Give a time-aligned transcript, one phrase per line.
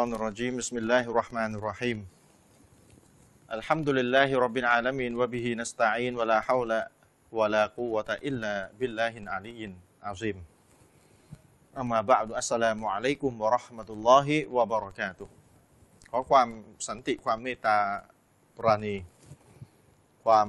[0.00, 1.98] الشيطان الرجيم بسم الله الرحمن الرحيم
[3.48, 6.68] الحمد لله رب العالمين وبه نستعين ولا حول
[7.32, 9.72] ولا قوة إلا بالله العلي
[10.04, 10.36] العظيم
[11.80, 15.28] أما بعد السلام عليكم ورحمة الله وبركاته
[16.10, 16.48] ขอความ
[16.88, 17.78] สันติความเมตตา
[18.56, 18.96] ปราณี
[20.24, 20.48] ความ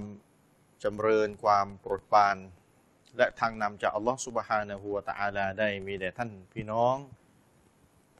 [0.84, 2.38] จำเริญความโปรดปราน
[3.18, 6.98] และทางนำจากอัลลอฮฺสุบฮานะฮูวะตะอาลาได้มีแด่ท่านพี่น้อง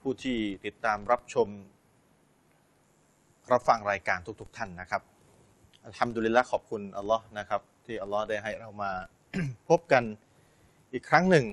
[0.03, 1.49] ผู้ที่ติดตามรับชม
[3.53, 5.03] รับฟังรายการทุก ๆท่านนะครับ
[5.85, 8.93] อัลฮัมดุลิลละขอบคุณอัลลอฮ์นะครับ ที่อัลลอฮ์ได้ให้เรามา
[9.69, 10.03] พบกัน
[10.93, 11.47] อีกครั้งหนึ่ง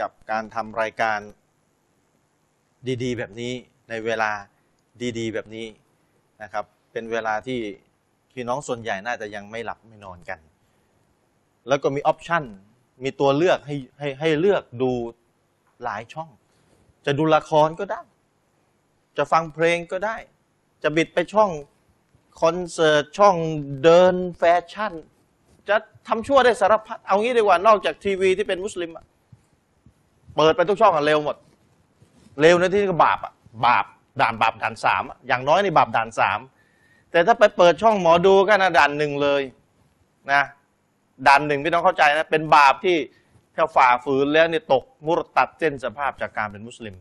[0.00, 1.18] กับการทำรายการ
[3.02, 3.52] ดี ๆ แบบนี้
[3.90, 4.30] ในเวลา
[5.18, 5.66] ดี ๆ แบบนี้
[6.42, 7.58] นะครับ เป็นเวลาที่
[8.34, 10.38] พี่น้องส่วนใหญ่น่าจะยังไม่หลับไม่นอนกัน
[11.68, 12.44] แล้วก็มีออปชัน
[13.04, 14.90] มีตัวเลือกให้ให้ให้เลือกดู
[15.84, 16.28] หลายช่อง
[17.10, 18.00] จะดูละครก็ได้
[19.16, 20.16] จะฟังเพลงก็ได้
[20.82, 21.50] จะบิดไปช่อง
[22.40, 23.34] คอนเสิร์ตช่อง
[23.82, 24.42] เดินแฟ
[24.72, 24.92] ชั่น
[25.68, 25.76] จะ
[26.08, 28.90] ทำชั่วได้สารพัดเอางี้ดีกว่านอกจากทีวีที่เป็นมุสลิม
[30.36, 31.36] เปิดไปทุกช่องอะเร็วหมด
[32.40, 33.32] เร็วในที่นี้ก็บาปอะ
[33.66, 33.84] บาป
[34.20, 36.38] ด่านบาปด่านสามอะอย่างน้อยในบาปด่านสาม
[37.10, 39.42] แต่ถ้าไปเปิดช่องหมอดูก็นะด่านหนึ่งเลย
[40.32, 40.42] นะ
[41.26, 42.96] ด่านหนึ่งพี่น้องเข้าใจนะเป็นบาปที่
[43.58, 46.94] ถ้าฝ่าฝืนแล้วเนี่ยตกมุรตัดเส้นสภาพจากการเป็นมุสลิม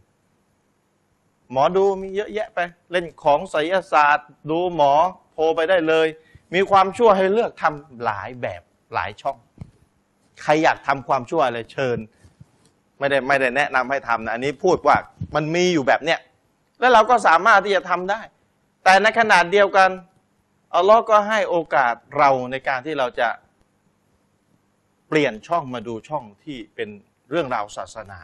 [1.52, 2.60] หมอดูมีเยอะแยะไป
[2.92, 4.94] เล่นของไสยศาสตร์ ดูหมอ
[5.34, 6.08] โทรไปได้เลย
[6.54, 8.62] มีความชั่วให้เลือกทำหลายแบบ
[8.94, 9.38] หลายช่อง
[10.42, 11.98] ใครอยากทำความชั่วอะไรเชิญ
[13.00, 14.98] ไม่ได้ไม่ได้แนะนำให้ทำนะอันนี้พูดว่า
[15.36, 16.20] มันมีอยู่แบบเนี้ย
[16.80, 18.22] แล้วเราก็สามารถที่จะทำได้
[18.84, 19.90] แต่ในขนาดเดียวกัน
[20.76, 23.30] อัลลอฮ์ก็ให้โอกาสเราในการที่เราจะ
[25.08, 26.90] เปลี่ยนช่องมาดูช่องที่เป็น
[27.30, 28.20] เรื่องราวศาสนา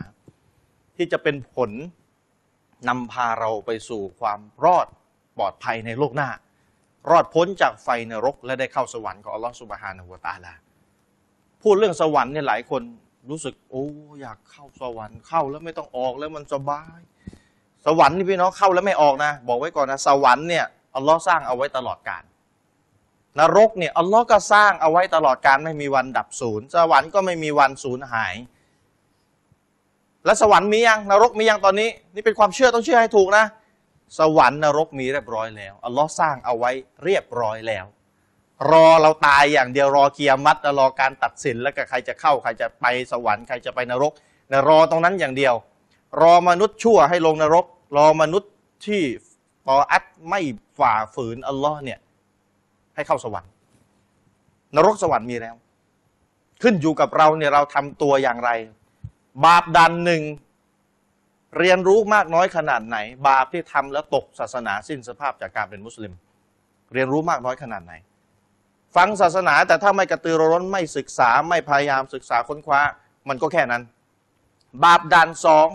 [0.95, 1.71] ที่จะเป็นผล
[2.87, 4.87] นำพาเราไปสู่ความรอด
[5.37, 6.29] ปลอดภัยในโลกหน้า
[7.09, 10.53] รอดพ้นจากไฟนรก และได้เข้าสวรรค์ของอัลลอฮ์สุบฮานะฮูวะตาลา
[11.61, 12.81] พูดเรื่องสวรรค์เนี่ยหลายคน
[13.29, 13.85] รู้สึก โอ้
[14.21, 16.99] อยากเข้าสวรรค์เข้าแล้วไม่ต้องออกแล้วมันสบาย
[17.85, 20.65] สวรรค์นี่พี่น้องเข้าแล้วไม่ออกนะ บอกไว้ก่อนนะ สวรรค์เนี่ย
[20.95, 22.23] อัลลอฮ์สร้างเอาไว้ตลอดกาล
[23.39, 28.35] นรกเนี่ยอัลลอฮ์ก็สร้างเอาไว้ตลอดการไม่มีวันดับศูนย์สวรรค์ก็ไม่มีวันสูญหาย
[30.25, 33.45] และสวรรค์มียังนรกมียังตอนนี้ นี่เป็นความเชื่อต้องเชื่อให้ถูกนะ
[34.19, 36.71] สวรรค์นรกมีเรียบร้อยแล้วอัลลอฮ์สร้างเอาไว้
[37.03, 37.85] เรียบร้อยแล้ว
[38.71, 44.13] รอเราตายอย่างเดียวรอเกียรมัดรอการตัดสินแล้วก็ใครจะเข้าใครจะไปสวรรค์ใครจะไปนรก
[44.51, 45.53] นะรอตรงนั้นอย่างเดียว
[46.21, 47.65] รอมนุษย์ชั่วให้ลงนรก
[47.97, 48.51] รอมนุษย์
[48.85, 49.03] ที่
[49.67, 50.41] ตออัดไม่
[50.79, 51.99] ฝ่าฝืนอัลลอฮ์เนี่ย
[52.95, 53.51] ให้เข้าสวรรค์
[54.75, 55.55] นรกสวรรค์มีแล้ว
[56.61, 58.51] ขึ้นอยู่กับเราเนี่ยเราทำตัวอย่างไร
[59.45, 60.23] บาปดันหนึ่ง
[61.59, 66.13] เรียนรู้มากน้อยขนาดไหน บาปที่ทำแล้วตกศาสนาสิ้นสภาพจากการเป็นมุสลิม
[66.93, 67.93] เรียนรู้มากน้อยขนาดไหน
[68.95, 72.81] ฟังศาสนาแต่ถ้าไม่กระตือรือร้นไม่ศึกษาไม่พยายามศึกษาค้นคว้า
[73.29, 73.83] มันก็แค่นั้น
[74.83, 75.67] บาปดันสอง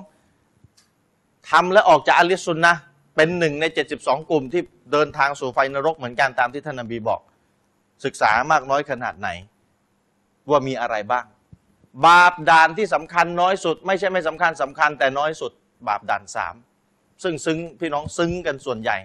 [1.51, 2.75] ทำและออกจากอัลิสุนนะ
[3.21, 3.65] เป็นหนึ่งใน
[3.99, 4.62] 72 กลุ่มที่
[4.93, 7.21] เดินทางสู่ไฟนรกเหมือนกันตามที่ท่านนบีบอก
[8.05, 9.29] ศึกษามากน้อยขนาดไหน
[10.51, 11.25] ว่ามีอะไรบ้าง
[12.07, 15.53] บาปด่านที่สำคัญน้อยสุด ไม่ใช่ไม่สำคัญสำคัญแต่น้อยสุด
[15.89, 16.55] บาปด่านสาม
[17.23, 18.97] ซึ่งซึ้งพี่น้องซึ้งกันส่วนใหญ่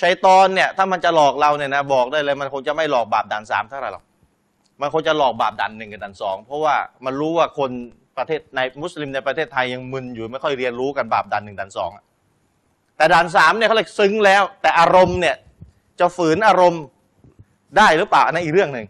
[0.00, 4.04] ชัยตอนเนี่ยถ้ามันจะหลอกเราเนี่ยนะบอกได้เลยมันคงจะไม่หลอกบาปด่านสามเท่าไหร่หรอก
[4.80, 7.70] มันคงจะหลอกบาปด่านหนึ่งกับด่านสองเพราะว่ามันรู้ว่าคน
[8.18, 12.04] ประเทศในมุสลิมในประเทศไทยยังมึนอยู่ไม่ค่อยเรียนรู้กันบาปด่านหนึ่งด่านสองอะ
[12.96, 15.36] แต่ด่านสามเนี่ยเขาเลยซึ้งแล้ว แต่อารมณ์เนี่ย
[16.00, 16.82] จะฝืนอารมณ์
[17.76, 18.86] ได้หรือเปล่าอันนั้นอีกเรื่องหนึ่ง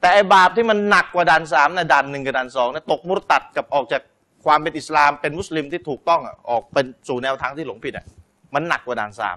[0.00, 4.02] แต่ไอบาปที่มันหนักกว่าด่านสามนะด่านหนึ่งกับด่านสองนะตกมุรตัดกับออกจาก
[4.44, 8.06] ความเป็นอิสลามเป็นมุสลิมที่ถูกต้องอะออกเป็นสู่แนวทางที่หลงผิดอะ
[8.54, 9.36] มันหนักกว่าด่านสาม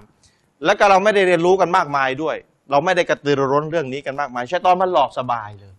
[0.66, 2.36] แล้วก็เราไม่ได้เรียนรู้กันมากมายด้วย
[2.72, 5.74] เราไม่ได้กระตือรือร้นเรื่องนี้กันมากมายใช่ตอนมันหลอกสบายเลย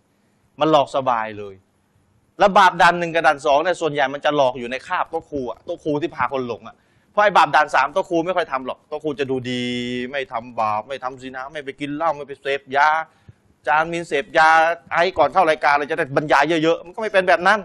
[0.60, 1.54] มันหลอกสบายเลย
[2.38, 6.76] แล้วบาปด่านหนึ่งกับด่านสองเนี่ยส่วนใหญ่มันจะหลอกอยู่ในคาบต๊ะครูอะต๊ะครูที่พาคนหลงอะ
[7.18, 9.64] ราะไอ้บาปด่านสามโต๊ะครูไม่ค่อยทำหรอกโต๊ะครูจะดูดี
[10.10, 12.88] ไม่ทำบาปไม่ทำซีนาไม่ไปกินเหล้าไม่ไปเสพยา
[13.66, 14.48] จานมีเสพยา
[14.92, 17.58] ไอ้ก่อนเข้ารายการเลยจะได้บรรยายเยอะๆมันก็ไม่เป็นแบบนั้น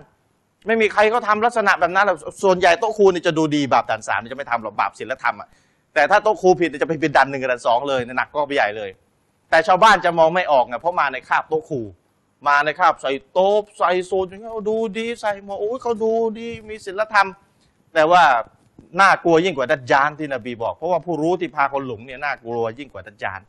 [0.68, 5.50] ไม่มีใครเขาทำลักษณะแบบนั้นหรอกส่วนใหญ่โต๊ะครูนี่จะดูดีบาปด่านสามนี่จะไม่ทำหรอกบาปศีลธรรมอะ
[5.94, 8.90] แต่ถ้าโต๊ะครูผิดเนี่ยจะไปเป็นด่านหนึ่งกับด่านสองเลยหนักก็ไปใหญ่เลย
[9.50, 11.82] แต่ชาวบ้านจะมองไม่ออกไงเพราะมาในคาบโต๊ะครู
[12.48, 17.28] มาในคราบใส่โต๊ะใส่โซนอย่างเงี้ยดูดีใส่หมวกโอ้ยเขาดูดีมีศีลธรรม
[17.94, 18.24] แต่ว่า
[19.02, 23.40] น่ากลัวยิ่งกว่าดัจจานที่นบีบอก เพราะว่าผู้รู้ที่พาคนหลงเนี่ยน่ากลัวยิ่งกว่าดัจจาน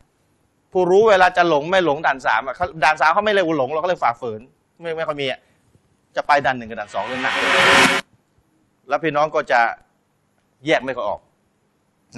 [0.73, 4.41] ผู้รู้เวลาจะหลงไม่หลงด่านสามอะด่านสามเขาไม่เรียหลงเราก็เลยฝ่าฝืน
[4.81, 5.39] ไม่ไม่ค่อยมีอะ
[6.15, 7.33] จะไปด่านหนึ่งกับด่านสองเลยหนัก
[8.89, 9.59] แล้วพี่น้องก็จะ
[10.65, 11.21] แยกไม่ค่อยออก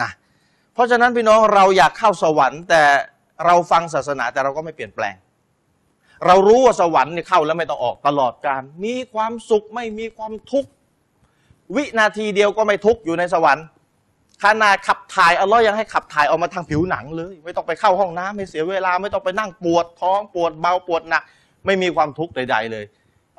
[0.02, 0.10] นะ
[0.74, 2.84] เพราะฉะนั้นพี่น้องเราอยากเข้าสวรรค์ แต่
[3.46, 5.16] เราฟังศาสนาแต่เราก็ไม่เปลี่ยนแปลง
[6.26, 10.70] เรารู้ว่าสวรรค์เนี่ยเข้าแล้วไม่ต้องออกตลอดการ มีความสุขไม่มีความทุกข์
[11.75, 13.66] วินาทีเดียวก็ไม่ทุกข์อยู่ในสวรรค์
[14.44, 21.24] ขนาดขับถ่ายอัลลอฮ์ยังให้ขับถ่ายออกมาทางผิวหนังเลย ไม่ต้องไปเข้าห้องน้ำไม่เสียเวลา ไม่ต้องไปนั่งปวดท้องปวดเบาปวดหนัก
[21.66, 22.86] ไม่มีความทุกข์ใด ๆ เลย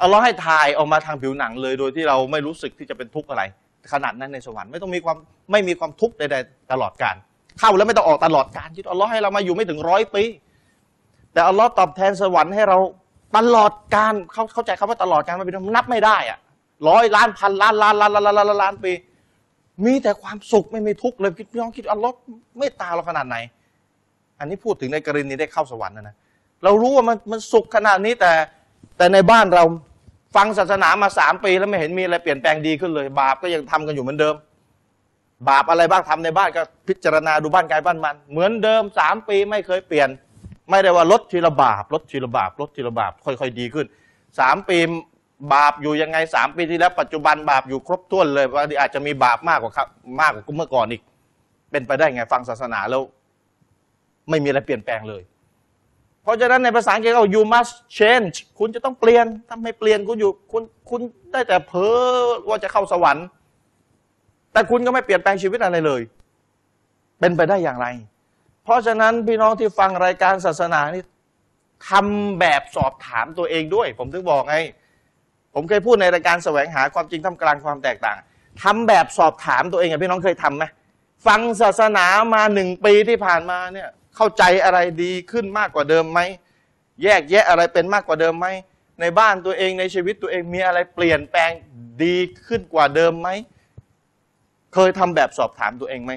[0.03, 3.43] อัลลอฮ์ให้ถ่ายออกมาทางผิวหนังเลย โดยที่เราไม่รู้สึกที่จะเป็นทุกข์อะไร
[3.93, 5.17] ขนาดนั้นในสวรรค์ไม่ต้องมีความ
[5.53, 7.17] ไม่มีความทุกข์ใดๆตลอดการ
[7.59, 10.25] เข้าแล้วไม่ต้องออกตลอดการที่อัลลอฮ์ให้เรามาอยู่ไม่ถึงร้อยปี
[11.33, 12.79] แต่อัลลอฮ์ตอบแทนสวรรค์ให้เรา
[13.37, 16.39] ตลอดการเขาเข้าใจคำว่าตลอดการมันเป็นนับไม่ได้อะ
[16.89, 18.93] ร้อยล้านพันล้านล้านล้านล้านล้านล้านล้านปี
[19.85, 22.15] มีแต่ความสุขไม่มีทุกข์เลยพี่น้องคิดอัลลอฮ์
[22.59, 23.37] เมตตาเราขนาดไหน
[24.39, 26.17] อันนี้พูดถึงในกรณีได้เข้าสวรรค์นะนะ
[26.65, 28.33] เรารู้ว่ามันมันสุขขนาดนี้แต่
[28.97, 29.65] แต่ในบ้านเรา
[30.37, 34.35] ฟังศาสนามาสามปีแล้วไม่เห็นมีอะไรเปลี่ยนแปลงดีขึ้นเลย บาปก็ยังทำกันอยู่เหมือนเดิม
[35.49, 40.09] บาปอะไรบ้างทำในบ้านก็พิจารณาดูบ้านกายบ้านมัน เหมือนเดิมสามปีไม่เคยเปลี่ยน
[40.71, 43.87] ไม่ได้ว่าลดทีละบาปลดทีละบาปลดทีละบาปค่อยๆดีขึ้น
[44.39, 44.79] สามปี
[45.55, 49.89] บาปอยู่ยังไงสามปีที่แล้วปัจจุบันบาปอยู่ครบถ้วนเลยว่าอาจจะมีบาปมากกว่าครับ
[50.21, 51.03] มากกว่าเมื่อก่อนอีก
[51.71, 53.03] เป็นไปได้ไงฟังศาสนาแล้ว
[54.31, 55.23] ไม่มีอะไรเปลี่ยนแปลงเลย
[56.23, 61.01] เพราะฉะนั้นในภาษาอังกฤษเขา you must change คุณจะต้องเปลี่ยนถ้าไม่เปลี่ยนคุณอยู่ คุณคุณ
[61.33, 61.97] ได้แต่เพ้อ
[62.49, 63.27] ว่าจะเข้าสวรรค์
[64.53, 66.03] แต่คุณก็ไม่เปลี่ยนแปลงชีวิตอะไรเลย
[67.21, 67.87] เป็นไปได้อย่างไร
[68.65, 71.03] เพราะฉะนั้นพี่น้องที่ฟังรายการศาสนานี่
[71.89, 74.57] ทำแบบสอบถามตัวเองด้วย ผมถึงบอกไง
[75.55, 78.17] ผมเคยพูดในรายการแสวงหาความจริงท่ามกลางความแตกต่าง
[78.63, 80.65] ทำแบบสอบถามตัวเองอะพี่น้องเคยทำไหม
[81.27, 86.21] ฟังศาสนามาหนึ่งปีที่ผ่านมาเนี่ยเข้าใจอะไรดีขึ้นมากกว่าเดิมไหม
[87.03, 88.47] แยกแยะอะไรเป็นมากกว่าเดิมไหม
[89.01, 91.51] ในบ้านตัวเองในชีวิตตัวเองมีอะไรเปลี่ยนแปลง
[92.03, 92.17] ดี
[92.47, 93.29] ขึ้นกว่าเดิมไหม
[94.75, 96.13] เคยทำแบบสอบถามตัวเองไหม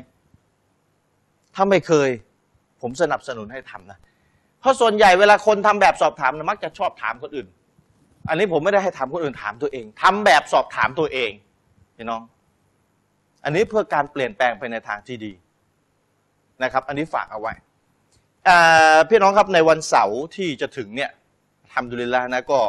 [1.56, 2.10] ถ้าไม่เคย
[2.81, 4.00] ผมสนับสนุนให้ทำนะ
[4.60, 7.48] เพราะส่วนใหญ่เวลาคนทำแบบสอบถามนะมักจะชอบถามคนอื่น
[8.30, 11.32] อันนี้ผมไม่ได้ให้ถามคนอื่นถามตัวเองทำแบบสอบถามตัวเอง
[11.96, 12.22] พี่น้อง
[13.44, 15.34] อันนี้เพื่อการเปลี่ยนแปลงไปในทางที่ดี
[16.64, 17.54] นะครับ อันนี้ฝากเอาไว้
[19.10, 21.12] พี่น้องครับในวันเสาร์ที่จะถึงเนี่ย
[21.74, 22.60] ทำดุลิลละนะก็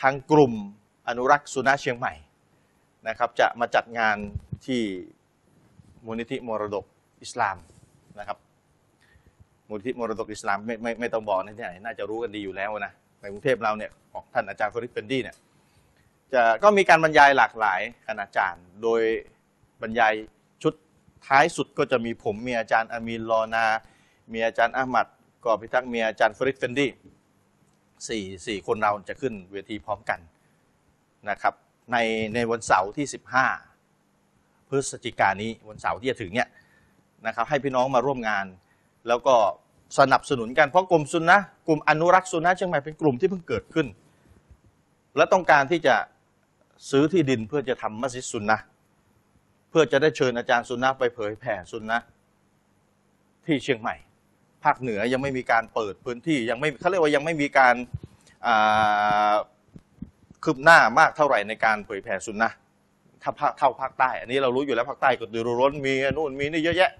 [0.00, 0.52] ทางกลุ่ม
[1.08, 2.14] อนุรักษ์สุนัขเชียงใหม่
[3.08, 4.16] นะครับ จะมาจัดงาน
[4.66, 4.80] ที่
[6.06, 6.84] มูลนิธิมรดก
[7.22, 7.56] อิสลาม
[8.18, 8.38] นะครับ
[9.68, 15.36] มูลที่มรดกอิสลามไม่ไม่ไม่ต้องบอกนะที่ไหนน่าจะรู้กันดีอยู่แล้วนะ ในกรุงเทพเราเนี่ยของท่านอาจารย์ฟริดเฟนดี้เนี่ย
[16.32, 19.02] จะก็มีการบรรยายหลากหลายคณาจารย์ โดย
[19.82, 20.14] บรรยาย
[20.62, 20.74] ชุด
[21.26, 23.66] ท้ายสุดก็จะมีผมมีอาจารย์อามีนลอนา
[24.32, 25.06] มีอาจารย์อามัด
[25.44, 26.90] กอพิทักษ์มีอาจารย์ฟริดเฟนดี้
[28.08, 30.18] สี่สี่คนเราจะขึ้นเวทีพร้อมกัน
[31.30, 31.54] นะครับ
[31.92, 31.96] ใน
[32.34, 33.06] ในวันเสาร์ที่
[33.88, 36.48] 15 พฤศจิกายนนี้วันเสาร์ที่จะถึงเนี่ย
[37.26, 38.46] นะครับให้พี่น้องมาร่วมงาน
[39.08, 39.34] แล้วก็
[39.98, 43.86] สนับสนุนกันเพราะกลุ่มซุนนะกลุ่มอนุรักษ์ซุนนะเชียงใหม่เป็นกลุ่มที่เพิ่งเกิดขึ้น
[45.16, 45.94] และต้องการที่จะ
[46.90, 48.58] ซื้อที่ดินเพื่อจะทำมัสยิดซุนนะ
[49.70, 51.98] เพื่อจะได้เชิญอาจารย์ซุนนะไปเผยแผ่ซุนนะ
[53.46, 53.96] ที่เชียงใหม่
[54.64, 57.74] ภาคเหนือยังไม่มีการเปิดพื้นที่ยังไม่เขาเรียกว่ายังไม่มีการ
[60.44, 62.50] คืบหน้ามากเท่าไหร่ในการเผยแผ่ซุนนะ
[63.22, 66.90] ถ้าภาคเท่าภาคใต้ อันนี้เรารู้อยู่แล้วภาคใต้ก็ดือร้นมีนู่นมีนี่เยอะแยะ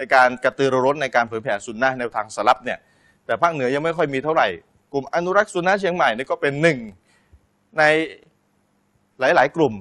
[0.00, 2.78] ในการกระตือรือร้นในการเผยแผ่สุนนะในทางสลับเนี่ย
[3.26, 4.48] แต่ภาคเหนือยังไม่ค่อยมีเท่าไหร่
[4.92, 6.78] กลุ่มอนุรักษ์สุนนะเชียงใหม่นี่ก็เป็นหนึ่ง
[7.78, 7.82] ใน
[9.20, 9.74] หลาย ๆ กลุ่ม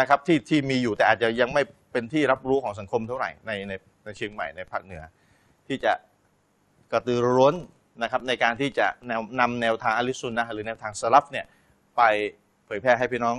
[0.00, 3.72] นะครับที่ที่มีอยู่แต่อาจจะยังไม่เป็นที่รับรู้ของสังคมเท่าไหร่ในใน
[4.04, 5.02] ในเชียงใหม่ในภาคเหนือ
[5.66, 5.92] ที่จะ
[6.92, 7.54] กระตือรือร้น
[8.02, 11.46] นะครับในการที่จะแนวนำแนวทางอลิสซุนนะหรือแนวทางสลับเนี่ย
[11.96, 12.02] ไป
[12.66, 13.36] เผยแพร่ให้พี่น้อง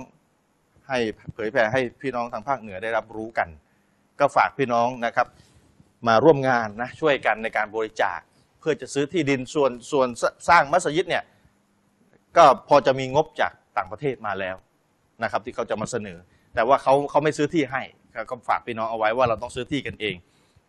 [0.88, 0.98] ให้
[1.34, 3.48] เผยแพร่ให้พี่น้องทางภาคเหนือได้รับรู้กัน
[4.20, 5.26] ก็ฝากพี่น้องนะครับ
[6.08, 8.18] มาร่วมงานนะช่วยกันในการบริจาค
[8.60, 10.08] เพื่อจะซื้อที่ดินส่วนส่วน
[10.48, 11.24] สร้างมัสยิดเนี่ย
[12.36, 14.56] ก็พอจะมีงบจากต่างประเทศมาแล้ว
[15.22, 16.18] นะครับ ที่เขาจะมาเสนอ
[16.54, 17.82] แต่ว่าเขาเขาไม่ซื้อที่ให้
[18.30, 20.16] ก็ฝากพี่น้องเอาไว้ว่าเราต้องซื้อที่กันเอง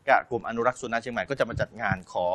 [0.07, 2.27] ก็กลุ่มอนุรักษ์สุนนะเชียงใหม่ก็จะมาจัดงานขอ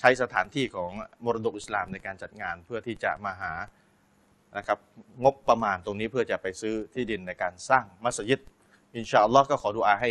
[0.00, 0.90] ใช้สถานที่ของ
[1.24, 3.52] มรดกอิสลามในการจัดงานเพื่อที่จะมาหา
[4.56, 4.78] นะครับ
[5.24, 8.40] งบประมาณตรงนี้เพื่อจะไปซื้อที่ดินในการสร้างมัสยิด
[8.96, 10.10] อินชาอัลลอฮ์ก็ขอดุอาให้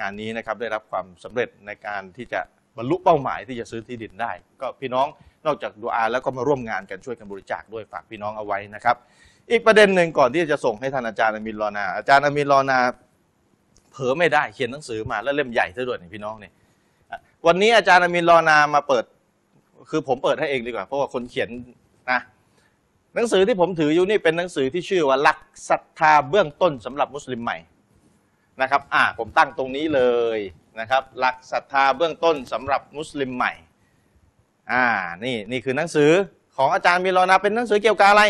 [0.00, 2.40] งานนี้นะครับได้รับความสำเร็จในการที่จะ
[2.76, 5.06] บรรลุเป้าหมายที่จะซื้อที่ดินได้ ก็พี่น้อง
[5.46, 8.96] นอกจากดูอาแล้วก็มาร่วมงานกันช่วยกันบริจาคด้วยฝากพี่น้องเอาไว้นะครับ
[9.50, 12.78] อีกประเด็นหนึ่งก่อนที่จะส่งให้ท่านอาจารย์อามินรอนา อาจารย์อามินรอนา
[13.92, 16.50] เผลอไม่ได้เขียนหนังสือมาแล้วเล่มใหญ่ซะด้วยนี่พี่น้องเนี่
[17.10, 19.04] อะวันนี้อาจารย์อามินรอนามาเปิด
[19.90, 21.48] คือผมเปิดให้เองดีกว่า เพราะว่าคนเขียน
[22.10, 22.20] นะ
[23.14, 27.58] หนังสือที่ผมถืออยู่นี่เป็นหนังสือที่ชื่อว่าหลักศรัทธาเบื้องต้นสำหรับมุสลิมใหม่
[28.60, 30.02] นะครับอ่าผมตั้งตรงนี้เล
[30.36, 30.38] ย
[30.80, 33.52] นะครับ หลักศรัทธาเบื้องต้นสำหรับมุสลิมใหม่
[34.72, 34.84] อ่า
[35.24, 36.10] นี่นี่คือหนังสือ
[36.56, 38.22] ของอาจารย์มิลอนาเป็นหนังสือเกี่ยวกับอะไร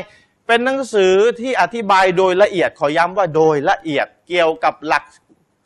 [0.47, 5.05] เป็นหนังสือที่อธิบายโดยละเอียดขอย้ำว่าโดยละเอียดเกี่ยวกับหลัก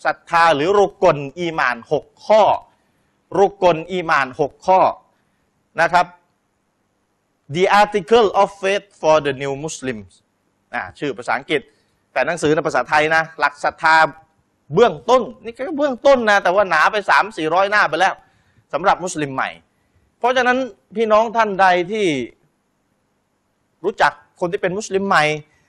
[0.05, 2.43] ศรัทธาหรือรุกลอีมาน 6 ข้อ
[3.39, 4.81] รุกลอีมาน 6 ข้อ
[5.81, 6.07] นะครับ
[7.55, 10.13] The Article of Faith for the New Muslims
[10.75, 11.61] อ่าชื่อภาษาอังกฤษ
[12.13, 13.97] แต่หนังสือในภาษาไทยนะ หลักศรัทธา
[14.75, 18.15] เบื้องต้น นี่ก็เบื้องต้นนะ แต่ว่าหนาไป3 4 0 0หน้าไปแล้ว
[18.73, 19.51] สำหรับมุสลิมใหม่
[20.19, 20.59] เพราะฉะนั้น
[20.97, 22.07] พี่น้องท่านใดที่
[23.85, 25.25] รู้จักคนที่เป็นมุสลิมใหม่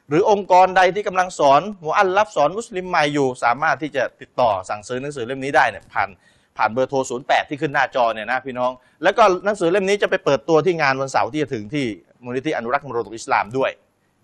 [0.10, 6.10] หรือองค์กรใดที่กำลังสอนมุอัลลัฟสอนมุสลิมใหม่อยู่ สามารถที่จะติดต่อสั่งซื้อหนังสือเล่มนี้ได้เนี่ยผ่าน
[6.58, 8.72] ผ่านเบอร์โทร 08 ที่ขึ้นหน้าจอเนี่ยนะพี่น้อง
[9.04, 11.86] แล้วก็หนังสือเล่มนี้จะไปเปิดตัวที่งานวันเสาร์ที่จะถึงที่
[12.24, 13.72] มูลนิธิอนุรักษ์มรดกอิสลามด้วย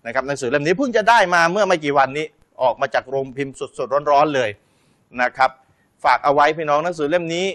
[0.06, 2.26] นะครับหนังสือเล่มนี้เพิ่งจะได้มาเมื่อไม่กี่วันนี้
[2.62, 4.50] ออกมาจากโรงพิมพ์สดๆร้อนๆเลย
[5.22, 5.50] นะครับ
[6.04, 7.46] ฝากเอาไว้พี่น้องหนังสือเล่มนี้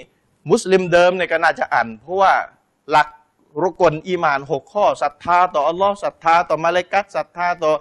[0.52, 2.34] มุสลิมเดิมเนี่ยก็น่าจะอ่านเพราะว่า
[2.92, 3.08] หลัก
[3.62, 7.72] รุกลอีมานหกข้อศรัทธาต่ออัลลอฮ์ศรัทธาต่อมาเลกัตศรัทธาต่อ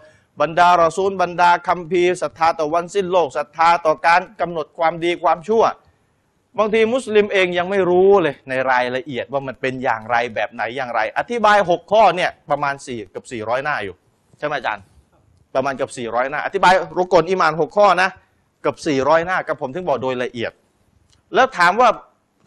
[0.41, 5.65] บรรดารอซูลบรรดาคัมภีร์ศรัทธาต่อวันสิ้นโลกศรัทธาต่อการกำหนดความดีความชั่ว
[6.59, 13.95] บางทีมุสลิมเองยังไม่รู้เลยในรายละเอียดว่ามันเป็นอย่างไรแบบไหนอย่างไร อธิบาย 6 ข้อเนี่ยประมาณ4กับ400 หน้าอยู่
[14.39, 14.85] ใช่ไหมอาจารย์
[15.55, 18.11] ประมาณเกับ400หน้า อธิบายรุก่นอีมาน 6 ข้อนะ
[18.64, 20.52] กับ 400 หน้ากับผมถึงบอกโดยละเอียด
[21.35, 21.88] แล้วถามว่า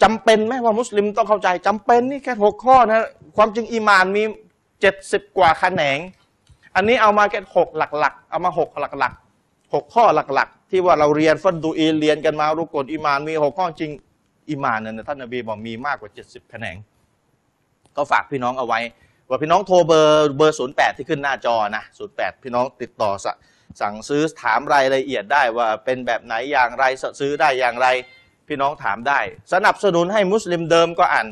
[0.03, 4.23] จำเป็นไหมว่ามุสลิมต้องเข้าใจจำเป็นนี่แค่หกข้อนะ ความจริงอีมานมี
[4.81, 5.97] เจ็ดสิบกว่าแขนง
[6.75, 13.91] อันนี้เอามาแค่หกหลัก ๆ เอามาหกหลักๆหกข้อหลัก ๆ ที่ว่าเราเรียนฟัรดูอีนเรียนกันมารุก่นอีมานมีหกข้อจริง
[14.49, 16.75] อีมานเนี่ยท่านนบีบอกมีมากกว่าเจ็ดสิบแขนง
[17.95, 18.79] ก็ฝากพี่น้องเอาไว้
[19.29, 23.11] ว่าพี่น้องโทรเบอร์เบอร์ศูนย์แปดที่ขึ้นหน้าจอนะศูนย์แปดพี่น้องติดต่อ
[23.81, 26.83] สั่งซื้อถามรายละเอียดได้ว่าเป็นแบบไหนอย่างไร
[27.19, 27.87] ซื้อได้อย่างไร
[28.47, 29.19] พี่น้องถามได้
[29.53, 31.27] สนับสนุนให้มุสลิมเดิมก็อ่าน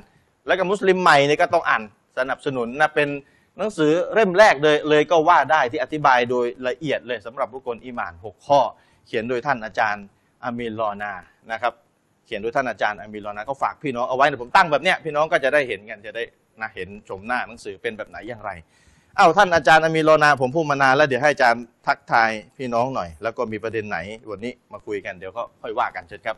[0.47, 1.83] แล้วก็มุสลิมใหม่นี่ก็ต้องอ่าน
[2.17, 3.09] สนับสนุนนะเป็น
[3.57, 8.61] หนังสือเล่มแรกเลยเลยก็ว่าได้ที่อธิบายโดยละเอียดเลยสำหรับบุคคลอีหมาน 6 ข้อ
[9.07, 10.05] เขียนโดยท่านอาจารย์
[10.43, 11.13] อามีลอนา
[11.51, 11.73] นะครับ
[12.25, 16.23] เขียนโดยท่านอาจารย์อามีลอนาก็ฝากพี่น้องเอาไว้นะผมตั้งแบบเนี้ยพี่น้องก็จะได้เห็นกันจะได้
[16.61, 18.51] นะเห็นชมหน้าหนังสือเป็นแบบไหนอย่างไร
[19.19, 23.97] อ้าวท่านอาจารย์อมีโลนาผมพูดมานานแล้วเดี๋ยวให้อาจารย์ทักทายพี่น้องหน่อย แล้วก็มีประเด็นไหน
[24.29, 26.37] วันนี้มาคุยกันเดี๋ยวก็ค่อยว่ากันเชิญครับ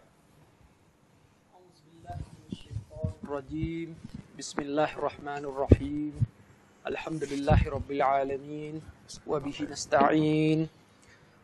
[3.26, 3.90] الرجيم
[4.40, 6.14] بسم الله الرحمن الرحيم
[6.92, 8.76] الحمد لله رب العالمين
[9.28, 10.60] وبه نستعين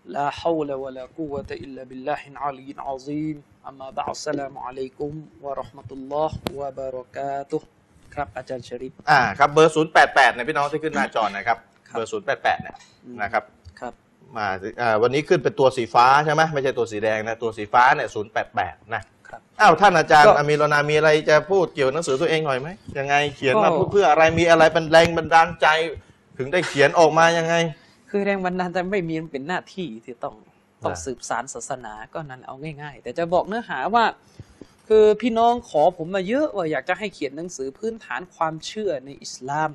[0.05, 3.37] لا حول ولا قوة إلا بالله العلي العظيم
[3.69, 7.61] أما بعد السلام عليكم ورحمة الله وبركاته
[8.15, 11.57] ครับอาจารย์ชริปอ่าครับเบอร์ 088เนี่ยพี่น้องที่ขึ้นหน้าจอนะครับ
[11.89, 12.75] ครับ เบอร์ 088เนี่ย
[13.21, 13.43] นะครับ
[13.79, 13.93] ครับ
[14.37, 14.47] มา
[14.81, 18.09] อ่าวันนี้ขึ้นเป็นตัวสีฟ้าใช่ไหมไม่ใช่ตัวสีแดงนะตัวสีฟ้าเนี่ย
[18.51, 25.67] 088นะครับ อ้าวท่านอาจารย์ก็อามีรนามีอะไรจะพูดเกี่ยวกับหนังสือตัวเองหน่อยไหมยังไงเขียนมาก็เพื่อเพื่ออะไรมีอะไรเป็นแรงบันดาลใจ
[26.37, 27.55] ถึงได้เขียนออกมายังไง
[28.09, 30.35] คือแรงบันดาลใจไม่มีมันเป็นหน้าที่ที่ต้อง
[30.83, 34.05] ต้องอ่าสืบสารศาสนาก็นั้นเอาง่าย ๆ แต่จะบอกเนื้อหาว่า
[34.93, 39.71] คือพี่น้องขอผมมาเยอะว่าอยากจะให้เขียนหนังสือพื้นฐานความเชื่อในอิสลาม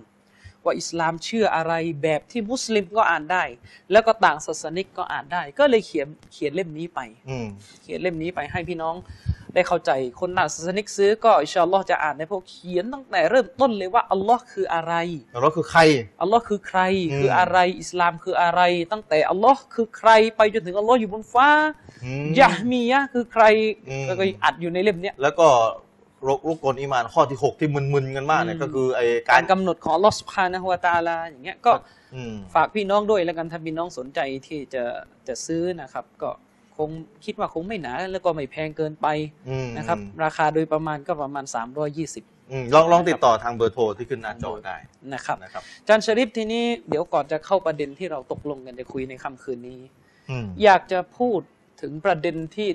[0.67, 3.45] ว่าอิสลามเชื่ออะไรแบบที่มุสลิมก็อ่านได้
[3.93, 7.47] แล้วก็ต่างศาสนิกก็อ่านได้ ก็เลยเขียนเขียนเล่มนี้ไปอืม
[7.83, 8.97] เขียนเล่มนี้ไปให้พี่น้อง
[9.55, 9.91] ได้เข้าใจ
[10.21, 14.95] คนต่างศาสนิกซื้อก็อินชาอัลลอฮ์จะอ่านในพวกเขียนตั้งแต่เริ่มต้นเลยว่าอัลลอฮ์คืออะไร
[15.33, 15.81] แล้วคือใคร
[16.23, 16.81] อัลลอฮ์คือใคร
[17.11, 18.61] อืมคืออะไร อิสลามคืออะไร
[18.93, 21.49] ตั้งแต่อัลลอฮ์คือใครไปจนถึงอัลลอฮ์อยู่บนฟ้า
[22.05, 23.45] อืมยะฮ์มียะห์คือใคร
[23.89, 25.49] อืมแล้วก็อัดอยู่ในเล่มเนี้ยแล้วก็
[26.27, 31.73] รุกรุกกลอีหมานข้อที่ 6 ที่มึนๆกันมากเนี่ยอืมก็คือไอ้กาการรกำหนดของอัลลอฮ์สุบฮานะฮูวะตะอาลาอย่างเงี้ยก็
[32.15, 34.85] อืมฝากพี่น้องด้วยแล้วกันถ้าพี่น้องสนใจที่จะ
[35.29, 36.31] จะซื้อนะครับ ก็
[36.77, 36.91] คง
[37.25, 39.07] คิดว่าคงไม่หนาแล้วก็ไม่แพงเกินไป
[39.49, 41.45] อืมนะครับ ราคาโดยประมาณก็ประมาณ
[41.93, 44.77] 320อืมลองลองติดต่อทางเบอร์โทรที่ขึ้นหน้าจอได้
[45.15, 49.81] นะครับนะครับอาจารย์ชริฟทีนี้เดี๋ยวก่อนจะเข้าประเด็นที่เราตกลงกันจะคุยในค่ำคืนนี้
[50.31, 51.41] อืมอยากจะพูด
[51.83, 52.69] ถึงประเด็นที่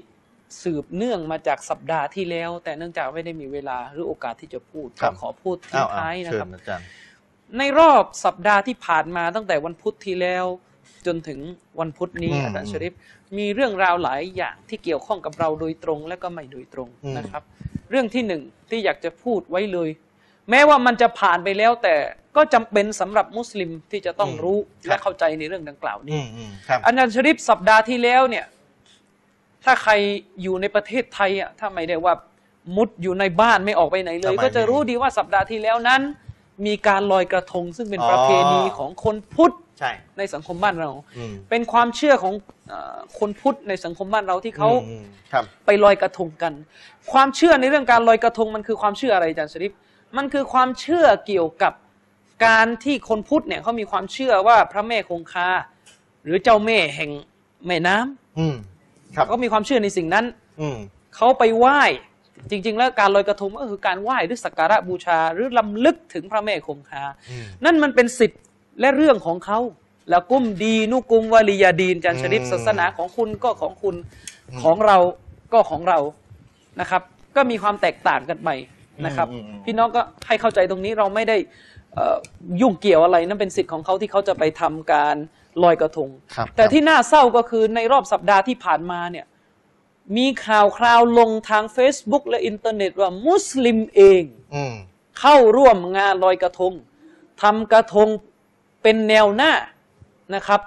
[0.64, 6.86] สืบเนื่องมาจากสัปดาห์ที่แล้ว แต่เนื่องจากไม่ได้มีเวลาหรือโอกาสที่จะพูดครัก็บขอพูดทิ้อ้างวท้ายนะเชิคญรับอาจารย์
[7.58, 10.46] ในรอบสัปดาห์ที่ผ่านมาตั้งแต่วันพุธที่แล้ว
[11.06, 11.40] จนถึง
[11.80, 12.94] วันพุธนี้อืมอาจารย์ชริฟ
[13.38, 17.44] มีเรื่องราวหลายอย่างที่เกี่ยวข้องกับเราโดยตรงและก็ไม่โดยตรงอืมนะครับ
[17.90, 19.90] เรื่องที่หนึ่งที่อยากจะพูดไว้เลย
[20.50, 21.96] แม้ว่ามันจะผ่านไปแล้วแต่
[22.36, 28.46] ก็จำเป็นสำหรับมุสลิมที่จะต้องรู้และเข้าใจในเรื่องดังกล่าวนี้อืมอืมครับอาจารย์ชริปสัปดาห์ที่แล้วเนี่ย
[29.66, 29.94] ถ้าใคร
[30.42, 32.14] อยู่ในประเทศไทยอะถ้าไม่ได้ว่า
[32.76, 36.02] มุดอยู่ในบ้านไม่ออกไปไหนเลยทำไมก็จะไม่รู้ดีว่าสัปดาห์ที่แล้วนั้น
[36.66, 42.34] มีการลอยกระทงซึ่งเป็นอ๋อประเพณีของคนพุทธใช่ในสังคมบ้านเราอืมเป็นความเชื่อของ
[42.70, 46.54] เออคนพุทธในสังคมบ้านเราที่เขาอืมครับไปลอยกระทงกัน
[47.12, 49.72] ความเชื่อในเรื่องการลอยกระทงมันคือความเชื่ออะไรอาจารย์ชริป
[50.18, 51.74] มันคือความเชื่อเกี่ยวกับ
[52.46, 55.48] การที่คนพุทธเนี่ยเขามีความเชื่อว่าพระแม่คงคา
[56.24, 57.12] หรือเจ้าแม่แห่ง
[57.68, 58.56] แม่น้ำอืม
[59.16, 60.26] ครับเขามีความเชื่อในสิ่งนั้น
[60.62, 60.78] อืม
[61.16, 61.82] เขาไปไหว้
[62.50, 68.42] จริง ๆ แล้วการลอยกระทงก็คือการไหว้หรือสักการะบูชา หรือลำลึกถึงพระแม่คงคา อืม นั่นมันเป็นสิทธิ์
[68.80, 69.60] และเรื่องของเขา
[70.10, 73.96] แล้วกุมดีนุกุมวาลียาดีนจันชริปอืมศาสนาของคุณก็ของคุณ
[74.64, 74.98] ของเรา
[75.54, 76.00] ก็ของเรา
[76.80, 77.02] นะครับ
[77.36, 78.50] ก็มีความแตกต่างกันไป
[79.06, 81.38] นะครับอืมอืม พี่น้องก็ให้เข้าใจตรงนี้เราไม่ได้
[81.94, 82.18] เอ่อ
[82.62, 85.16] ยุ่งเกี่ยวอะไรนั่นเป็นสิทธิ์ของเขาที่เขาจะไปทำการ
[85.64, 89.26] ลอยกระทง ครับแต่ที่น่าเศร้าก็คือในรอบสัปดาห์ที่ผ่านมาเนี่ย
[90.18, 94.76] มีข่าวคราวลงทาง Facebook และอินเทอร์เน็ตว่ามุสลิมเองอืม
[95.20, 96.74] เข้าร่วมงานลอยกระทง
[97.42, 98.08] ทำกระทง
[98.84, 99.54] เป็นแนวหน้า
[100.36, 100.62] นะครับ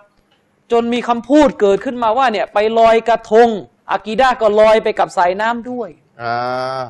[0.72, 3.48] จนมีคำพูดเกิดขึ้นมาว่าเนี่ยไปลอยกระทง
[3.90, 5.88] อากีดาก็ลอยไปกับสายน้ำด้วย
[6.22, 6.82] อ่า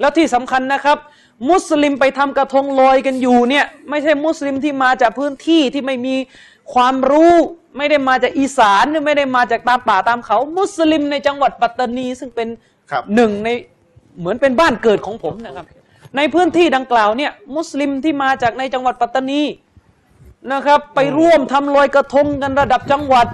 [0.00, 0.98] แล้วที่สำคัญนะครับ
[1.50, 6.14] มุสลิมไปทำกระทงลอยกันอยู่เนี่ย ไม่ใช่มุสลิมที่มาจากพื้นที่ที่ไม่มี
[6.74, 7.34] ความรู้
[7.76, 12.48] ไม่ได้มาจากอีสานหรือไม่ได้มาจากตามป่าตามเขา มุสลิมในจังหวัดปัตตานี ซึ่งเป็น
[12.90, 13.48] ครับหนึ่งใน
[14.18, 15.66] เหมือนเป็นบ้านเกิดของผมนะครับ
[16.16, 19.42] ในพื้นที่ดังกล่าวเนี่ย มุสลิมที่มาจากในจังหวัดปัตตานี
[20.52, 23.26] นะครับ ไปร่วมทำลอยกระทงกันระดับจังหวัด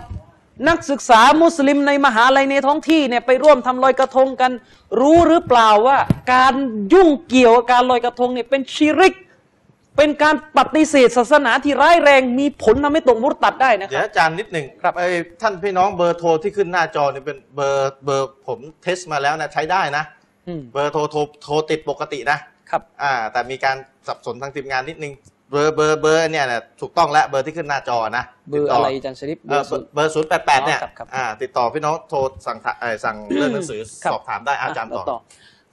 [0.69, 4.53] นักศึกษามุสลิมในมหาลัยในท้องที่เนี่ยไปร่วมทำลอยกระทงกัน
[5.01, 5.99] รู้หรือเปล่าว่า
[6.33, 6.55] การ
[6.93, 9.15] ยุ่งเกี่ยวกับการลอยกระทงเนี่ยเป็นชิริก
[9.96, 15.08] เป็นการปฏิเสธศาสนาที่ร้ายแรงมีผลทำให้ตกมุรตัดได้นะคเดี๋ยวรับอาจารย์นิดหนึ่งครับไอ้
[15.42, 20.04] ท่านพี่น้องเบอร์โทรที่ขึ้นหน้าจอเนี่ยเป็นเบอร์เบอร์ผม test มาแล้วนะใช้ได้นะ
[20.49, 22.38] อืมเบอร์โทรโทรโทรติดปกตินะ
[22.70, 23.76] ครับ อ่า แต่มีการ
[24.08, 25.12] สับสนทางทีมงานนิดนึง
[25.50, 29.62] เบอร์เบอร์เบอร์เนี่ยนะถูกต้องแล้วเบอร์ที่ขึ้นหน้าจอนะเบอร์อะไรอาจารย์ชริปเออ
[29.94, 35.18] เบอร์ศูนย์แปดแปดเนี่ยอ๋อครับครับอ่าติดต่อพี่น้องโทรสั่งถเอ่อสั่งเรื่องหนังสือครับ สอบถามได้อาจารย์แล้วต่อ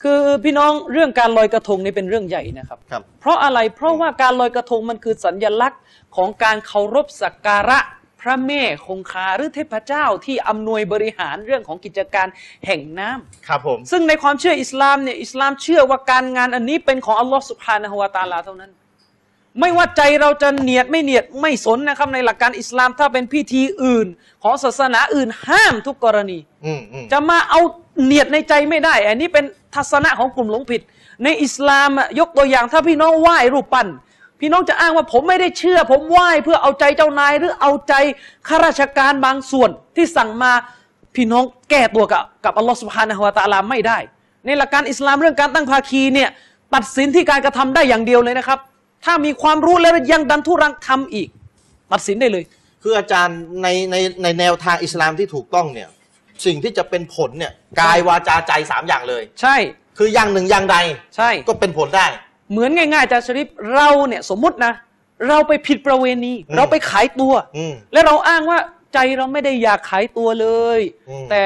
[0.03, 5.81] คือพี่น้องเรื่องการลอยกระทงนี่เป็นเรื่องใหญ่นะครับ ครับ เพราะอะไรเพราะว่าการลอยกระทงมันคือสัญญลักษณ์
[6.15, 7.79] ของการเคารพสักการะ
[8.21, 12.27] พระแม่คงคาหรือเทพเจ้าที่อำนวยบริหารเรื่องของกิจการ
[12.65, 18.71] แห่งน้ำ ครับผม ซึ่งในความเชื่ออิสลามเนี่ยอิสลามเชื่อว่าการงานอันนี้เป็นของอัลลอฮ์สุบฮานะฮุวาตาลาเท่านั้น
[19.59, 24.07] ไม่ว่าใจเราจะเนียดไม่เนียดไม่สนนะครับในหลักการอิสลามถ้าเป็นพิธีอื่น
[24.43, 27.61] ของศาสนาอื่นห้ามทุกกรณี อืมอืม จะมาเอา
[28.05, 30.81] เนียดในใจไม่ได้ อันนี้เป็นทัศนะของกลุ่มหลงผิด
[31.23, 33.87] ในอิสลามยกตัวอย่างถ้าพี่น้องไหว้รูปปั้น
[34.39, 37.93] พี่น้องจะอ้างว่าผมไม่ได้เชื่อ ผมไหว้เพื่อเอาใจเจ้านาย หรือเอาใจ
[38.47, 40.51] ข้าราชการบางส่วนที่สั่งมา
[41.15, 43.99] พี่น้องแก้ตัวกับกับอัลลอฮฺสุบฮานะฮุวาตาลาไม่ได้
[44.45, 46.29] ในหลักการอิสลามเรื่องการตั้งภาคีเนี่ย
[46.75, 48.59] ตัดสินที่การกระทำได้อย่างเดียวเลยนะครับ
[49.05, 51.27] ถ้ามีความรู้แล้วยังดันทุรังทำอีก
[51.91, 52.43] ตัดสินได้เลย
[52.83, 55.89] คืออาจารย์ในในในแนวทางอิสลามที่ถูกต้องเนี่ย
[56.45, 59.55] สิ่งที่จะเป็นผลเนี่ยกายวาจาใจสามอย่างเลย ใช่
[59.97, 60.77] คืออย่างหนึ่งอย่างใด
[61.15, 62.07] ใช่ ก็เป็นผลได้
[62.51, 64.73] เหมือนง่ายๆอาจารย์ชริปเราเนี่ยสมมุตินะ
[65.27, 68.59] เราไปผิดประเวณีอืมเราไปขายตัว อืม และเราอ้างว่า
[68.93, 70.47] ใจเราไม่ได้อยากขายตัวเล
[70.77, 71.43] ย อืม แต่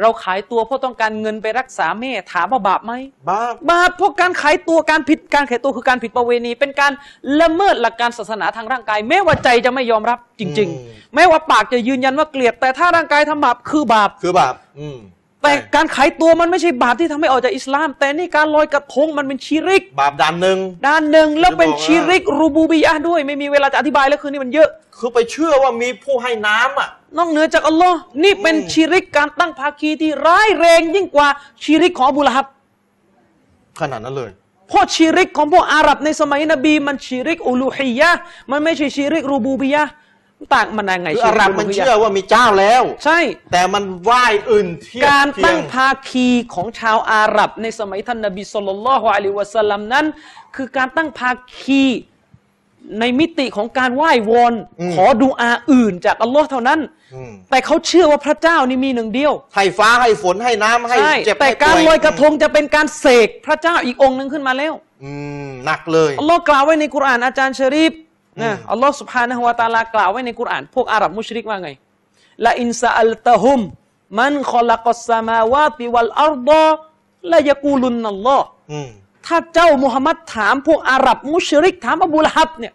[0.00, 2.92] เราขายตัวเพราะต้องการเงินไปรักษาแม่ถามว่าบาปไหม
[3.28, 6.92] บ้าบาปเพราะการขายตัวการผิดการขายตัวคือการผิดประเวณี เป็นการ
[7.40, 14.98] ละเมิดหลักการศาสนาทางร่างกาย แม้ว่าใจจะไม่ยอมรับจริง ๆ แม้ว่าปากจะยืนยันว่าเกลียด แต่ถ้าร่างกายทำบาปคือบาปคือบาปอืม
[15.42, 31.28] แต่การขายตัวมันไม่ใช่บาปที่ทำให้ออกจากอิสลาม แต่นี่การลอยกระทงมันเป็นชีริก บาปดันหนึ่งด้านหนึ่งแล้วเป็นจะบอกว่าชีริกรูบูบียะห์ด้วย ไม่มีเวลาจะอธิบายแล้วคืนนี้มันเยอะ คือไปเชื่อว่ามีผู้ให้น้ำอะนอกเหนือจากอัลลอฮ์นี่เป็นอืมชีริกการตั้งภาคีที่ร้ายแรงยิ่งกว่า
[31.64, 32.46] ชีริกของอบูละฮับ
[33.80, 34.30] ขนาดนั้นเลย
[34.68, 38.20] เพราะชีริกของพวกอาหรับในสมัยนบีมันชีริกอูลูฮียะห์
[38.50, 39.90] มันไม่ใช่ชีริกรูบูบียะห์
[40.54, 43.20] ต่างมันยังไงคือชีอาริกหรับรูมันบูบียะเชื่อห์ว่ามีเจ้าแล้ว ใช่
[43.52, 50.06] แต่มันไหว้อื่นเทียบการเทียตั้งงภาคีของชาวอาหรับ ในสมัยท่านนบีสุลต่านละฮ์อะลัยฮิวะสัลลัมนั้น
[50.56, 51.84] คือการตั้งภาคี
[53.00, 54.54] ในมิติของการไหว้วอน
[54.94, 56.80] ขอดูอาอื่นจากอัลลอฮ์เท่านั้น
[57.14, 64.72] อืมแต่เขาเชื่อว่าพระเจ้านี่มีหนึ่งเดียว ให้ฟ้าให้ฝนให้น้ำให้ใช่เจ็บแต่ให้การป่วลอยกระทงจะเป็นการเสกพระเจ้าอีกองค์หนึ่งขึ้นมาแล้ว
[65.04, 65.12] อื
[65.46, 67.92] มหนักเลยอัลลอฮ์กล่าวไว้ในกุรอานอาจารย์ชะรีฟ
[68.42, 71.70] นะอืมอัลลอฮ์สุบฮานะฮุวาตะอาลากล่าวไว้ในกุรอาน พวกอาหรับมุชริกว่าไง
[72.46, 73.60] وَلَئِن سَأَلْتَهُم
[74.20, 78.88] مَّنْ خَلَقَ السَّمَاوَاتِ وَالْأَرْضَ لَيَقُولُنَّ اللَّهُอืม
[79.26, 82.72] ถ้าเจ้ามุฮัมมัดถามพวกอาหรับมุชริก ถามอบูละฮับเนี่ย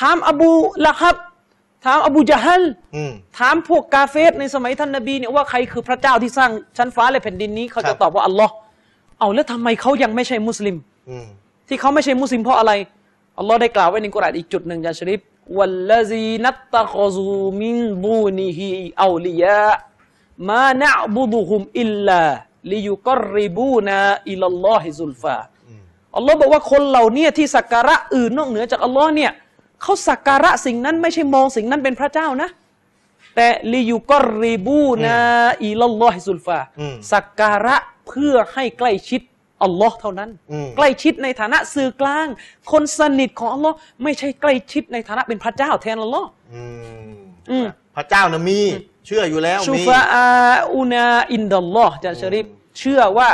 [0.00, 0.50] ถามอบู
[0.86, 1.16] ละฮับ
[1.84, 2.62] ถามอบูจาฮัล
[2.96, 8.52] อืมถามพวกกาเฟรในสมัยท่านนบีเนี่ยว่าใครคือพระเจ้าที่สร้างชั้นฟ้าและแผ่นดินนี้เขาครัจะบตอบว่าอัลลอฮ์
[9.20, 10.76] เอาแล้วทำไมเขายังไม่ใช่มุสลิม
[11.10, 11.26] อืม
[11.68, 12.72] ที่เขาไม่ใช่มุสลิมเพราะอะไร
[13.38, 15.20] อัลลอฮ์ได้กล่าวไว้ในกุรอานอีกจุดหนึ่งจาชริป
[15.56, 25.36] والذين اتخذوا من دونه أولياء ما نعبدهم إلا ليقربونا إلى الله زلفى
[26.16, 29.32] อัลลอฮ์บอกว่าคนเหล่านี้ที่สักการะอื่นนอกเหนือจากอัลลอฮ์เนี่ย
[29.82, 32.48] เขาสักการะสิ่งนั้นไม่ใช่มองสิ่งนั้นเป็นพระเจ้านะ
[33.36, 36.58] แต่ ليقربونا إلى الله زلفى
[37.12, 37.76] สักการะ
[38.08, 39.20] เพื่อให้ใกล้ชิด
[39.62, 42.26] อัลลอฮ์เท่านั้นอืมใกล้ชิดในฐานะสื่อกลาง
[42.70, 46.62] คนสนิทของอัลลอฮ์ไม่ใช่ใกล้ชิดในฐานะเป็นพระเจ้าแทนอัลลอฮ์อื
[47.12, 47.16] ม
[47.50, 48.60] อืมพระเจ้านะมี
[49.06, 50.26] เชื่ออยู่แล้วชูมีฟาอา
[50.74, 52.46] อูนาอินดัลลอฮ์อาจารย์ชะริฟ
[52.78, 53.28] เชื่อว่า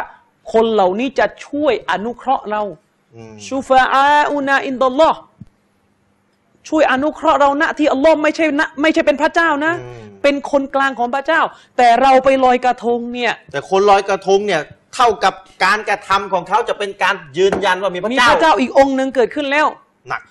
[0.53, 2.63] คนเหล่านี้จะช่วยอนุเคราะห์เรา
[3.17, 5.19] อืมชูฟาอาอูนาอินดัลลอฮ์
[6.69, 11.41] ช่วยอนุเคราะห์เราณที่อัลลอฮ์ไม่ใช่นะไม่ใช่เป็นพระเจ้านะอืมเป็นคนกลางของพระเจ้า
[11.77, 14.63] แต่เราไปลอยกระทงเนี่ย แต่คนลอยกระทงเนี่ย
[14.95, 19.67] เท่ากับการกระทำของเขาจะเป็นการยืนยันว่ามีพระมีเจ้าพระเจ้าอีกองค์หนึ่งเกิดขึ้นแล้ว
[20.09, 20.23] หนัก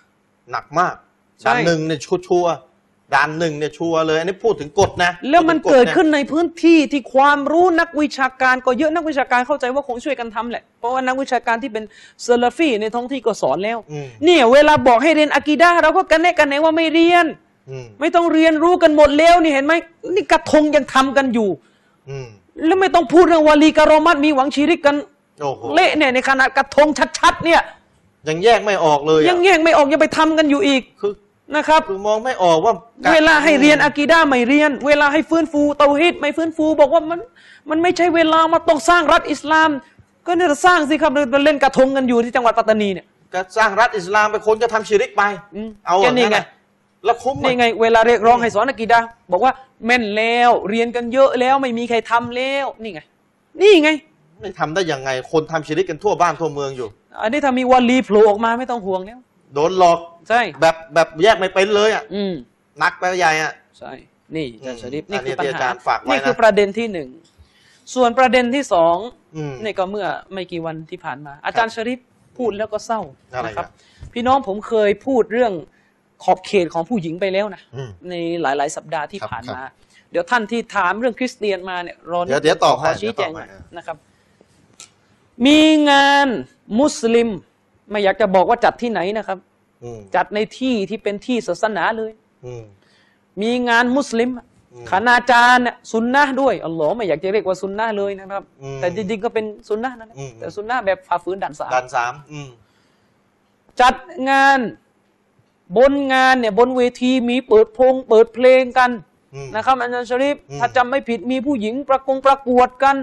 [0.52, 0.96] หนักมาก
[1.42, 11.84] ใช่ ด่านหนึ่งเนี่ยชัวชัวร์ๆด่านหนึ่งเนี่ยชัวร์เลยอันนี้พูดถึงกฎนะแล้วมันพูเกิถึดงฎะขึ้นในพื้นที่ที่ความรู้นักวิชาการก็เยอะนักวิชาการเข้าใจว่าคงช่วยกันทำแหละ เพราะว่านักวิชาการที่เป็น
[12.24, 17.26] เซลฟีในท้องที่ก็สอนแล้ว อืมเนี่ยเวลาบอกให้เรียนอะกีดะห์เราก็กันแน่กันแน่ว่าไม่เรียน
[17.70, 19.74] อืมไม่ต้องเรียนรู้กันหมดแล้วนี่เห็นไหม
[20.16, 21.50] นี่กระทงยังทำกันอยู่
[22.10, 22.28] อืม
[22.66, 24.96] แล้วไม่ต้องพูดเรื่องวาลีการอมัดมีหวังชีริกกัน
[25.42, 26.88] โอ้โหเละเนี่ยในขนาดกระทง
[27.20, 27.62] ชัดๆ เนี่ย
[28.28, 31.14] ยังแยกไม่ออกเลยอะยังแยกไม่ออกยังไปทำกันอยู่อีกคือ
[31.56, 32.74] นะครับคือมองไม่ออกว่า
[33.14, 37.20] เวลาให้เรียนอะกีดะห์ไม่เรียน เวลาให้ฟื้นฟูเตาฮิดไม่ฟื้นฟู บอกว่ามัน
[37.70, 39.70] มันไม่ใช่เวลามาต้องสร้างรัฐอิสลาม
[40.26, 45.24] ก็เนี่ยสร้างสิครับเราเล่นกระทงกันอยู่ที่จังหวัดปัตตานีเนี่ยก็สร้างรัฐอิสลามไปคนก็ทำชิริกไป
[45.56, 46.59] อืมเอาก็นี่ไงอย่างะ
[47.06, 49.54] แล้วคุ้มอะนี่ไงเวลาเรียกร้องให้สอนอะกีดะห์บอกว่า
[49.86, 53.02] แม่นแล้วเรียนกันเยอะแล้วไม่มีใครทำแล้วนี่ไง
[53.62, 53.90] นี่ไง
[54.40, 56.88] ไม่ทำได้ยังไง คนทำชิริกกันทั่วบ้านทั่วเมืองอยู่
[57.22, 59.20] อันนี้ถ้ามีวาลีโผล่ออกมาไม่ต้องห่วงแล้ว
[59.54, 62.34] โดนหลอกใช่ แบบแบบแยกไม่เป็นเลยอะอืม
[62.80, 63.92] หนักไปใหญ่อะ ใช่
[64.36, 67.10] นี่อาจารย์ชริปอืมนี่คืออันนี้ปัญที่อาหาจารย์ฝากไว้นะ นี่คือประเด็นที่หนึ่ง
[67.96, 68.96] ส่วนประเด็นที่สอง
[69.36, 72.00] อืม นี่ก็เมื่อไม่กี่วันที่ผ่านมา อาจารย์ชริป
[72.38, 73.02] พูดแล้วก็เศร้า
[73.34, 75.54] อะไรนะครับอะพี่น้องผมเคยพูดเรื่อง
[76.24, 79.64] ขอบเขตของผู้หญิงไปแล้วนะอืมในหลาย ๆ สัปดาห์ที่ครับผ่านครับมา
[80.12, 83.98] เดี๋ยวท่านที่ถามเรื่องคริสเตียนมาเนี่ยรอนิเดี๋ยวเดี๋ยวตอบขให้อชี้แจงเดี๋ยวตอบให้นะครับ
[85.46, 86.28] มีงาน
[86.80, 87.30] มุสลิม
[87.90, 89.40] ไม่อยากจะบอกว่าจัดที่ไหนนะครับ
[89.84, 92.12] อืมจัดในที่ที่เป็นที่ศาสนาเลย
[92.46, 92.64] อืม
[93.42, 94.30] มีงานมุสลิม
[94.74, 102.50] อืมคณาจารย์เนี่ยซุนนะห์ด้วยอัลลอฮ์ไม่อยากจะเรียกว่าซุนนะห์เลยนะครับอืมแต่จริงๆก็เป็นซุนนะห์นั่นแหละอืมแต่ซุนนะห์แบบฝ่าฝืนด่านสามด่านสามอืม
[103.82, 103.96] จัด
[104.30, 104.60] งาน
[105.78, 108.90] บนงานเนี่ยบนเวทีมีเปิดพงเปิดเพลงกัน
[109.34, 112.96] อืมนะครับอาจารย์ชริฟอืมถ้าจำไม่ผิดมีผู้หญิงประกงประกวดกัน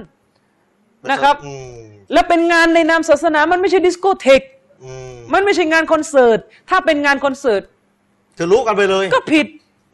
[1.10, 4.42] นะครับอืมและเป็นงานในนามศาสนามันไม่ใช่ดิสโกเทก
[4.84, 6.38] อืมมันไม่ใช่งานคอนเสิร์ต
[6.70, 7.62] ถ้าเป็นงานคอนเสิร์ต
[8.38, 9.46] จะรู้กันไปเลย ก็ผิด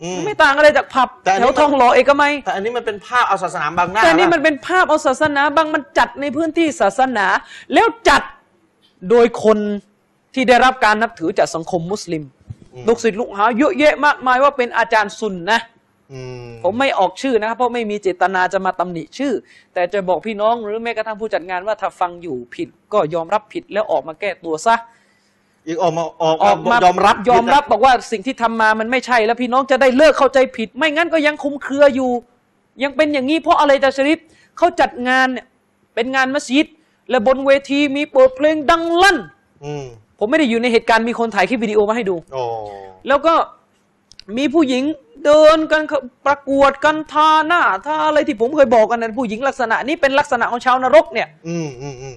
[0.03, 7.27] อืมไม่ต่างอะไรจากผับแต่อันแถนี้วทองหล่อเอกมัยแต่อันนี้มันเป็นภาพเอาศาสนาบังหน้าแต่นี่มันะเป็นภาพเอาศาสนาบางมันจัดในพื้นที่ศาสนา
[7.75, 8.23] แล้วจัด
[9.11, 9.59] โดยคน
[10.35, 15.61] ที่ได้รับการนับถือจากสังคมมุสลิมอืม ลูกศิษย์ลูกหาเยอะแยะมากมายว่าเป็นอาจารย์ซุนนะ
[16.13, 19.33] อืมผมไม่ออกชื่อนะครับเพราะไม่มีเจตนาจะมาตำหนิชื่อ
[19.75, 24.77] แต่จะบอกพี่น้องหรือแม้กระทั่งผู้จัดงานว่าถ้าฟังอยู่ผิดก็ยอมรับผิดแล้วออกมาแก้ตัวซะ
[25.67, 32.11] อีกออกมาออกออกมายอมรับยอมรับผิดะบอกว่าสิ่งที่ทำมามันไม่ใช่แล้วพี่น้องจะได้เลิกเข้าใจผิด ไม่งั้นก็ยังคลุมเครืออยู่
[32.83, 34.19] ยังเป็นอย่างนี้เพราะอะไรจะชริป
[34.59, 35.47] เขาจัดงานเนี่ย
[35.95, 36.67] เป็นงานมัสยิด
[37.11, 39.19] และบนเวทีมีเปิดเพลงดังลั่น
[39.65, 39.87] อืม
[40.25, 42.43] ผมไม่ได้อยู่ในเหตุการณ์มีคนถ่ายคลิปวิดีโอมาให้ดู โอ้
[43.09, 43.35] แล้วก็
[44.37, 44.83] มีผู้หญิง
[45.25, 45.83] เดินกัน
[46.27, 52.17] ประกวดกันทาหน้าทาอะไรที่ผมเคยบอกกันนะผู้หญิงลักษณะนี้เป็นลักษณะของชาวนรกเนี่ย อืมอืมอืม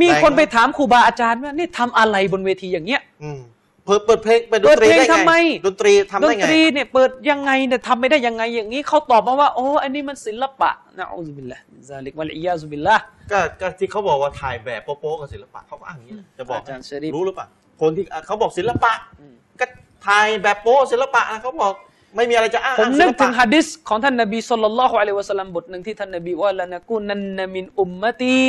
[0.00, 3.40] มีแรงนะคนไปถามครูบาอาจารย์ว่านี่ทำอะไรบนเวทีอย่างเงี้ย อืม
[3.88, 5.34] เปิดเปิดเพลงเป็นดเปินดตรีเพลงได้ทำไมไง
[5.66, 12.96] ดนตรีทำดได้นไงตรีเนี่ยเปิดยังไงเนี่ยทำไม่ได้ยังไงอย่างนี้เขาตอบมาว่าโอ้อันนี้มันศิลปะนะอูซุบิลละซาลิกวัลอียาซุบิลละ
[13.32, 17.46] ก็ก็ที่เขาบอกว่าถ่ายแบบโป๊ะๆกับศิลปะเขาก็อ้างอย่างนี้นะจะบอกอาจารย์ชะริฟรู้หรือเปล่า
[17.80, 19.66] คนที่เขาบอกศิลปะอืมก็
[20.06, 21.72] ถ่ายแบบโป๊ะศิลปะนะเขาบอก
[22.16, 28.42] ไม่มีอะไรจะอ้างผมอ้างนึกศิลปะถึงฮะดิษของท่านนบีสุลต่านละฮ์อะลัยฮิวะสัลลัมบทหนึ่งที่ท่านนบีว่าละนะกุนันนมินอุมมะตี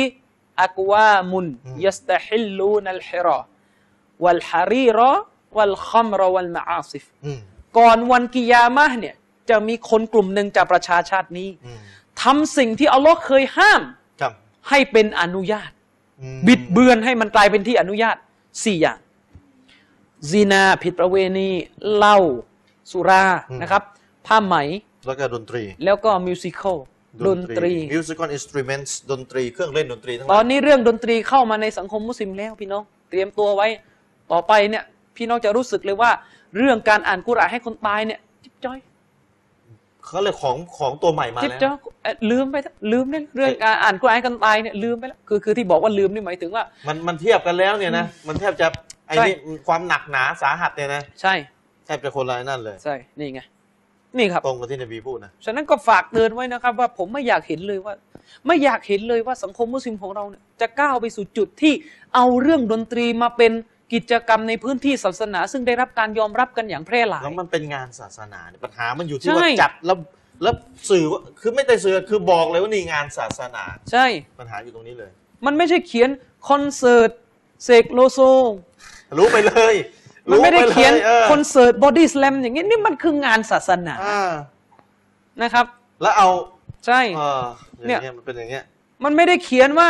[0.62, 1.46] อักวามุน
[1.84, 3.38] ยัสตะฮิลลูนัลฮิรอ
[4.24, 5.12] วัลฮารีรอ
[5.56, 7.38] วัลคัมรอวัลมะอาซิฟอืม
[7.78, 9.14] ก่อนวันกิยามะห์เนี่ย
[9.50, 11.80] จะมีคนกลุ่มหนึ่งจากประชาชาตินี้อืม
[12.22, 13.82] ทำสิ่งที่อัลลอฮ์เคยห้าม
[14.20, 14.32] ครับ
[14.68, 15.70] ให้เป็นอนุญาต
[16.20, 18.16] อืมบิดเบือนให้มันกลายเป็นที่อนุญาต
[18.64, 18.98] สี่อย่าง
[20.30, 21.50] ซีนาผิดประเวณี
[21.94, 22.18] เหล้า
[22.90, 23.24] สุรา
[23.62, 23.82] นะครับ
[24.26, 24.56] ผ้าไหม
[25.06, 26.78] แล้วก็ดนตรี แล้วก็มิวสิควล
[27.28, 33.68] ดนตรี musical instruments ดนตรีเครื่องเล่นดนตรีทั้งหตลาอนยนี้เรื่องดนตรีเข้ามาในสังคมมุสลิมแล้วพี่น้อง เตรียมตัวไว้
[34.32, 34.84] ต่อไปเนี่ย
[35.20, 36.10] พี่น้องจะรู้สึกเลยว่า
[36.56, 38.78] เรื่องการอ่านกุรอานให้คนตายเนี่ย จิ๊บจ้อย
[40.04, 48.66] เขาเลยของของตัวใหม่มาจิ๊บแล้วจ้อยเอ่อลืมไปเถอะลืมเนี่ยเรื่องการอ่านกุรอานให้คนตายเนี่ยลืมไปแล้วคือคือที่บอกว่าลืมนี่หมายถึงว่า มันมันเทียบกันแล้วเนี่ยนะ มันแทบจะ
[49.06, 49.34] ไอ้ใช่นี่
[49.66, 51.34] ความหนักหนาสาหัสเนี่ยนะใช่
[51.84, 53.40] แทบจะคนละไอ้นั่นเลย ใช่นี่ไง
[54.18, 57.94] นี่ครับ ตรงกับที่นบีพูดนะ ฉะนั้นก็ฝากเตือนไว้นะครับ ว่าผมไม่อยากเห็นเลยว่า
[58.46, 61.72] ไม่อยากเห็นเลยว่าสังคมมุสลิมของเราเนี่ยจะก้าวไปสู่จุดที่
[62.14, 63.52] เอาเรื่องดนตรีมาเป็น
[63.92, 69.96] กิจกรรมในพื้นที่ศาสนา ซึ่งได้รับการยอมรับกันอย่างแพร่หลาย แล้วมันเป็นงานศาสนาเนี่ยปัญหามันอยู่ที่ใช่ ว่าจัดแล้ว
[70.42, 70.54] แล้ว
[70.90, 74.06] สื่อว่าคือไม่ได้สื่อคือบอกเลยว่านี่งานศาสนา ใช่
[74.40, 75.10] ปัญหาอยู่ตรงนี้เลย
[75.46, 76.10] มันไม่ใช่เขียน
[76.48, 77.10] คอนเสิร์ต
[77.64, 78.18] เสกโลโซ
[79.18, 79.74] รู้ไปเลย
[80.30, 84.32] มันไม่ได้รู้ปลเขียนออคอนเสิร์ตบอดี้สแลมอย่างนี้นี่มันคืองานศาสนาอ่า
[85.42, 85.66] นะครับ
[86.02, 86.28] แล้วเอา
[86.86, 87.42] ใช่ เออ
[87.80, 88.64] อเนี่ย่ายงเงี้ยมันเป็นอย่างเงี้ย
[89.04, 89.88] มันไม่ได้เขียนว่า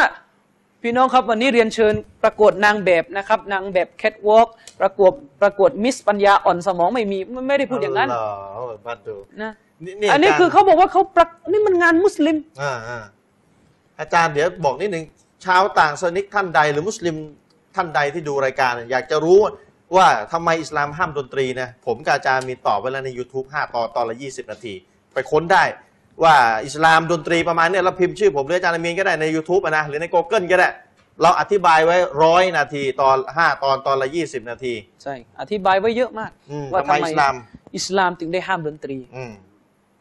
[0.82, 4.48] พี่น้องครับวันนี้เรียนเชิญประกวดนางแบบนะครับ นางแบบแคทวอล์ก
[4.80, 5.12] ประกวด
[5.42, 8.28] ประกวด Miss ปัญญาอ่อนสมองไม่มีมันไม่ได้พูดอย่างนั้นเหรอ
[8.86, 9.52] บัดดูนะ
[10.00, 13.02] นี่อันนี้อาจารย์คือเขาบอกว่าเขาประนี่มันงานมุสลิมอ่าอ่า
[14.00, 15.04] อาจารย์เดี๋ยวบอกนิดหนึ่ง
[15.44, 17.16] ชาวต่างศาสนิกท่านใด หรือมุสลิม
[17.76, 19.40] ท่านใดที่ดูรายการเนี่ยอยากจะรู้
[19.96, 24.74] ว่าทำไมอิสลามห้ามดนตรีนะผมกับอาจารย์มีตอบไว้แล้วใน YouTube 5ตอนตอนละ 20 นาที
[25.14, 25.64] ไปค้นได้
[26.24, 26.34] ว่า
[26.66, 30.68] อิสลามดนตรีประมาณเนี้ยเราพิมพ์ชื่อผมหรืออาจารย์อามีนก็ได้ใน YouTube อะนะหรือใน Google ก็ได้
[31.22, 37.34] เราอธิบายไว้ร้อยนาทีตอน5ตอนตอนละ20นาที ใช่ อธิบายไว้เยอะมาก อืมว่าทำทำไมไมอิสลาม
[37.76, 39.32] อิสลามถึงได้ห้ามดนตรีอืม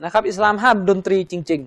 [0.03, 1.61] นะครับ อิสลามห้ามดนตรีจริง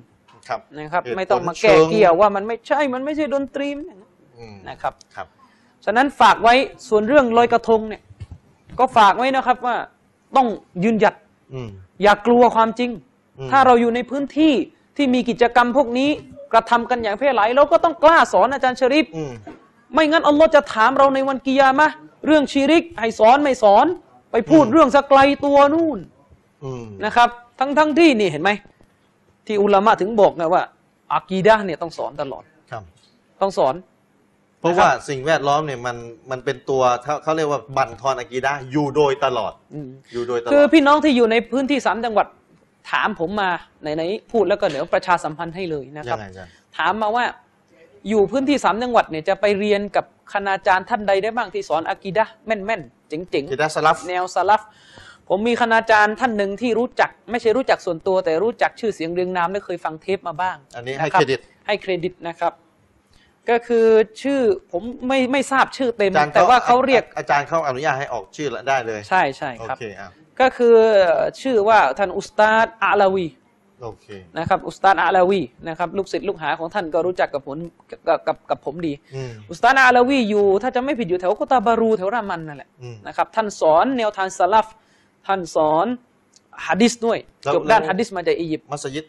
[0.48, 5.26] ครับๆ นะครับ เหตุผลไม่ต้องมาเชิแก้งเกี่ยวว่ามันไม่ใช่มันไม่ใช่ดนตรีมันอย่างนั้นอืมนะครับ ครับ
[5.84, 6.54] ฉะนั้นฝากไว้
[6.88, 8.02] ส่วนเรื่องลอยกระทงเนี่ย
[8.78, 9.76] ก็ฝากไว้นะครับว่า
[10.36, 10.46] ต้อง
[10.84, 11.14] ยืนหยัด
[11.54, 11.68] อืม
[12.02, 13.02] อย่ากลัวความจริงอืม
[13.50, 14.52] ถ้าเราอยู่ในพื้นที่
[14.96, 16.10] ที่มีกิจกรรมพวกนี้
[16.52, 19.32] กระทำกันอย่างแพร่หลายเราก็ต้องกล้าสอนอาจารย์ชริปอืม
[19.92, 21.94] ไม่งั้นอัลลอฮ์จะถามเราในวันกิยามะห์
[22.26, 23.86] เรื่องชีริกให้สอนไม่สอน
[24.32, 25.98] ไปพูดอืมเรื่องสกไกลตัวนู่น
[26.64, 27.28] อืมนะครับ
[27.60, 28.50] ทั้งทั้งที่นี่เห็นไหม
[29.46, 30.62] ที่อุลามะถึงบอกไงว่า
[31.14, 32.82] อากีดะห์เนี่ยต้องสอนตลอดครับ
[33.40, 33.74] ต้องสอน
[34.58, 35.96] เพราะนะครับว่าสิ่งแวดล้อมเนี่ยมัน
[36.30, 42.26] มันเป็นตัวเขาเขาเรียกว่าบั่นทอนอากีดะห์อยู่โดยตลอดอืมอยู่โดยตลอดคือพี่น้องที่อยู่ในพื้นที่สามจังหวัด
[42.90, 43.50] ถามผมมา
[43.82, 47.24] ไหนๆพูดแล้วก็เดี๋ยวประชาสัมพันธ์ให้เลยนะคยัรับงไงอาจารย์ถามมาว่า
[48.08, 54.60] อยู่พื้นที่สามจังหวัดเนี่ยจะไปเรียนกับคณาจารย์ท่านใดได้บ้างที่สอนอากีดะห์แม่นๆเจ๋งกีดะห์สลับๆแนวสลับ
[55.28, 62.52] ผมมีคณาจารย์ท่านหนึ่งที่รู้จัก ไม่ใช่รู้จักส่วนตัว แต่รู้จักชื่อเสียงเรียงนามและเคยฟังเทปมาบ้าง อันนี้ให้ะเครดิตให้เครดิตนะครับ
[63.50, 63.86] ก็คือ
[64.22, 64.40] ชื่อ
[64.72, 70.74] ผมไม่ไม่ทราบชื่อเต็มอาจารย์แต่ว่าเขาเรียกอาจารย์เขาอนุญาตให้ออกชื่อได้เลย ใช่ใช่โอครับเคอะ ก็คือ
[71.40, 73.26] ชื่อว่าท่านอุสตาดอาลาวี
[73.82, 74.06] โอเค
[74.38, 77.56] นะครับอุสตาดอาลาวีนะครับลูกศิษย์ลูกหาของท่านก็รู้จักกับผม
[77.90, 84.66] กับกับกับผมดีอืมอุสตาดอาลาวีอยู่ ถ้าจะไม่ผิดอยู่แถวโกตาบารูแถวรามันนั่นแหละอืมนะครับท่านสอนแนวทางสลัฟ
[85.26, 85.86] ท่านสอน
[86.66, 89.04] ฮะดิษด้วยแล้วจบด้านแล้วฮะดิษมาจากอียิปต์มัสยิด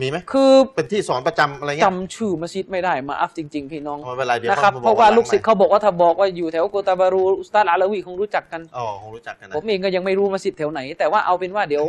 [0.00, 11.84] มีไหมคือเป็นที่สอนประจำอะไรเงี้ย จำชื่อมัสยิดไม่ได้ maaf จริง ๆ พี่น้องไม่เป็นไรเดี๋ยวนะครับขมเพราะว่าหงลูกศิษย์ใหม่เขาบอกว่าถ้าบอกว่าอยู่แถวโกตาบารูอุสตาดอาลาวีคงรู้จักกัน อ๋อคงรู้จักกันนะผมเองก็ยังไม่รู้มัสยิดแถวไหน แต่ว่าเอาเป็นว่าเดี๋ยว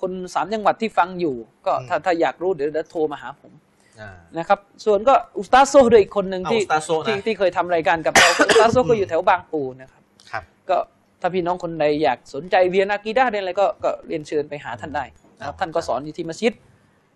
[0.00, 1.34] คนสามจังหวัดที่ฟังอยู่
[1.66, 3.52] ก็อืมถ้าถ้าอยากรู้เดี๋ยวเดี๋ยวโทรมาหาผม
[4.00, 10.76] อ่า นะครับส่วนก็อุสตาดโซด้วยอีกคนหนึ่งเอาที่อุสตาดโซนะ ที่ที่เคยทำรายการกับเราก็อุสตาดโซก็อยู่แถวบางปูนะครับ ครับ ก็
[11.20, 15.04] ถ้าพี่น้องคนใดอยากสนใจเรียนอากีดะห์เรียนอะไรก็ก็เรียนเชิญไปหาท่านได้
[15.38, 16.52] นะครับท่านก็สอนอยู่ที่มัสยิด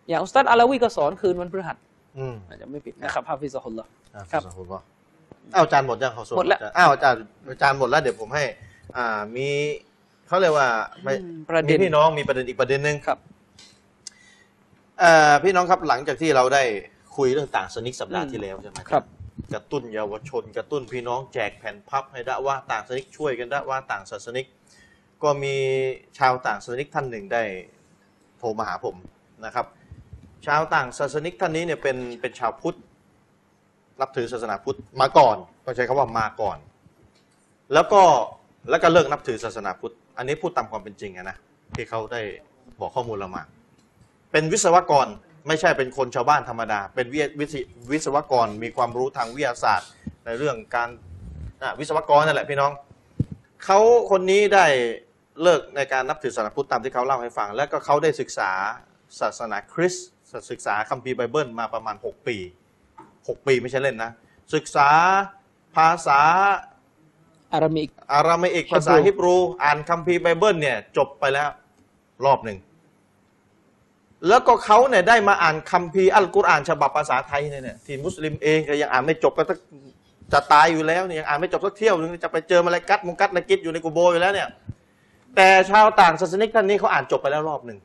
[0.09, 1.77] อย่างอุสตาดอาลาวีก็สอนคืนวันพฤหัส
[2.19, 4.83] อืมอาจจะไม่ผิดนะครับฮาฟิซะฮุลลอฮ์อะครับขอบคุณว่า
[5.55, 8.45] อ้าวอาจารย์หมดยังเขาส่งหมดแล้วอ้าวอาจารย์อาจารย์หมดแล้วเดี๋ยวผมให้
[8.97, 9.49] อ่ามี
[10.27, 10.69] เขาเรียกว่า
[11.03, 13.19] ไม่อืมประเด็มีนพี่น้องมีประเด็นอีกประเด็นหนึ่งครับ
[15.01, 16.63] เอ่อพี่น้องครับหลังจากที่เราได้
[17.17, 19.05] คุยเรื่องต่างสนิกสัปดาห์อืมที่แล้วใช่ไหมครับ
[19.55, 24.47] กระตุ้นเยาวชน กระตุ้นพี่น้องแจกแผ่นพับให้ดะว่าต่างสนิกช่วยกันดะว่าต่างศาสนิก
[25.23, 25.57] ก็มี
[26.19, 27.43] ชาวต่างศาสนิกท่านหนึ่งได้
[28.39, 28.97] โทรมาหาผม
[29.45, 29.67] นะครับ
[30.47, 32.77] ชาวต่างศาสนิกท่านนี้เนี่ยเป็นเป็นชาวพุทธ
[34.01, 36.59] นับถือศาสนาพุทธมาก่อนต้องใช้คำว่ามาก่อน
[37.75, 38.03] แล้วก็
[38.71, 41.37] แล้วก็เลิกนับถือศาสนาพุทธ อันนี้พูดตามความเป็นจริงอะนะ
[41.75, 42.23] ที่เขาได้
[42.81, 43.43] บอกข้อมูลเรามา
[44.33, 45.07] เป็นวิศวกร
[45.49, 47.55] ไม่ใช่เป็นคนชาวบ้านธรรมดา เป็นวิวิศ
[47.93, 49.89] วิศวกรมีความรู้ทางวิทยาศาสตร์
[50.25, 50.89] ในเรื่องการ
[51.79, 52.73] วิศวกรนั่นแหละพี่น้อง
[53.65, 53.79] เขา
[54.11, 54.67] คนนี้ได้
[55.43, 58.51] เลิกในการนับถือศาสนาพุทธตามที่เขาเล่าให้ฟัง แล้วก็เขาได้ศึกษา
[59.21, 60.09] ศาสนาคริสต์
[60.51, 62.37] ศึกษาคัมภีร์ไบเบิลมาประมาณ 6 ปี
[62.93, 64.11] 6 ปีไม่ใช่เล่นนะ
[64.55, 64.89] ศึกษา
[65.77, 66.21] ภาษา
[67.53, 71.49] อารามิกอารามิกภาษาฮิบรู อ่านคัมภีร์ไบเบิลเนี่ย จบไปแล้ว
[72.25, 72.59] รอบหนึ่ง
[74.29, 79.55] แล้วก็เขาเนี่ยได้มาอ่านคัมภีร์อัลกุรอาน ฉบับภาษาไทยเนี่ยเนี่ยที่มุสลิมเองก็ยังอ่านไม่จบก็จะ
[80.33, 84.49] จะตายอยู่แล้วเนี่ยยังอ่านไม่จบสักเที่ยวนึงจะไปเจอมาลากัดมุงกัดนากิดอยู่ในกูโบอยู่แล้วเนี่ย
[85.37, 87.79] แต่ชาวต่างศาสนิกท่านนี้เขาอ่านจบไปแล้วรอบหนึ่ง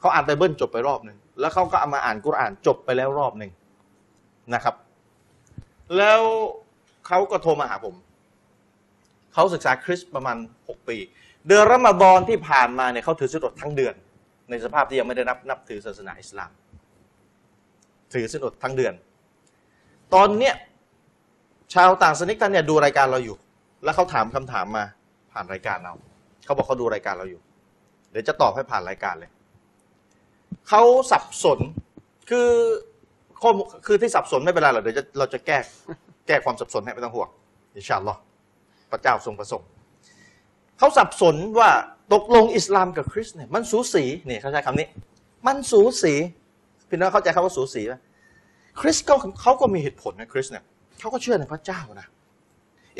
[0.00, 3.50] เขาอ่านไบเบิลจบไปรอบหนึ่ง แล้วเขาก็เอามาอ่านกุรอานจบไปแล้วรอบหนึ่ง
[4.54, 4.74] นะครับ
[5.96, 6.20] แล้ว
[7.06, 7.94] เขาก็โทรมาหาผม
[9.32, 10.36] เขาศึกษาคริสต์ประมาณ
[10.68, 10.96] หกปี
[11.48, 13.94] เดือนรอมฎอนที่ผ่านมาเนี่ยเขาถือศีลอดทั้งเดือน
[14.50, 16.50] ในสภาพที่ยังไม่ได้นับนับถือศาสนาอิสลาม
[18.12, 18.94] ถือศีลอดทั้งเดือน
[20.14, 20.54] ตอนเนี้ย
[21.74, 23.36] ชาวต่างศาสนิกท่านเนี่ยดูรายการเราอยู่
[23.84, 24.84] แล้วเขาถามคำถามมา
[25.32, 25.94] ผ่านรายการเรา
[26.44, 27.40] เขาบอกเขาดูรายการเราอยู่
[28.10, 29.30] เดี๋ยวจะตอบให้ผ่านรายการเลย
[30.68, 31.58] เขาสับสน
[32.30, 32.48] คือ
[33.42, 35.58] ข้อมูลคือที่สับสนไม่เป็นไรหรอกเดี๋ยวจะเราจะแก้
[36.26, 37.28] แก้ความสับสนให้ไม่ต้องห่วง
[37.76, 38.20] อินชาอัลลอฮ์
[38.90, 39.66] พระเจ้าทรงประสงค์
[40.78, 41.70] เขาสับสนว่า
[42.12, 44.86] ตกลงอิสลามกับคริสต์เนี่ยมันสูสีนี่เขาใช้คำนี้
[45.46, 46.14] มันสูสี
[46.88, 47.94] พี่น้องเข้าใจคำว่าสูสีไหม
[48.80, 50.64] คริสต์ก็เขาก็มีเหตุผลนะคริสต์เนี่ย
[51.00, 52.06] เขาก็เชื่อในพระเจ้านะ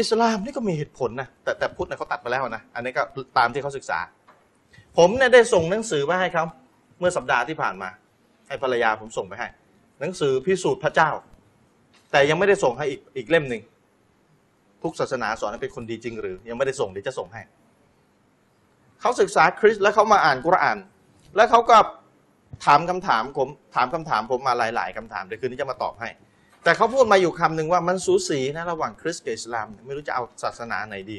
[0.00, 3.02] อิสลามนี่ก็มีเหตุผลนะแต่แต่พุทธเนี่ยเขาตัดไปแล้วนะอันนี้ก็
[3.38, 3.98] ตามที่เขาศึกษา
[4.98, 6.44] ผมเนี่ยได้ส่งหนังสือมาให้เขา
[7.02, 7.88] มื่อสัปดาห์ที่ผ่านมา
[8.48, 9.48] ให้ภรรยาผมส่งไปให้
[10.00, 11.10] หนังสือพิสูจน์พระเจ้า
[12.10, 13.62] แต่ยังไม่ได้ส่งให้อีกอีกเล่มหนึ่ง
[14.82, 17.42] ทุกศาสนาสอนให้เป็นคนดีจริงหรือ ยังไม่ได้ส่งเดี๋ยวจะส่งให้
[19.00, 20.78] เขาศึกษาคริสต์แล้วเขามาอ่านกุรอาน
[21.36, 21.76] แล้วเขาก็
[22.64, 26.08] ถามคำถามผมถามคำถามผมมาหลาย ๆคำถามเดี๋ยวคืนนี้จะมาตอบให้
[26.64, 31.18] แต่เขาพูดมาอยู่คำหนึ่งว่ามันสูสีนะระหว่างคริสต์กับอิสลาม ไม่รู้จะเอาศาสนาไหนดี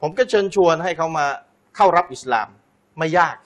[0.00, 1.26] ผมก็เชิญชวนให้เขามา
[1.76, 2.48] เข้ารับอิสลาม
[2.98, 3.36] ไม่ยาก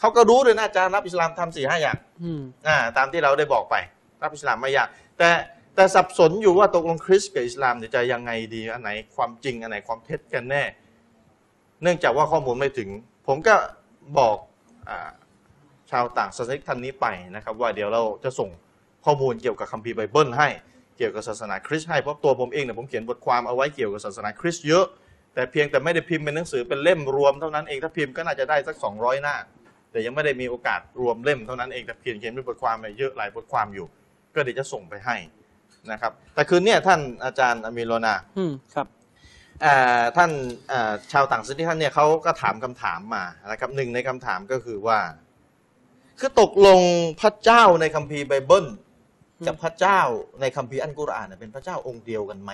[0.00, 3.74] เขาก็รู้เลยนะอาจารย์รับอิสลามทำสี่ห้าอย่างอืมอ่าตามที่เราได้บอกไป
[4.22, 5.28] รับอิสลามไม่ยากแต่
[5.74, 10.62] แต่สับสนอยู่ว่าตกลงคริสต์กับอิสลามเนี่ยจะยังไงดีอันไหนความจริงอันไหนความเท็จกันแน่
[11.82, 12.88] เนื่องจากว่าข้อมูลไม่ถึง
[13.26, 13.54] ผมก็
[14.18, 14.36] บอก
[14.88, 15.08] อา
[15.90, 18.50] ชาวต่างศาสนิกท่านนี้ไปนะครับ ว่าเดี๋ยวเราจะส่ง
[19.04, 20.48] ข้อมูลเกี่ยวกับคัมภีร์ไบเบิลให้
[20.96, 24.86] เกี่ยวกับศาสนาคริสต์ให้เพราะตัวผมเองเนี่ยผมเขียนบทความเอาไว้เกี่ยวกับศาสนาคริสต์เยอะ
[25.34, 29.34] แต่เพียงแต่ไม่ได้พิมพ์เป็นหนังสือเป็นเล่มรวมเท่านั้นเองถ้าพิมพ์ก็น่าจะได้สัก 200 หน้า
[29.90, 33.86] แต่ยังไม่ได้มีโอกาสรวมเล่มเท่านั้นเองแต่เขียนเขียนเป็นบทความเนี่ยเยอะหลายบทความอยู่
[34.34, 35.16] ก็เดี๋ยวจะส่งไปให้
[35.92, 38.86] นะครับ แต่คืนเนี้ท่านอาจารย์อามีโรนาอืมครับ
[39.64, 40.30] อ่าท่าน
[40.72, 44.98] อ่าชาวต่างชาติท่านเนี่ยเขาก็ถามคำถามมานะครับหนึ่งในคำถามก็คือว่า
[46.18, 46.80] คือตกลง
[47.20, 48.66] พระเจ้าในคัมภีร์ไบเบิล
[49.46, 50.00] กับพระเจ้า
[50.40, 52.52] ในคัมภีร์อันกุรอานเนยเป็นพระเจ้าองค์เดียวกันไหม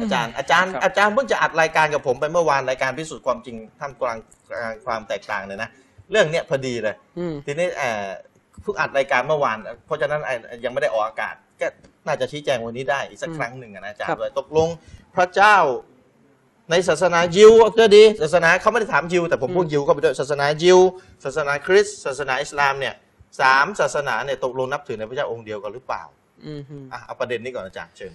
[0.00, 4.16] อาจารย์อาจารย์ครับอาจารย์เพิ่งจะอัดรายการกับผมไปเมื่อวานรายการพิสูจน์ความจริงท่ามกลาง
[4.86, 5.70] ความแตกต่างเนี่ยนะ
[6.12, 8.06] เรื่องเนี้ยพอดีเลย อืม ทีนี้เอ่อ
[8.62, 11.66] เพิ่งอัดรายการเมื่อวาน เพราะฉะนั้นเอ่อยังไม่ได้ออกอากาศ ก็
[12.06, 14.68] น่าจะชี้แจงวันนี้ได้อีกสักอืมครั้งหนึ่งอะนะอาจารครัย์บว่าตกลง
[15.16, 15.56] พระเจ้า
[16.70, 20.80] ในศาสนายิวก็ดี ศาสนาเขาไม่ได้ถามยิว แต่ผมพูดยิวก็ไปด้วยศาสนายิว
[21.24, 22.94] ศาสนาคริสต์ศาสนาอิสลามเนี่ย
[23.40, 26.02] สามศาสนาเนี่ยตกลงนับถือในพระเจ้าองค์เดียวกันหรือเปล่า
[26.46, 28.12] อืมฮึอะเอาประเด็นนี้ก่อนอาจารย์เชิญ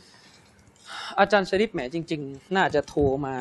[1.19, 3.33] อาจารย์ชริปแหมจริง ๆ น่าจะโทรมา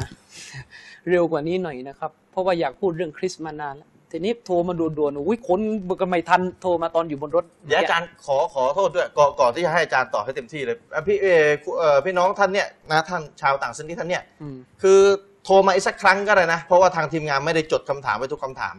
[1.10, 5.60] เร็วกว่านี้หน่อยนะครับ เพราะว่าอยากพูดเรื่องคริสต์มานานแล้ว ทีนี้โทรมาด่วนๆอุ้ยคน
[6.00, 11.42] ก็ไม่ทันโทรมาตอนอยู่บนรถเดี๋ยวอาจารย์ขอขอโทษด้วยก่อนก่อนที่จะให้อาจารย์ตอบให้เต็มที่เลยอะพี่เออ
[11.78, 15.00] เอ่อพี่น้องท่านเนี่ยนะท่านชาวต่างชาติท่านเนี่ย อืม คือ
[15.44, 18.74] โทรมาอีกสักครั้งก็ได้นะ เพราะว่าทางทีมงานไม่ได้จดคำถามไว้ทุกคำถาม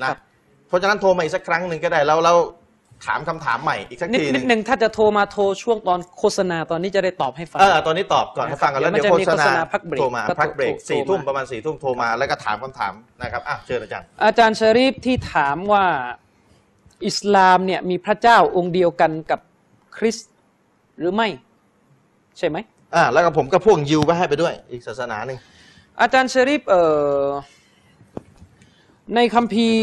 [0.00, 0.18] นะครับ
[0.68, 2.34] เพราะฉะนั้นโทรมาอีกสักครั้งหนึ่งก็ได้แล้วเรา
[3.06, 15.84] ถามคำถามใหม่อีกสักนิดทีหนินึ่ดงหนึ่งถ้าจะโทรมาโทรช่วงตอนโฆษณาตอนนี้จะได้ตอบให้ฟัง เออตอนนี้ตอบก่อนให้ฟังกันแล้วเดี๋เดี๋ยยววโฆมันจะมีษณาโฆษณาพักเบรกโทรมาก็พักเบรกโทรสี่ทุ่มโทรมาประมาณสี่ทุ่มโทรมาแล้วก็ถามคำถามนะครับอะเชิญอาจารย์ อาจารย์ชริปที่ถามว่า
[17.06, 19.40] อิสลามเนี่ยมีพระเจ้าองค์เดียวกันกับ
[19.96, 20.32] คริสต์
[20.98, 21.28] หรือไม่
[22.38, 22.56] ใช่ไหม
[22.94, 25.38] อ่าแล้วก็ผมก็พ่วงยิวไปให้ไปด้วย อีกศาสนาหนึ่ง
[26.00, 26.82] อาจารย์ชริปเอ่
[27.22, 27.24] อ
[29.14, 29.78] ในคัมภีร์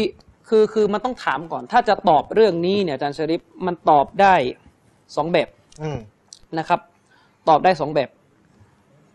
[0.48, 4.34] คือคือมันต้องถามก่อน ถ้าจะตอบเรื่องนี้เนี่ยอาจารย์ชริปมันตอบได้
[5.16, 5.48] สองแบบ
[5.82, 5.98] อืม
[6.58, 6.80] นะครับ
[7.48, 8.08] ตอบได้สองแบบ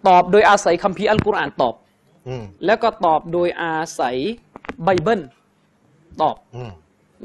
[0.08, 1.76] ตอบโดยอาศัยคัมภีร์อัลกุรอานตอบ
[2.28, 4.16] อืมแล้วก็ตอบโดยอาศัย
[4.84, 5.22] ไบเบิล
[6.22, 6.72] ตอบอืม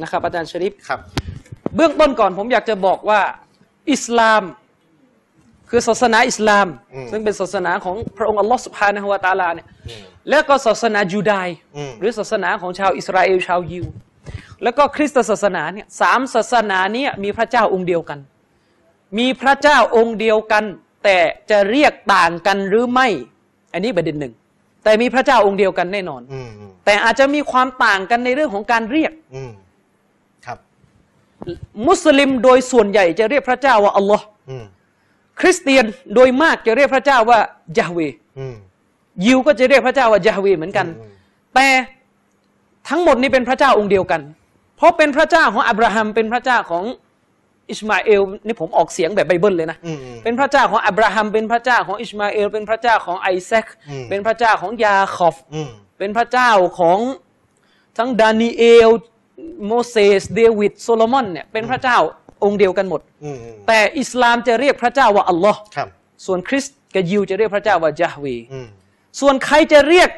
[0.02, 1.00] นะครับ อาจารย์ชริปครับ
[1.74, 3.20] เบื้องต้นก่อนผมอยากจะบอกว่า
[3.92, 4.42] อิสลาม
[5.70, 13.86] คือศาสนาอิสลาม อืม ซึ่งเป็นศาสนาของพระองค์อัลลอฮฺสุบฮานะฮุวาตาลาเนี่ย อืม แล้วก็ศาสนายูดายอืมหรือศาสนาของชาวอิสราเอลชาวยิว
[14.62, 18.18] แล้วก็คริสตศาสนาเนี่ยสามศาสนาเนี้มีพระเจ้าองค์เดียวกัน
[19.18, 20.64] มีพระเจ้าองค์เดียวกัน
[21.04, 21.18] แต่
[21.50, 23.08] จะเรียกต่างกันหรือไม่
[23.72, 24.34] อันนี้ประเด็นหนึ่ง
[24.84, 29.52] แต่มีพระเจ้าองค์เดียวกันแน่นอนอืมอืมแต่อาจจะมีความต่างกันในเรื่องของการเรียกอืม
[30.46, 30.58] ครับ
[31.86, 34.64] มุสลิมโดยส่วนใหญ่จะเรียกพระเจ้าว่าอัลลอฮ์อืม
[35.40, 35.84] คริสเตียน
[36.14, 37.38] โดยมากจะเรียกพระเจ้าว่า
[37.78, 38.27] ยาเวห์อืม
[39.24, 41.10] ยิวก็จะเรียกพระเจ้าว่ายาเวห์เหมือนกันอืม
[41.54, 41.68] แต่
[42.88, 44.20] ทั้งหมดนี้เป็นพระเจ้าองค์เดียวกัน
[44.76, 46.84] เพราะเป็นพระเจ้าของอับราฮัม เป็นพระเจ้าของ
[47.70, 56.98] อิสมาเอลนี่ผมออกเสียงแบบไบเบิลเลยนะอืมอืมเป็นพระเจ้าของอับราฮัม เป็นพระเจ้าของอิสมาเอล เป็นพระเจ้าของไอแซคอืมเป็นพระเจ้าของยาคอบอืมเป็นพระเจ้าของ
[57.98, 58.90] ทั้งดานิเอล
[59.66, 61.96] โมเสส เดวิด โซโลมอนเนี่ยเป็นพระเจ้า
[62.44, 65.88] องค์เดียวกันหมดอืมอืมแต่อิสลามจะเรียกพระเจ้าว่าอัลลอฮ์ครับ
[66.26, 68.68] ส่วนคริสต์กับยิวจะเรียกพระเจ้าว่ายะฮ์เวห์อืม
[69.20, 70.08] ส่วนใครจะเรียก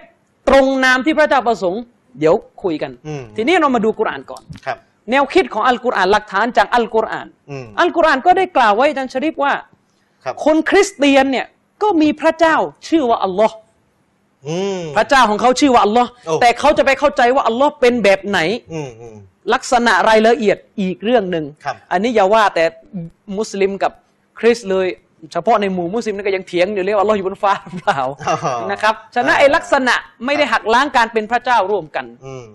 [0.49, 1.83] ตรงนามที่พระเจ้าประสงค์
[2.19, 4.79] เดี๋ยวคุยกันอืมทีนี้เรามาดูกุรอานก่อนครับ
[5.11, 9.53] แนวคิดของอัลกุรอานหลักฐานจากอัลกุรอานอืมอัลกุรอานก็ได้กล่าวไว้อาจารย์ชริฟว่า
[10.25, 11.47] ครับคนคริสเตียนเนี่ย
[11.83, 12.57] ก็มีพระเจ้า
[12.89, 13.55] ชื่อว่าอัลลอฮ์
[14.49, 18.39] อืมพระเจ้าของเขาชื่อว่าอัลลอฮ์โอ้แต่เขาจะไปเข้าใจว่าอัลลอฮ์เป็นแบบไหน
[18.73, 19.17] อืมอืม
[19.55, 22.65] ลักษณะรายละเอียดอีกเรื่องหนึ่งครับอันนี้อย่าว่าแต่
[23.39, 23.93] มุสลิมกับ
[24.39, 24.87] คริสต์เลย
[25.33, 28.37] เฉพาะในหมู่มุสลิมนี่ก็ยังเถียงอยู่เลยว่าอัลลอฮ์อยู่บนฟ้าหรือเปล่าอ๋อ
[28.73, 29.95] นะครับฉะนั้นไอ้ลักษณะ
[30.25, 32.47] ไม่ได้หักล้างการเป็นพระเจ้าร่วมกันอืม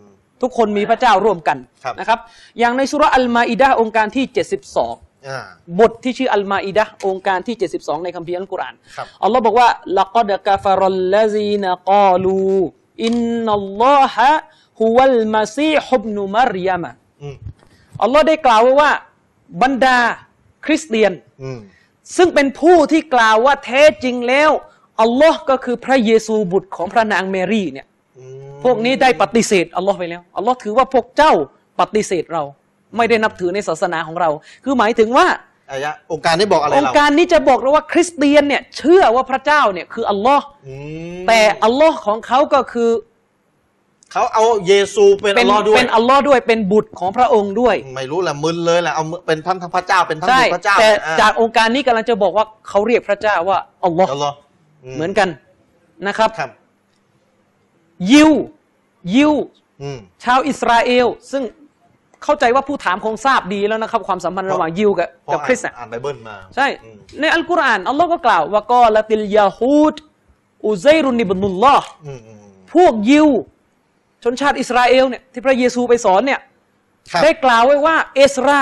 [0.41, 2.19] ทุกคนมีพระเจ้าร่วมกันครับนะครับ
[2.59, 4.25] อย่างในสุราะห์อัลมาอิดะห์องค์การที่
[4.71, 5.45] 72อ่า
[5.79, 9.67] บทที่ชื่ออัลมาอิดะห์โองการที่ 72 ในคัมภีร์อัลกุรอานครับอัลลอฮ์บอกว่า
[9.99, 12.25] لقد كفر الذين قالوا
[12.55, 16.91] إن الله هو المسيح ابن مريم
[17.21, 17.35] อืม
[18.03, 18.91] อัลลอฮ์ได้กล่าวไว้ว่า
[19.61, 19.97] บรรดา
[20.65, 21.13] คริสเตียน
[21.43, 21.59] อืม
[22.15, 24.51] ซึ่งเป็นผู้ที่กล่าวว่าแท้จริงแล้ว
[25.01, 27.87] อัลลอฮ์ก็คือพระเยซูบุตรของพระนางเมรีเนี่ย
[28.17, 31.33] อืมพวกนี้ได้ปฏิเสธอัลลอฮ์ไปแล้วอัลลอฮ์ถือว่าพวกเจ้า
[31.79, 32.43] ปฏิเสธเรา
[32.97, 34.29] ไม่ได้นับถือในศาสนาของเรา
[34.63, 35.27] คือหมายถึงว่า
[35.71, 40.75] อายะองค์การนี้บอกอะไรองเราค์การนี้จะบอกเราว่าคริสเตียนเนี่ยเชื่อว่าพระเจ้าเนี่ยคืออัลลอฮ์อื
[41.21, 42.89] มแต่อัลลอฮ์ของเขาก็คือ
[44.15, 54.35] เขาเอาเยซูเป็นเป็อันลลอฮ์ด้วยเป็นอัลลอฮ์ด้วยเป็นบุตรของพระองค์ด้วย ไม่รู้แหละมึนเลยแหละเอาเป็นทั้งทั้งพระเจ้าเป็นทั้งใช่บุตรพระเจ้าแต่อ่จากองค์การนี้กำลังจะบอกว่าเขาเรียกพระเจ้าว่าอัลลอฮ์อัลลอฮ์
[54.95, 55.29] เหมือนกัน
[56.07, 56.51] นะครับครับ
[58.11, 58.31] ยิว
[59.15, 59.33] ยิว
[59.81, 61.43] อืมชาวอิสราเอล ซึ่ง
[62.23, 69.95] เข้าใจว่าผู้ถามคงทราบดีแล้วนะครับ ความสัมพันธ์ระหว่างยิวกับเพราะกับคริสต์อ่านอ่านไบเบิลมา ใช่อืมในอัลกุรอานอัลลอฮ์ก็กล่าวว่ากอละติลยาฮูด
[70.67, 72.39] อุไซรุนนิบนุลลอฮ์อืมอืม
[72.73, 73.29] พวกยิว
[74.25, 76.39] ชนชาติอิสราเอลเนี่ยที่พระเยซูไปสอนเนี่ย
[77.11, 78.59] ครับได้กล่าวไว้ว่าเอสรา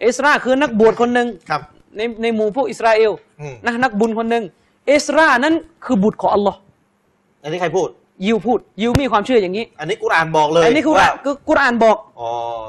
[0.00, 1.62] เอสราคือนักบวชคนหนึ่งครับ
[1.96, 4.44] ในในหมู่พวกอิสราเอลอืมนะนักบุญคนหนึ่ง
[4.88, 6.58] เอสรานั้นคือบุตรของอัลลอฮ์
[7.42, 7.88] อันนี้ใครพูด
[8.26, 12.28] ยิวพูด ยิวมีความเชื่ออย่างนี้ อันนี้กุรอานบอกเลย อันนี้คือว่าว่าคือกุรอานบอกอ๋อ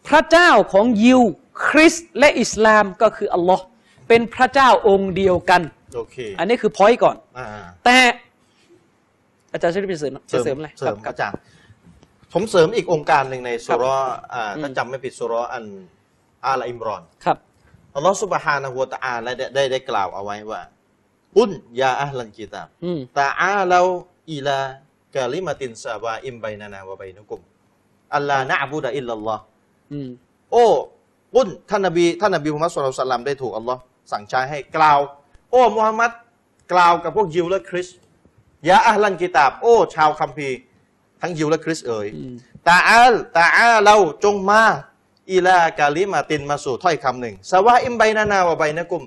[0.08, 1.20] พระเจ้าของยิว
[1.66, 3.64] คริสต์และอิสลามก็คืออัลลอฮ์
[4.08, 5.62] เป็นพระเจ้าองค์เดียวกัน
[5.94, 7.46] โอเค อันนี้คือ point ก่อน อ่า
[7.84, 7.96] แต่
[9.52, 11.36] อาจารย์ชริฟจะเสริมจะเสริมอะไรเสริมครับอาจารย์
[12.32, 15.64] ผมเสริมอีกโองการหนึ่งในสุราะห์อ่าอืมถ้าจำไม่ผิดสุราะห์อัน
[16.46, 17.38] อาลอิมรอน ครับ
[17.94, 20.60] อัลลอฮฺสุบฮานะฮูวะตะอาลาได้ได้ได้กล่าวเอาไว้ว่า
[21.38, 27.40] قل يا أهل الكتاب อืม تعالوا إلى كلمة سواء بيننا وبينكم
[28.14, 29.42] ألا نعبد إلا الله
[29.92, 30.08] อืม
[30.52, 30.66] โอ้
[31.36, 33.80] อุนท่านนบีท่านนบีมุฮัมมัดสุลลัลสลัมได้ถูกอัลลอฮ์
[34.12, 34.98] สั่งใช้ให้กล่าว
[35.50, 36.10] โอ้มุฮัมมัด
[36.72, 37.98] กล่าวกับพวกยิวและคริสต์
[38.68, 40.56] ยาอัลลันกิตาบ โอ้ ชาวคัมภีร์
[41.20, 42.34] ทั้งยิวและคริสต์เอ๋ยอืม
[42.68, 44.62] ตาอัลตาอาเราจงมา
[45.32, 49.02] อิลากาลิมาตินมาสู่ถ้อยคำหนึ่งสวาอิมไบนานาวะไบนะกุม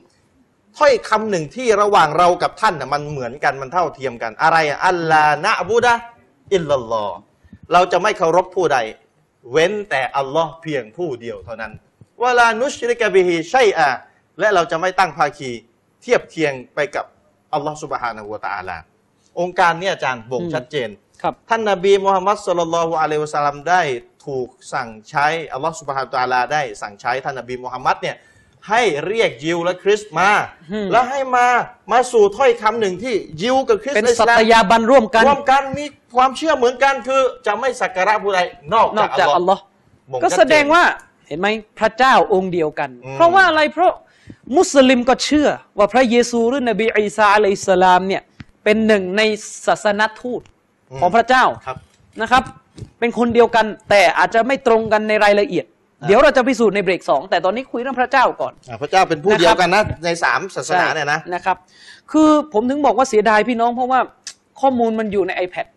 [0.78, 5.94] ถ้อยคำหนึ่งที่ระหว่างเรากับท่านน่ะมันเหมือนกันมันเท่าเทียมกัน อะไรอะอัลลานะบูดะ
[6.54, 7.16] อิลลัลลอฮ์
[7.74, 8.78] เราจะไม่เคารพผู้ใด
[9.52, 11.72] เว้นแต่อัลลอฮ์เพียงผู้เดียวเท่านั้น
[12.24, 13.90] วลานุชริกะบิฮิชัยอะ
[14.40, 15.52] และเราจะไม่ตั้งภาคี
[16.02, 17.06] เทียบเทียงไปกับ
[17.54, 18.78] อัลลอฮ์สุบฮานะฮูวะตะอาลา
[19.40, 20.90] องค์การเนี้อาจารย์บ่งอืมชัดเจน
[21.22, 23.82] ครับ ท่านนบีมุฮัมมัดสุลลัลลอฮุอะลัยฮิวะสัลลัมได้
[24.26, 28.16] ถูกสั่งใช้อัลลอฮฺสุบฮานะฮูวะตะอาลาได้สั่งใช้ท่านนบีมุฮัมมัดเนี่ย
[28.70, 30.30] ให้เรียกยิวและคริสต์มา
[30.72, 31.48] อืมแล้วให้มา
[31.92, 35.86] มาสู่ถ้อยคำหนึ่งที่ยิวกับคริสต์เป็นและอิสัสลาตมยาบันร่วมกันร่วมกันมี
[36.16, 38.40] ความเชื่อเหมือนกันคือจะไม่สักการะผู้ใด
[38.74, 39.64] นอกนอจากกจากอัอัลลลลออฮ์ฮ์
[40.12, 40.84] บ่ก็ชัแสเจนดงว่า
[41.28, 41.48] เห็นไหม
[41.80, 43.94] พระเจ้าองค์เดียวกันอืมเพราะว่าอะไรเพราะ
[44.58, 48.22] มุสลิมก็เชื่อว่าพระเยซูหรือนบีอีสาอะลัยฮิสสลามเนี่ย
[48.64, 49.22] เป็นหนึ่งใน
[49.66, 50.42] ศาสนทูต
[51.00, 51.78] ของพระเจ้าครับ
[52.22, 52.44] นะครับ
[53.00, 55.66] เป็นคนเดียวกันแต่อาจจะไม่ตรงกันในรายละเอียด
[56.02, 61.58] อ่าเดี๋ยวเราจะพิสูจน์ในเบรกสองแต่ตอนนี้คุยเรื่องพระเจ้าก่อนอ่าพระเจ้าเป็นผู้เดียวกันนะในสามศาสนาเนี่ยนะใช่นะครับ
[62.12, 64.00] คือผมถึงบอกว่าเสียดายพี่น้องเพราะว่า
[64.62, 65.68] ข้อมูลมันอยู่ใน iPad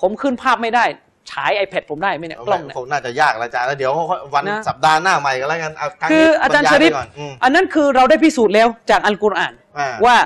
[0.00, 0.84] ผมขึ้นภาพไม่ได้
[1.30, 3.92] ฉาย iPad ผมได้ไหมเนี่ยกล้องเนี่ยคงน่าจะยากแล้วอาจารย์แล้วเดี๋ยว
[4.34, 10.16] วันนะสัปดาห์หน้าใหม่กันแล้วกันเอาครั้งคืนี้ออาจารย์บชยริฟไปก่อนอืมอันนั้นคือเราได้พิสูจน์แล้วจากอัลกุรอานอ่าว่า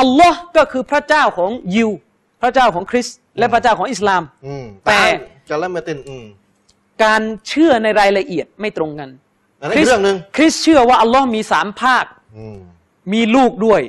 [0.00, 1.90] อัลลอฮ์ก็คือพระเจ้าของยิว
[2.42, 4.98] พระเจ้าของคริสต์และพระเจ้าของอิสลามอืมแต่
[5.48, 6.24] จะเริ่มมาตินอืม
[7.04, 9.08] การเชื่อในรายละเอียดไม่ตรงกัน
[9.60, 12.04] อันนั้นอีกเรื่องหนึ่งคริสต์เชื่อว่าอัลลอฮ์มีสามภาค
[12.38, 12.58] อืม
[13.12, 13.80] มีลูกด้วย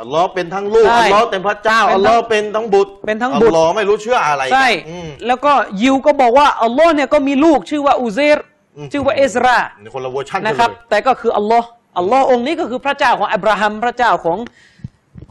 [0.00, 8.38] อัลลอฮ์เป็นทั้งลูกใช่อัลลอฮ์เป็นพระเจ้าเป็นทั้งอัลลอฮ์เป็นทั้งบุตรเป็นทั้งบุตร อัลลอฮ์ไม่รู้เชื่ออะไรกันใช่ อืม แล้วก็ยิวก็บอกว่าอัลลอฮ์เนี่ยก็มีลูกชื่อว่าอุเซร
[8.76, 11.68] อืม ชื่อว่าเอสรานี่คนละเวอร์ชันกันนะครับ เลยแต่ก็คืออัลลอฮ์
[11.98, 14.38] อัลลอฮ์องค์นี้ก็คือพระเจ้าของอับราฮัมพระเจ้าของ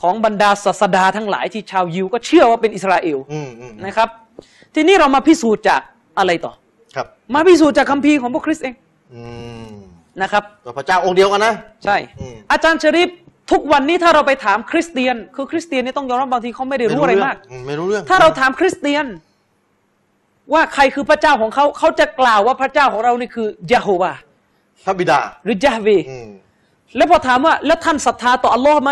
[0.01, 4.09] ของบรรดาศาสดาทั้งหลายที่ชาวยิวก็เชื่อว่าเป็นอิสราเอลอืมอืมนะครับ
[4.75, 5.81] ทีนี้เรามาพิสูจน์จาก
[6.19, 6.53] อะไรต่อ
[6.95, 8.75] ครับ มาพิสูจน์จากคัมภีร์ของพวกคริสต์เอง
[9.13, 9.23] อื
[9.69, 9.73] ม
[10.21, 11.53] นะครับตัวพระเจ้าองค์เดียวกันนะ
[11.85, 13.09] ใช่ อืม อาจารย์ชริป
[13.51, 19.05] ทุกวันนี้ถ้าเราไปถามคริสเตียน คือคริสเตียนนี่ต้องยอมรับบางทีเขาไม่ได้รู้อะไรมากอืไม่รู้เรื่อง ถ้าเราถามคริสเตียน
[20.53, 24.13] ว่าใครคือพระเจ้าของเขา เขาจะกล่าวว่าพระเจ้าของเรานี่คือยะโฮวา
[24.85, 26.29] พระบิดา หรือยะเวอืม
[26.95, 28.91] แล้วพอถามว่า แล้วท่านศรัทธาต่ออัลลอฮ์ไหม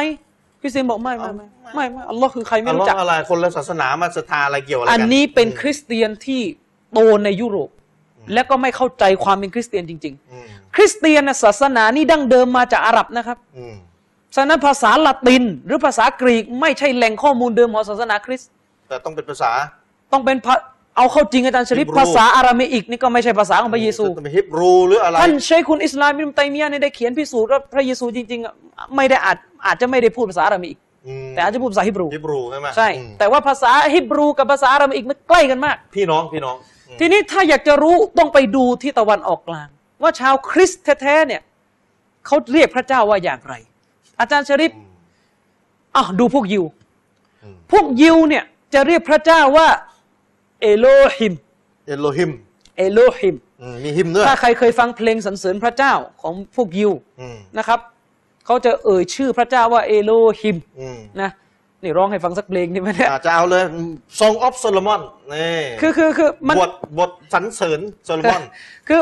[0.62, 1.46] คริสเตียนบอกไม่ไม่ไม่
[1.76, 6.42] ไม่ไม่อัลลอฮ์คือใครไม่อัลลอรู้ฮ์จักอะไรคนละศาสนามาศรัทธาอะไรเกี่ยวอะไรกัอันนี้เป็นคริสเตียนที่
[6.94, 7.70] โตในยุโรป
[8.34, 13.76] และก็ไม่เข้าใจความเป็นคริสเตียนจริงอืมๆคริสเตียนน่ะศาสนานี่ดั้งเดิมมาจากอาหรับนะครับอืม
[14.36, 18.50] ฉะนั้นภาษาละติน หรือภาษากรีกไม่ใช่แหล่งข้อมูลเดิมของศาสนาคริสต์
[18.88, 19.52] แต่ต้องเป็นภาษา
[20.14, 20.56] ต้องเป็นภา
[20.98, 28.54] เอาเข้าจริงอาจารย์ชริปฮิบรูภาษาอาหรามิอีกนี่ก็ไม่ใช่ภาษาของพระเยซูต้องเป็นฮิบรูหรืออะไรท่านใช้คุณอิสลามอิบนุตัยมียะห์เนี่ยได้เขียนพิสูจน์ว่าพระเยซูจริงๆอะ
[28.96, 36.56] ไม่ได้อาจอาจจะไม่ได้พูดภาษาอาหรามิอีกอืมแต่อาจจะพูดภาษาฮิบรูฮิบรูใช่ไหมใช่อืมแต่ว่าภาษาฮิบรูกับภาษาอาหรามิอีกมันใกล้กันมาก พี่น้องพี่น้อง
[36.90, 39.68] อืมทีนี้ถ้าอยากจะรู้ต้องไปดูที่ตะวันออกกลาง
[40.02, 41.42] ว่าชาวคริสต์แท้ๆเนี่ย
[42.26, 43.56] เขาเรียกพระเจ้าว่าอย่างไร
[44.20, 44.72] อาจารย์ชริป
[45.96, 46.64] อะดูพวกยิว
[47.44, 48.44] อืมพวกยิวเนี่ย
[48.74, 49.68] จะเรียกพระเจ้าว่า
[50.62, 50.86] เอโล
[51.18, 51.34] ฮิม
[51.88, 52.32] เอโลฮิม
[52.78, 56.92] เอโลฮิมอืมมีฮิมด้วยถ้าใครเคยฟังเพลงสรรเสริญพระเจ้าของพวกยิว
[57.22, 57.80] อืมนะครับ
[58.46, 60.12] เขาจะเอ่ยชื่อพระเจ้าว่าเอโล
[60.42, 61.30] ฮิมอืมนะ
[61.84, 63.64] นี่ร้องให้ฟังสักเพลงนี่ไหมเนี่ยอาจจะเอาเลย
[64.20, 65.02] Song of Solomon
[65.34, 68.42] นี่คือคือคือมันบทบทสรรเสริญโซโลมอน
[68.88, 69.00] คือ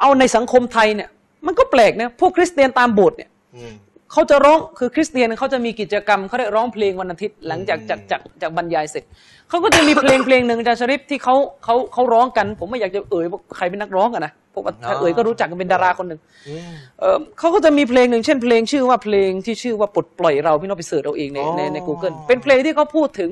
[0.00, 1.08] เอาในสังคมไทยเนี่ย
[1.46, 3.72] มันก็แปลกนะพวกคริสเตียนตามโบสถ์เนี่ยอืม
[4.12, 9.04] เขาจะร้องคือคริสเตียนเขาจะมีกิจกรรมเขาเรียกร้องเพลงวันอาทิตย์หลังจากอืมจากจากจากบรรยายเสร็จ
[9.48, 11.34] เขาก็จะมีเพลงเพลงหนึ่งอาจารย์ชริปที่เขา
[11.64, 23.30] เขาเขาร้องกัน ผมไม่อยากจะเอ่ยว่าใครเป็นนักร้องอะนะเพราะว่าถ้าเอ่ยก็รู้จักกันเป็นดาราคนหนึ่งอืมเออเขาก็จะมีเพลงหนึ่งเช่นเพลงชื่อว่าเพลงที่ชื่อว่าปลดปล่อยเราพี่น้องไปเสิร์ชเอาเองในอ๋อในใน Google เป็นเพลงที่เขาพูดถึง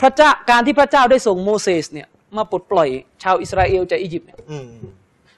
[0.00, 2.88] พระเจ้าการที่พระเจ้าได้ส่งโมเสสเนี่ยมาปลดปล่อย
[3.22, 4.66] ชาวอิสราเอลจากอียิปต์เนี่ยอืม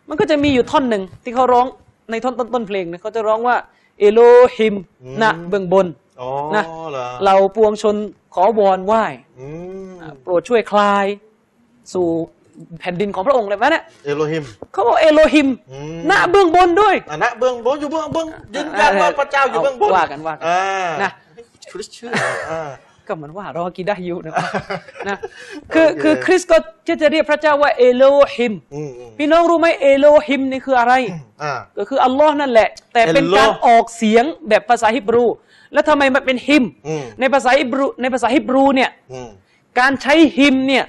[0.08, 1.66] มันก็จะมีอยู่ท่อนหนึ่งที่เขาร้อง
[2.10, 3.56] ในท่อนต้นต้นเพลงเนี่ยเขาจะร้องว่า
[4.02, 4.20] เอโล
[4.56, 4.74] ฮิม
[5.22, 5.86] ณเบื้องบน
[6.20, 7.96] อ๋อนะเหรอเราปวงชน
[8.34, 9.04] ขอวอนไหว้
[9.40, 9.46] อื
[9.88, 9.92] ม
[10.22, 11.06] โปรดช่วยคลาย
[11.92, 12.06] สู่
[12.80, 20.56] แผ่นดินของพระองค์เลยไหมเนี่ยเอโลฮิมเขาบอกเอโลฮิมอืมณเบื้องบนด้วยอันนะเบื้องบนอยู่เบื้องบนยืนยันว่าพระเจ้าอยู่เบื้องบนเอาว่ากันว่ากันอ่
[21.02, 21.10] นะ
[21.70, 22.10] คริสเชื่อ
[22.50, 22.70] อ่า
[23.12, 24.32] ก็เหมือนว่าเรากินได้อยู่นะ
[25.08, 25.18] นะ
[25.72, 26.56] คือคือคริสก็
[26.86, 28.04] จะจะเรียกพระเจ้าว่าเอโล
[28.34, 30.94] ฮิมอืมอืมพี่น้องรู้ไหมเอโลฮิมนี่คืออะไร
[31.42, 35.24] อ่าก็คืออัลลอฮ์นั่นแหละ แต่เป็นเอโลการออกเสียงแบบภาษาฮิบรู
[35.72, 39.28] แล้วทำไมมันเป็นฮิมอืมในภาษาฮิบรูในภาษาฮิบรูเนี่ยอืม
[39.80, 40.84] การใช้ฮิมเนี่ย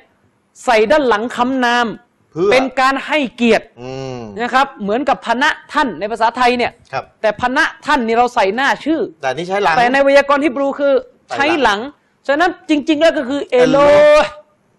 [0.66, 1.88] ใส่ด้านหลังคำนาม
[2.32, 10.94] เพื่อเป็นการให้เกียรติอืมนะครับ เหมือนกับพนะท่านในภาษาไทยเนี่ยครับแต่พนะท่านนี่เราใส่หน้าชื่อ แต่นี่ใช้หลังแต่ในไวยากรณ์ฮิบรูคือ
[11.36, 11.80] ใช้หลัง
[12.28, 13.78] ฉะนั้นจริง ๆ แล้วก็คือเอโล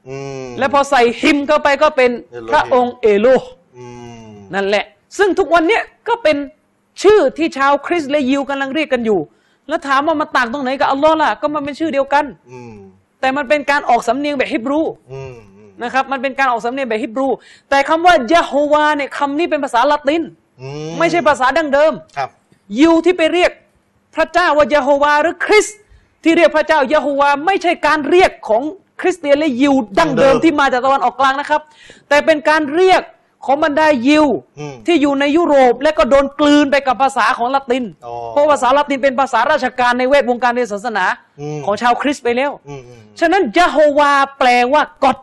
[0.08, 3.26] อืมแล้วพอใส่ฮิมเข้าไปก็เป็นเอโลพระองค์เอโล
[3.76, 3.84] อื
[4.30, 4.84] มนั่นแหละ
[5.18, 6.36] ซึ่งทุกวันเนี้ยก็เป็น
[7.02, 9.20] ชื่อที่ชาวคริสต์และยิวกำลังเรียกกันอยู่
[9.68, 12.74] แล้วถามว่ามันต่างตรงไหนกับอัลลอฮ์ล่ะก็มันเป็นชื่อเดียวกันอืม
[13.20, 14.80] แต่มันเป็นการออกสำเนียงแบบฮิบรู
[15.12, 17.28] อืมอืมนะครับมันเป็นการออกสำเนียงแบบฮิบรู
[17.70, 20.22] แต่คำว่ายะโฮวาเนี่ยคำนี้เป็นภาษาละติน
[20.60, 20.68] อื
[20.98, 22.28] ไม่ใช่ภาษาดั้งเดิมครับ
[22.78, 23.52] ยิวที่ไปเรียก
[24.14, 25.78] พระเจ้าว่ายะโฮวาหรือคริสต์
[26.24, 28.62] ที่เรียกพระเจ้ายะโฮวาไม่ใช่การเรียกของ
[29.00, 31.60] คริสเตียนและยิวดั้งเดิมที่มาจากตะวันออกกลางนะครับ
[32.08, 33.02] แต่เป็นการเรียก
[33.46, 34.26] ของบรรดายิว
[34.58, 41.04] อืมที่อยู่ในยุโรปและก็โดนกลืนไปกับภาษาของละตินอ๋อเพราะภาษาละตินเป็นภาษาราชการในเวทวงการเรียนศาสนา
[41.40, 45.16] อืมของชาวคริสต์ไปแล้วอืมอืมฉะนั้นยะโฮวาแปลว่ากอด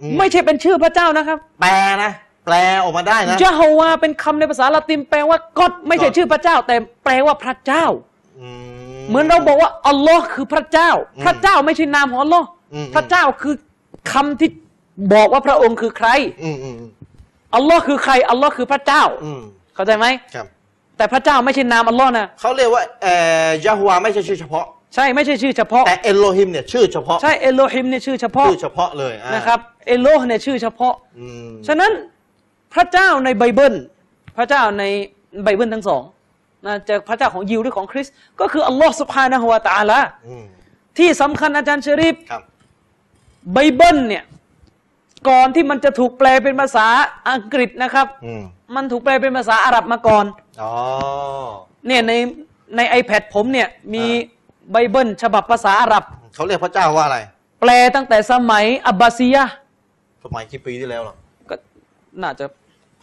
[0.00, 1.72] อืมไม่ใช่เป็นชื่อพระเจ้านะครับ แปล
[2.02, 2.12] นะ
[2.46, 7.84] แปลออกมาได้นะยะโฮวาเป็นคำในภาษาละตินแปลว่ากอดไม่ใช่ชื่อพระเจ้า แต่แปลว่าพระเจ้า
[8.40, 8.75] อืม
[9.08, 13.54] เหมือนเราบอกว่าอัลลอฮ์คือพระเจ้าอืมพระเจ้าไม่ใช่นามของอัลลอฮ์อืมพระเจ้าคือ
[14.12, 14.50] คำที่
[15.14, 16.08] บอกว่าพระองค์คือใคร
[16.42, 16.90] อืมอืมอืม
[17.54, 19.42] อัลลอฮ์คือใครอัลลอฮ์คือพระเจ้าอืม
[19.74, 20.46] เข้าใจไหมครับ
[20.96, 23.14] แต่พระเจ้าไม่ใช่นามอัลลอฮ์นะเขาเรียกว่าเอ่
[23.46, 31.92] อยาฮัวไม่ใช่ชื่อเฉพาะ ใช่ไม่ใช่ชื่อเฉพาะ แต่เอโลฮิมเนี่ยชื่อเฉพาะ ใช่เอโลฮิมเนี่ยชื่อเฉพาะชื่อเฉพาะเลยอ่านะครับเอโลเนี่ยชื่อเฉพาะอืมฉะนั้น
[32.74, 33.74] พระเจ้าในไบเบิล
[34.36, 34.84] พระเจ้าใน
[35.44, 36.02] ไบเบิลทั้งสอง
[36.66, 40.44] นะจะพระเจ้าของยิวหรือของคริสต์ก็คืออัลลอฮ์สุบฮานะฮูวะตะอาลาอืม
[40.98, 42.42] ที่สำคัญอาจารย์ชริฟครับ
[43.52, 44.24] ไบเบิลเนี่ย
[45.28, 46.86] ก่อนที่มันจะถูกแปลเป็นภาษา
[47.30, 48.42] อังกฤษนะครับอืม
[48.74, 50.24] มันถูกแปลเป็นภาษาอาหรับมาก่อน
[50.62, 50.72] อ๋อ
[51.86, 52.12] เนี่ยใน
[52.76, 56.04] ใน iPad ผมเนี่ยมีอ่าไบเบิลฉบับภาษาอาหรับ
[56.34, 57.18] เขาเรียกพระเจ้าว่าอะไร
[57.60, 59.52] แปลตั้งแต่สมัยอับบาซียะห์
[60.24, 61.14] สมัยกี่ปีที่แล้วหรอ
[61.50, 61.54] ก็
[62.22, 62.46] น่าจะ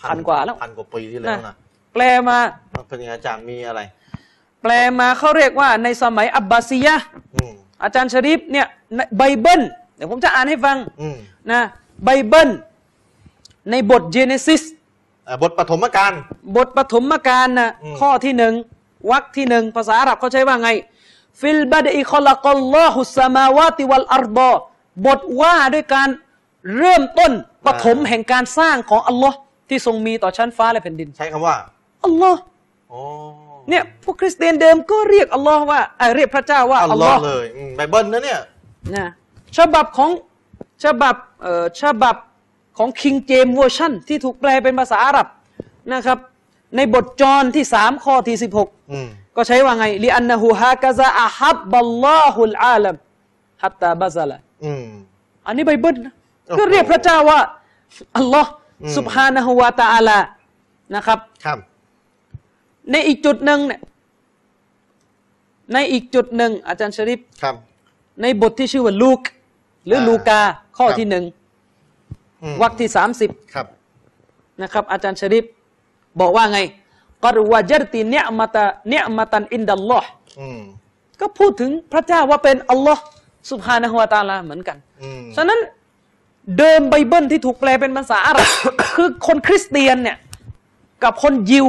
[0.01, 1.55] พันกว่าแล้วพันกว่าปีที่แล้วนะ
[1.93, 2.37] แปลมา
[2.87, 3.81] เป็นยังไงอาจารย์มีอะไร
[4.61, 9.61] แปลมาเขาเรียกว่าในสมัยอับบาซียะห์อืมอาจารย์ชริฟเนี่ยในไบเบิล
[9.95, 11.17] เดี๋ยวผมจะอ่านให้ฟังอืม
[11.51, 11.61] นะ
[12.05, 12.49] ไบเบิล
[13.71, 14.63] ในบท Genesis
[15.27, 16.13] อ่าบทปฐมกาล
[16.55, 18.53] บทปฐมกาลนะอืมข้อที่หนึ่ง
[19.11, 20.69] วรรคที่หนึ่งภาษาอาหรับเขาใช้ว่าไง
[21.39, 24.51] في البدء خلق الله السماوات والأرض
[25.05, 26.09] บทว่าด้วยการ
[26.77, 27.31] เริ่มต้น
[27.65, 29.37] ปฐมแห่งการสร้างของอัลลอฮ์
[29.69, 31.55] ที่ทรงมีต่อชั้นฟ้าและแผ่นดิน ใช้คำว่า
[32.05, 32.41] อัลลอฮ์
[32.93, 33.01] อ๋อ
[33.69, 38.39] เนี่ยพวกคริสเตียนเดิมก็เรียกอัลลอฮ์ว่าเอ่อเรียกพระเจ้าว่าอัอัลลลลออฮ์ฮ์เลยอืมไบเบิลนะเนี่ย
[38.95, 39.07] นะ
[39.57, 40.11] ฉบับของ
[40.83, 42.15] ฉบับเอ่อฉบับ
[42.77, 45.27] ของ King James Version ที่ถูกแปลเป็นภาษาอาหรับ
[45.93, 46.17] นะครับ
[46.75, 52.95] ในบทจอห์นที่สามข้อที่สิบหกอืมก็ใช้ว่าไงلأنه هكذا أحب الله العالم
[53.63, 54.85] ฮัตตาบาซาละอืม
[55.47, 56.13] อันนี้ไบเบิลนะ
[56.47, 57.39] โอ้โหก็เรียกพระเจ้าว่า
[58.17, 58.49] อัลลอฮ์
[58.83, 60.19] อืมสุบฮานะฮูวาตาอาลา
[60.95, 61.57] นะครับครับ
[62.91, 63.81] ในอีกจุดหนึ่งเนี่ย
[65.73, 67.55] ในอีกจุดหนึ่งอาจารย์ชริปครับ
[68.21, 69.19] ในบทที่ชื่อว่าลูก
[69.85, 70.39] หรืออาลูกา
[70.77, 71.23] ข้อครับที่หนึ่ง
[72.43, 73.67] อืมวรรคที่สามสิบครับ
[74.61, 75.45] นะครับ อาจารย์ชริป
[76.19, 76.59] บอกว่าไง
[77.23, 80.07] กรวาจรติเนียมตะنعمة عند الله
[80.39, 80.61] อืม
[81.19, 83.03] ก็พูดถึงพระเจ้าว่าเป็นอัลลอฮ์
[83.51, 85.59] สุบฮานะฮูวะตะอาลาเหมือนกันอืมฉะนั้น
[86.57, 88.47] เดิมไบเบิลที่ถูกแปลเป็นภาษาอาหรับ
[88.95, 90.17] คือคนคริสเตียนเนี่ย
[91.03, 91.67] กับคนยิว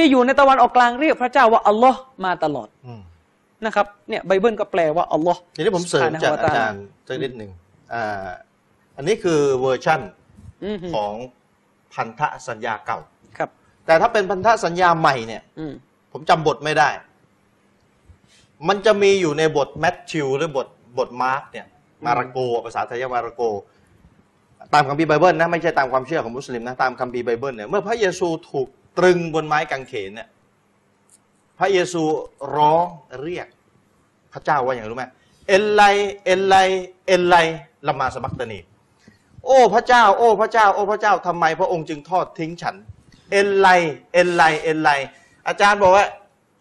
[0.00, 3.00] ที่อยู่ในตะวันออกกลางเรียกพระเจ้าว่าอัลลอฮ์มาตลอดอืม
[3.66, 7.50] นะครับเนี่ยไบเบิลก็แปลว่าอัลลอฮ์ทีนี้ผมเสริมสุบฮจากนะฮูวะอาตะลจารย์สักนิดหนึ่ง
[7.94, 8.28] อ่า
[8.96, 10.00] อันนี้คือเวอร์ชั่น
[10.64, 11.12] อืมฮึของ
[11.94, 12.98] พันธสัญญาเก่า
[13.38, 13.48] ครับ
[13.86, 15.72] แต่ถ้าเป็นพันธสัญญาใหม่เนี่ยอืม
[16.12, 16.88] ผมจำบทไม่ได้
[18.68, 20.66] มันจะมีอยู่ในบทแมทธิวหรือบท
[20.98, 21.66] บทมาร์กเนี่ย
[22.04, 23.42] มาระโกภาษาไทยมาระโก
[24.74, 28.68] ตามคัมภีร์ไบเบิลนะ ไม่ใช่ตามความเชื่อของมุสลิมนะ ตามคัมภีร์ไบเบิลเนี่ย เมื่อพระเยซูถูก
[28.98, 30.28] ตรึงบนไม้กางเขนเนี่ย
[31.58, 32.02] พระเยซู
[32.56, 32.84] ร้อง
[33.22, 33.48] เรียก
[34.32, 35.04] พระเจ้าว่าอย่างไรรู้ไหม
[35.48, 35.82] เอลไล
[36.24, 36.54] เอลไล
[37.06, 37.34] เอลไล
[37.86, 38.58] ละมาสมักตานี
[39.44, 42.74] โอ้พระเจ้า โอ้พระเจ้า โอ้พระเจ้าทำไมพระองค์จึงทอดทิ้งฉัน
[43.30, 43.68] เอลไล
[44.12, 44.88] เอลไลเอลไล
[45.48, 46.06] อาจารย์บอกว่า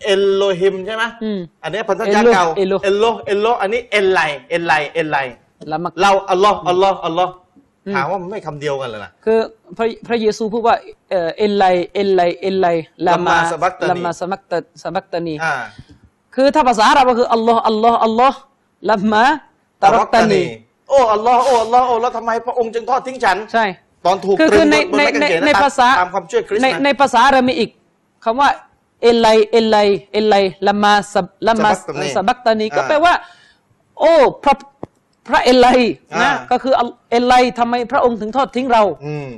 [0.05, 4.19] เอลโลฮิมใช่ไหมอืมอันนี้พันธสัญญาเก่าเอลโลเอลโลเอลโลอันนี้เอลไล
[4.49, 5.17] เอลไลเอลไล
[5.71, 7.48] ละมักเราอัลลอฮ์อัลลอฮ์อัลลอฮ์อืม
[7.95, 9.39] ถามว่ามันไม่คำเดียวกันเลยนะคือ
[9.77, 10.75] พระพระเยซูพูดว่า
[11.09, 11.63] เอ่อเอลไล
[11.93, 12.65] เอลไลเอลไล
[13.07, 15.55] ละมาละมาสบักตานีละมาสมักตะสมักตานีอ่า
[16.35, 18.37] คือถ้าภาษาอาหรับก็คืออัลลอฮ์อัลลอฮ์อัลลอฮ์
[18.89, 19.23] ละมา
[19.81, 20.41] ตารักตานี
[20.89, 23.65] โอ้อัลลอฮ์โอ้อัลลอฮ์โอ้แล้วทำไมพระองค์จึงทอดทิ้งฉัน ใช่
[24.05, 27.69] ตอนถูกคือตรึคืองในบนในไม้กางในเขนในนะตามภาษาตามความเชื่อคริสต์ในนะในภาษาอาหรับมีอีก
[28.23, 28.49] คำว่า
[29.03, 29.77] เอลไลเอลไล
[30.13, 30.35] เอลไล
[30.67, 33.13] ละมาสับละมาสะบักตานีสบักตานีก็อ่าแปลว่า
[33.99, 34.13] โอ้
[34.43, 34.55] พระ
[35.29, 39.29] พระเอลไลนะอ่า ก็คืออัลเอลไลทำไมพระองค์ถึงทอดทิ้งเรา อืม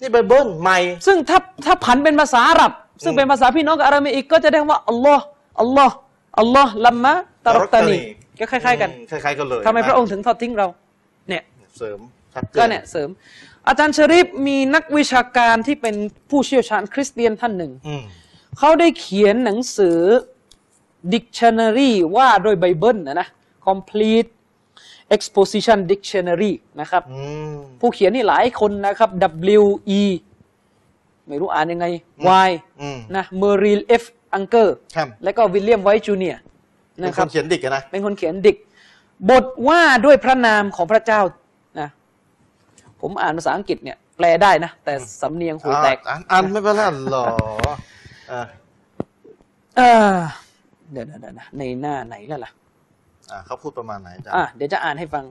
[0.00, 2.72] นี่ไบเบิลใหม่ ซึ่งถ้าถ้าผันเป็นภาษาอาหรับ
[3.02, 5.24] ซึ่งเป็นภาษาพี่น้องกับอาหรับอีกก็จะได้ว่าอัลลอฮ์
[5.60, 5.96] อัลลอฮ์
[6.38, 7.14] อัลลอฮ์ละมา
[7.44, 7.98] ตารักตานี
[8.38, 10.66] ก็คล้าย ๆ กันอืมคล้ายๆกันเลยทำไมพระองค์ถึงทอดทิ้งเรา
[11.28, 11.42] เนี่ย
[11.76, 11.98] เสริม
[12.34, 13.08] ชัดจก็เนี่ยเสริม
[13.68, 15.96] อาจารย์ชริฟมีนักวิชาการที่เป็น
[16.30, 18.02] ผู้เชี่ยวชาญคริสเตียนท่านหนึ่ง อืม
[18.58, 19.98] เขาได้เขียนหนังสือ
[21.14, 23.28] dictionary ว่าโดยไบเบิลนะนะ
[23.66, 24.30] complete
[25.16, 29.10] exposition dictionary นะครับอืมผู้เขียนนี่หลายคนนะครับ
[29.60, 29.64] W
[30.00, 30.02] E
[31.26, 31.86] ไม่รู้อ่านยังไง
[32.48, 32.50] Y
[32.80, 34.04] อืมนะ Merrill F
[34.36, 38.56] Unger ครับแล้วก็วิลเลียมไวท์จูเนียร์เป็นนะคครับนเขียนดิกอะนะ เป็นคนเขียนดิก
[39.30, 41.20] บทว่าด้วยพระนามของพระเจ้า
[41.80, 41.88] นะ
[43.00, 46.80] ผมอ่านภาษาอังกฤษเนี่ย แปลได้นะ แต่สำเนียงหูแตก อ่านอ่านไม่เป็นไร
[47.12, 47.24] หรอ
[48.30, 48.42] อ่า
[49.76, 49.80] เอ
[50.14, 50.16] อ
[50.92, 52.52] เดี๋ยวเดี๋ยวเดี๋ยวนะในหน้าไหนแล้วล่ะ
[53.32, 55.24] อ่าเขาพูดประมาณไหนอาจารย์ อะเดี๋ยวจะอ่านให้ฟัง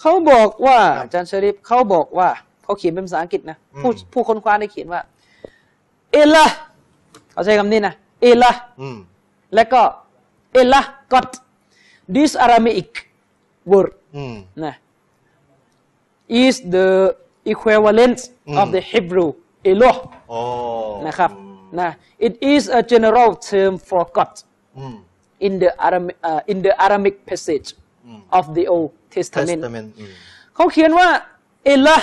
[0.00, 2.28] เขาบอกว่าครับอาจารย์ชริฟเขาบอกว่า
[2.64, 5.00] เขาเขียนเป็นภาษาอังกฤษนะอืม ผู้ผู้ค้นคว้าได้เขียนว่า
[6.12, 6.46] เอลละ
[7.32, 8.98] เขาใช้คำนี้นะเอลละอืม
[9.54, 9.82] และก็
[10.52, 10.80] เอลละ
[11.12, 11.26] God
[12.14, 12.90] this Aramaic
[13.70, 14.34] word อืม
[14.64, 14.74] นะ
[16.42, 16.88] is the
[17.52, 19.28] equivalent อืม of the Hebrew
[19.70, 19.96] Eloh
[20.28, 20.38] โอ้
[21.06, 21.30] นะครับ
[21.80, 21.90] นะ
[22.26, 24.32] it is a general term for God
[24.78, 24.96] อืม
[25.46, 27.68] in the Aramaic uh, in the Aramaic passage
[28.38, 30.12] of the Old Testament Testament อืม
[30.54, 31.08] เขาเขียนว่า
[31.64, 31.96] เอลละ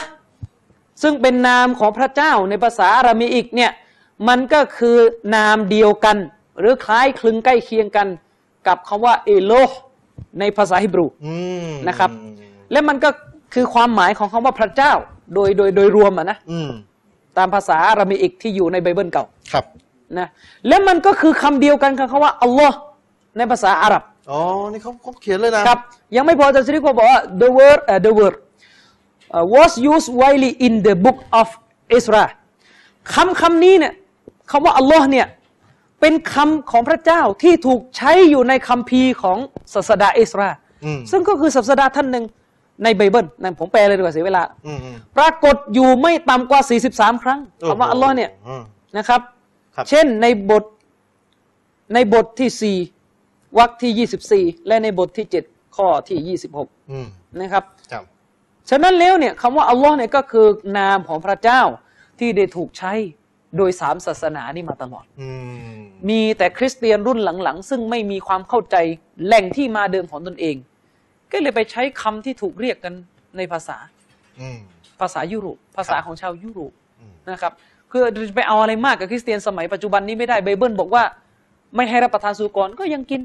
[1.01, 3.71] ซึ่งเป็นนามของพระเจ้าในภาษาอาหรามีอีกเนี่ย
[4.27, 4.97] มันก็คือ
[5.35, 6.17] นามเดียวกัน
[6.59, 8.07] หรือคล้ายคลึงใกล้เคียงกัน
[8.67, 9.53] กับคำว่าเอโล
[10.39, 11.35] ในภาษาฮิบรูอื
[11.67, 12.09] มนะครับ
[12.71, 13.09] และมันก็
[13.53, 14.91] คือความหมายของคำว่าพระเจ้า
[15.33, 16.71] โดยโดยโดยรวมอะนะอืม
[17.37, 19.65] ตามภาษาอาหรามีอีกที่อยู่ในไบเบิลเก่าครับ
[20.19, 20.27] นะ
[20.67, 22.77] และมันก็คือคำเดียวกันกับคำว่าอัลลอฮ์
[23.37, 24.39] ในภาษาอาหรับอ๋อ
[24.71, 25.79] นี่เขาเขาเขียนเลยนะครับ
[26.15, 28.35] ยังไม่พออาจารย์ชริฟบอกว่า the word uh, the word
[29.35, 31.47] uh, was used widely in the book of
[31.95, 32.25] Ezra
[33.13, 33.93] คำคำนี้เนี่ย
[34.51, 35.27] คำว่าอัลลอฮ์เนี่ย
[36.01, 39.37] เป็นคำของพระเจ้าที่ถูกใช้อยู่ในคัมภีร์ของ
[39.73, 40.49] ศาสดาเอสรา
[40.85, 42.25] อืมซึ่งก็คือศาสดาท่านหนึ่ง
[42.83, 46.61] ในไบเบิลนั่นผมแปลเลยดีกว่าเสียเวลาอืมอืมปรากฏอยู่ไม่ต่ำกว่า
[46.91, 48.63] 43 ครั้งคำว่าอัลลอฮ์เนี่ยอืม
[48.97, 49.21] นะครับ
[49.75, 50.63] ครับ เช่นในบท
[51.93, 53.00] ในบทที่4
[53.57, 57.07] วรรคที่24และในบทที่7ข้อที่26อืม
[57.41, 58.03] นะครับ ครับ
[58.69, 60.47] ฉะนั้นแล้วเนี่ยคำว่าอัลลอฮ์เนี่ยก็คือ
[60.77, 61.61] นามของพระเจ้า
[62.19, 62.93] ที่ได้ถูกใช้
[63.57, 65.29] โดยสามศาสนานี่มาตลอด อื
[65.77, 65.79] ม
[66.09, 68.75] มีแต่คริสเตียนรุ่นหลังๆ ซึ่งไม่มีความเข้าใจ
[69.25, 70.55] แหล่งที่มาเดิมของตนเอง
[71.31, 72.93] ก็เลยไปใช้คำที่ถูกเรียกกัน
[73.37, 73.77] ในภาษา
[74.41, 74.57] อืม
[75.01, 77.53] ภาษายุโรปภาษาครับของชาวยุโรปอืม นะครับ
[77.91, 78.01] คือ
[78.35, 81.03] ไปเอาอะไรมากกับคริสเตียนสมัยปัจจุบันนี้ไม่ได้ไบเบิลบอกว่า
[81.75, 83.21] ไม่ให้รับประทานสุกรก็ยังกิน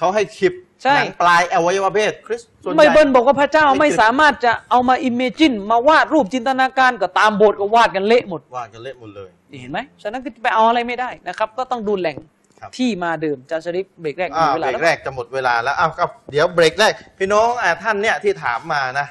[0.00, 12.16] เขาให้ขลิบใช่ หนังปลายอวัยวะเพศคริสต์ส่วนใหญ่ ไบเบิลบอกว่าพระเจ้าไม่ไม่กินสามารถจะเอามา imagine มาวาดรูปจินตนาการก็ตามโบสถ์ก็วาดกันเละหมดว่ากันเละหมดเลย นี่เห็นไหมฉะนั้นก็ไปเอาอะไรไม่ได้นะครับ ก็ต้องดูแหล่ง
[12.60, 19.06] ครับ ที่มาเดิมจารย์ชริปเบรกแรกอ่ามีเวเบลารกแล้วแรกจะหมดเวลาแล้วอ้าวครับเดี๋ยวเบรกแรก พี่น้องอ่าท่านเนี่ยที่ถามมานะ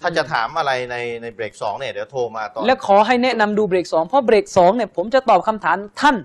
[0.00, 6.16] ถ้าจะถามอะไรในในเบรกสองเนี่ยเดี๋ยวโทรมาตอน และขอให้แนะนำดูเบรกสองเพราะเบรกสองเนี่ยผมจะตอบคำถามท่าน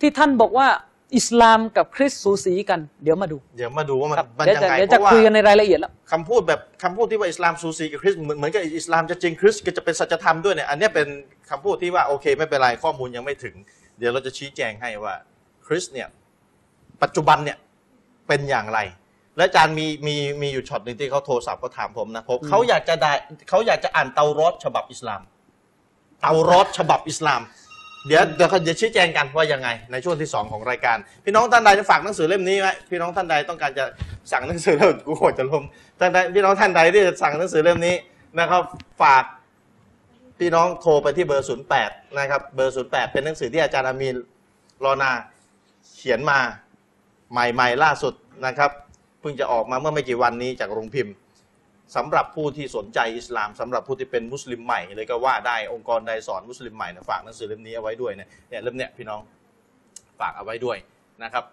[0.00, 0.68] ที่ท่านบอกว่า
[1.16, 11.08] อิสลามกับคริสต์สูสีกัน เดี๋ยวมาดูเดี๋ยวมาดูว่ามันครับมันเดี๋ยวยังจะไงเดี๋ยวเพจะราะว่าคุยกันในรายละเอียดแล้ว คำพูดแบบคำพูดที่ว่าอิสลามซูซีกับคริสต์เหมือนเหมือนกับอิสลามจะจริงคริสต์ก็จะเป็นสัจธรรมด้วยเนี่ยอันเนี้ยเป็น
[11.50, 13.54] คำพูดที่ว่าโอเคไม่เป็นไรข้อมูลยังไม่ถึง
[13.98, 15.14] เดี๋ยวเราจะชี้แจงให้ว่า
[15.66, 16.08] คริสต์เนี่ย
[17.02, 17.58] ปัจจุบันเนี่ย
[18.28, 18.80] เป็นอย่างไร
[19.36, 23.12] และอาจารย์มีมีมีอยู่ช็อตหนึ่งที่เขาโทรศัพท์เขาถามผมนะผมเขาอยากจะได้
[23.48, 25.20] เขาอยากจะอ่านเตารอดฉบับอิสลาม
[26.20, 27.40] เตารอดฉบับอิสลาม
[28.06, 33.84] เดี๋ยวเดี๋ยวจะชี้แจงกันว่ายังไงในช่วงที่สองของรายการ พี่น้องท่านใดจะฝากหนังสือเล่มนี้ไหมพี่น้องท่านใดต้องการจะ
[34.32, 35.64] สั่งหนังสือเล่มกูโหดจะลม
[36.00, 37.94] ท่านใดพี่น้องท่านใดที่จะสั่งหนังสือเล่มนี้
[38.38, 38.62] นะครับ
[39.02, 39.24] ฝาก
[40.38, 41.46] พี่น้องโทรไปที่เบอร์
[41.80, 44.16] 08 นะครับเบอร์ 08 เป็นหนังสือที่อาจารย์อามีน
[44.84, 45.10] รอนา
[45.96, 46.38] เขียนมา
[47.32, 48.14] ใหม่ๆล่าสุด
[48.46, 48.70] นะครับ
[49.20, 51.14] เพิ่งจะออกมาเมื่อไม่กี่วันนี้จากโรงพิมพ์
[51.96, 59.20] สำหรับผู้ที่สนใจอิสลามสำหรับผู้ที่เป็นมุสลิมใหม่เลยก็ว่าได้องค์กรใดสอนมุสลิมใหม่นะฝากหนังสือเล่มนี้เอาไว้ด้วยเนี่ยเนี่ยเล่มเนี้ยพี่น้อง
[60.20, 60.76] ฝากเอาไว้ด้วย
[61.22, 61.44] นะครับ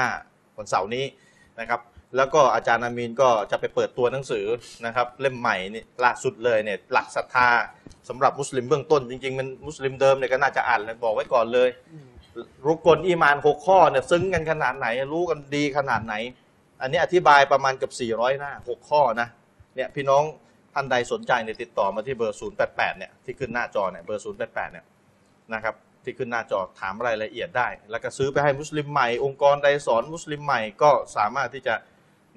[0.03, 1.05] 15 วันเสาร์นี้
[1.59, 1.79] นะครับ
[2.15, 4.45] แล้วก็อาจารย์อามีนก็จะไปเปิดตัวหนังสือ
[4.85, 7.49] นะครับ เล่มใหม่นี่ล่าสุดเลยเนี่ยหลักศรัทธา
[8.09, 11.69] สำหรับมุสลิมเบื้องต้น จริงๆมันมุสลิมเดิมเนี่ยก็น่าจะอ่านเลยบอกไว้ก่อนเลย
[12.65, 16.15] รุก่นอีมานหกข้อเนี่ยซึ้งกันขนาดไหน รู้กันดีขนาดไหน
[16.81, 19.27] อันนี้อธิบายประมาณกับ 400 หน้า 6 ข้อนะ
[19.75, 20.23] เนี่ยพี่น้อง
[20.73, 22.37] ท่านใดสนใจเนี่ยติดต่อมาที่เบอร์
[22.67, 24.85] 088 เนี่ยที่ขึ้นหน้าจอเนี่ยเบอร์ 088 เนี่ย
[25.53, 31.75] นะครับที่ขึ้นหน้าจอถามรายละเอียดได้ แล้วก็ซื้อไปให้มุสลิมใหม่ องค์กรใดสอนมุสลิมใหม่ก็สามารถที่จะ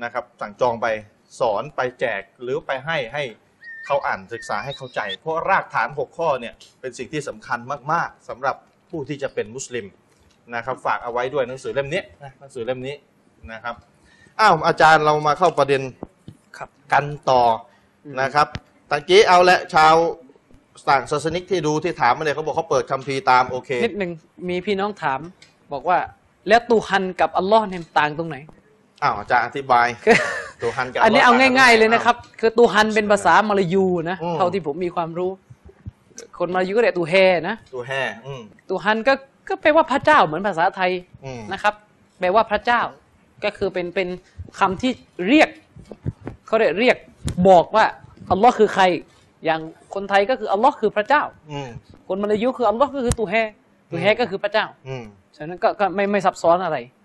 [0.02, 0.86] นะครับ สั่งจองไป
[1.40, 3.22] สอนไปแจกหรือไปให้ให้
[3.86, 7.58] เขาอ่านศึกษาให้เข้าใจ เพราะรากฐาน 6 ข้อเนี่ยเป็นสิ่งที่สำคัญ
[7.92, 8.56] มาก ๆสำหรับ
[8.90, 9.86] ผู้ที่จะเป็นมุสลิม
[10.54, 12.94] นะครับฝากเอาไว้ด้วยหนังสือเล่มนี้นะหนังสือเล่มนี้
[13.52, 13.74] นะครับ
[14.40, 15.82] อ้าวอาจารย์เรามาเข้าประเด็น
[16.58, 17.42] ครับกันต่อ
[18.20, 18.46] นะครับ
[18.90, 19.94] ตะกี้เอาละชาว
[20.90, 24.12] ต่างศาสนิกที่ดูที่ถามมาเนี่ยเขาบอกเขาเปิดคัมภีร์ตามโอเคนิดหนึ่ง
[24.48, 25.20] มีพี่น้องถาม
[25.72, 25.98] บอกว่า
[26.48, 28.36] แล้วตูฮันกับอัลลอฮ์เนี่ยต่างตรงไหน
[29.02, 30.14] อ้าวอาจารย์อธิบายคือ
[30.62, 35.30] ตัวฮันกับอันนี้เอาลฮ์ง่าย ๆเลยนะครับ คือตูฮันเป็นภาษามลายูนะอืมเท่าที่ผมมีความรู้
[36.38, 37.14] คนมาลายูก็เรียกตูแฮ
[37.48, 39.12] นะตัวแห่อืมตูฮันก็
[39.48, 40.90] ก็แปลว่าพระเจ้าเหมือนภาษาไทย
[41.24, 41.74] อืมนะครับ
[42.20, 42.80] แปลว่าพระเจ้า
[43.44, 44.08] ก็คือเป็นเป็น
[44.58, 44.92] คำที่
[45.28, 45.48] เรียก
[46.46, 46.96] เขาเรียกเรียก
[47.48, 47.84] บอกว่า
[48.30, 48.84] อัลลอฮ์คือใคร
[49.44, 49.60] อย่าง
[49.94, 51.68] คนไทยก็คืออัลลอฮ์คือพระเจ้าอืม
[52.08, 53.34] คนมาลายูคืออัลลอฮ์ก็คือตูแฮ
[53.90, 55.04] ตูแฮก็คือพระเจ้าอืม
[55.36, 56.95] ฉะนั้นก็ก็ไม่ไม่ซับซ้อนอะไรครับ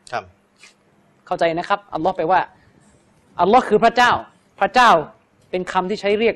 [1.32, 2.41] เข้าใจนะครับ อัลลอฮ์แปลว่า
[3.41, 4.11] อัลลอฮ์คือพระเจ้า
[4.59, 4.89] พระเจ้า
[5.49, 6.36] เป็นคำที่ใช้เรียก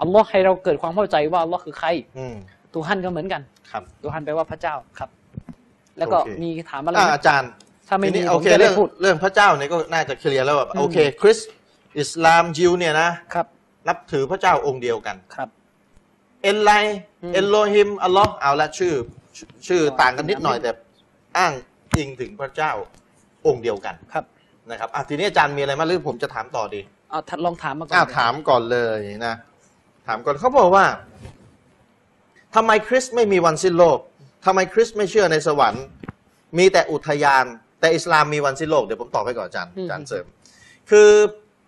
[0.00, 1.88] อัลลอฮ์ให้เราเกิดความเข้าใจว่าอัลลอฮ์คือใคร
[2.18, 2.36] อืม
[2.72, 5.10] ตูฮันก็เหมือนกันครับตูฮันแปลว่าพระเจ้าครับ
[5.98, 7.50] แล้วก็โอเคมีถามอะไรอ่าไหมอาจารย์
[7.88, 11.48] ถ้าไม่ทีมีนี้ผโอมเคจะได้เรื่องพูดเรื่องพระเจ้าเนี่ยก็น่าจะเคลียร์แล้วแบบอืมโอเค คริสต์
[12.00, 13.46] อิสลามยิวเนี่ยนะครับ
[13.88, 15.48] นับถือพระเจ้าองค์เดียวกันครับ
[16.42, 16.70] เอ็นไล
[17.22, 18.94] อืมเอ็นโลฮิมอัลลอฮ์เอาละชื่อ
[19.36, 20.72] ชื่อชื่ออ๋อต่างกันนิดหน่อยอามินแต่
[21.36, 21.52] อ้าง
[21.96, 22.72] อิงถึงพระเจ้า
[23.46, 24.24] องค์เดียวกันครับ
[24.70, 26.80] นะครับอะทีนี้อาจารย์มีอะไรมาหรือผมจะถามต่อดี
[27.10, 29.34] เอาทัดลองถามมาก่อนอ้าวถามก่อนเลยนะ
[30.06, 30.84] ถามก่อนเขาบอกว่า
[32.54, 33.98] ทำไมคริสต์ไม่มีวันสิ้นโลก
[34.46, 35.84] ทำไมคริสต์ไม่เชื่อในสวรรค์
[36.58, 37.44] มีแต่อุทยาน
[37.80, 40.26] แต่อิสลามมีวันสิ้นโลกเดี๋ยวผมตอบให้ก่อนอาจารย์อาจารย์เสริม
[40.90, 41.08] คือ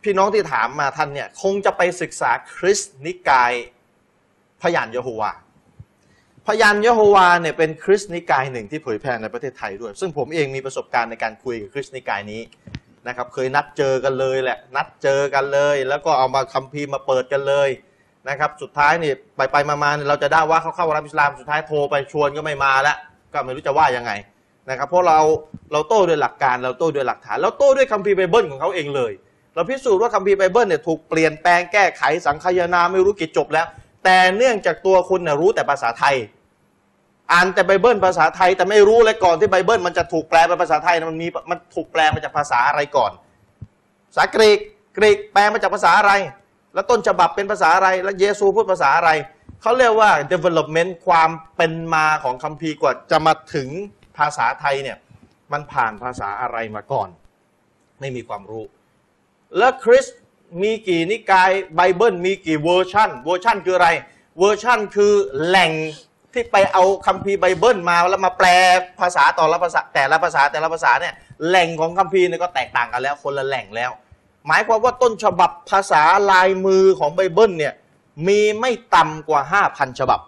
[0.03, 3.53] พี่น้องที่ถามมาท่านเนี่ย คงจะไปศึกษาคริสต์นิกาย
[4.63, 5.33] พยานเยโฮวา
[6.47, 12.43] พยานเยโฮวาเนี่ยเป็นคริสต์นิกายหนึ่งที่เผยแพร่ในประเทศไทยด้วย ซึ่งผมเองมีประสบการณ์ในการคุยกับคริสต์นิกายนี้
[13.09, 17.69] นะครับ เคยนัดเจอกันเลยแหละ นัดเจอกันเลย แล้วก็เอามาคัมภีร์มาเปิดกันเลย
[18.29, 22.97] นะครับ สุดท้ายนี่ไปไปมาๆเนี่ยเราจะได้ว่าเขาเข้ารับอิสลาม สุดท้ายโทรไปชวนก็ไม่มาแล้ว
[23.33, 24.13] ก็ไม่รู้จะว่ายังไง
[24.71, 25.19] นะครับ เพราะเรา
[25.73, 29.13] เราโต้ด้วยหลักการ เราโต้ด้วยหลักฐาน เราโต้ด้วยคัมภีร์ไบเบิลของเขาเองเลย
[29.55, 33.67] เราพิสูจน์ว่าคัมภีร์ไบเบิลเนี่ยถูกเปลี่ยนแปลงแก้ไขสังคายนาไม่รู้กี่จบแล้ว
[34.05, 36.17] แต่เนื่องจากตัวคุณน่ะรู้แต่ภาษาไทย
[37.33, 43.13] อ่านแต่ไบเบิลภาษาไทย แต่ไม่รู้เลยก่อนที่ไบเบิลมันจะถูกแปลเป็นภาษาไทยมันมีมันถูกแปลมาจากภาษาอะไรก่อน
[44.09, 44.59] ภาษากรีก
[44.99, 46.13] กรีกแปลมาจากภาษาอะไร
[46.75, 49.11] แล้วต้นฉบับเป็นภาษาอะไร แล้วเยซูพูดภาษาอะไร
[49.63, 53.69] เขาเรียกว่า development ความเป็นมาของคัมภีร์กว่าจะมาถึง
[54.19, 54.99] ภาษาไทยเนี่ย
[55.53, 57.09] มันผ่านภาษาอะไรมาก่อน
[58.01, 58.65] ไม่มีความรู้
[59.59, 60.13] แล้วคริสต์
[60.61, 63.89] มีกี่นิกายไบเบิลมีกี่เวอร์ชันเวอร์ชันคืออะไร
[64.39, 65.13] เวอร์ชันคือ
[65.47, 65.73] แหล่ง
[66.33, 68.49] ที่ไปเอาคัมภีร์ไบเบิลมาแล้วมาแปล
[69.01, 71.15] ภาษาแต่ละภาษาแต่ละภาษาแต่ละภาษาเนี่ย
[71.47, 73.91] แหล่งของคัมภีร์เนี่ยก็แตกต่างกันแล้วคนละแหล่งแล้ว
[74.47, 77.73] หมายความว่าต้นฉบับภาษาลายมือของไบเบิลเนี่ย
[78.27, 79.41] มีไม่ต่ำกว่า
[79.71, 80.21] 5,000ฉบับ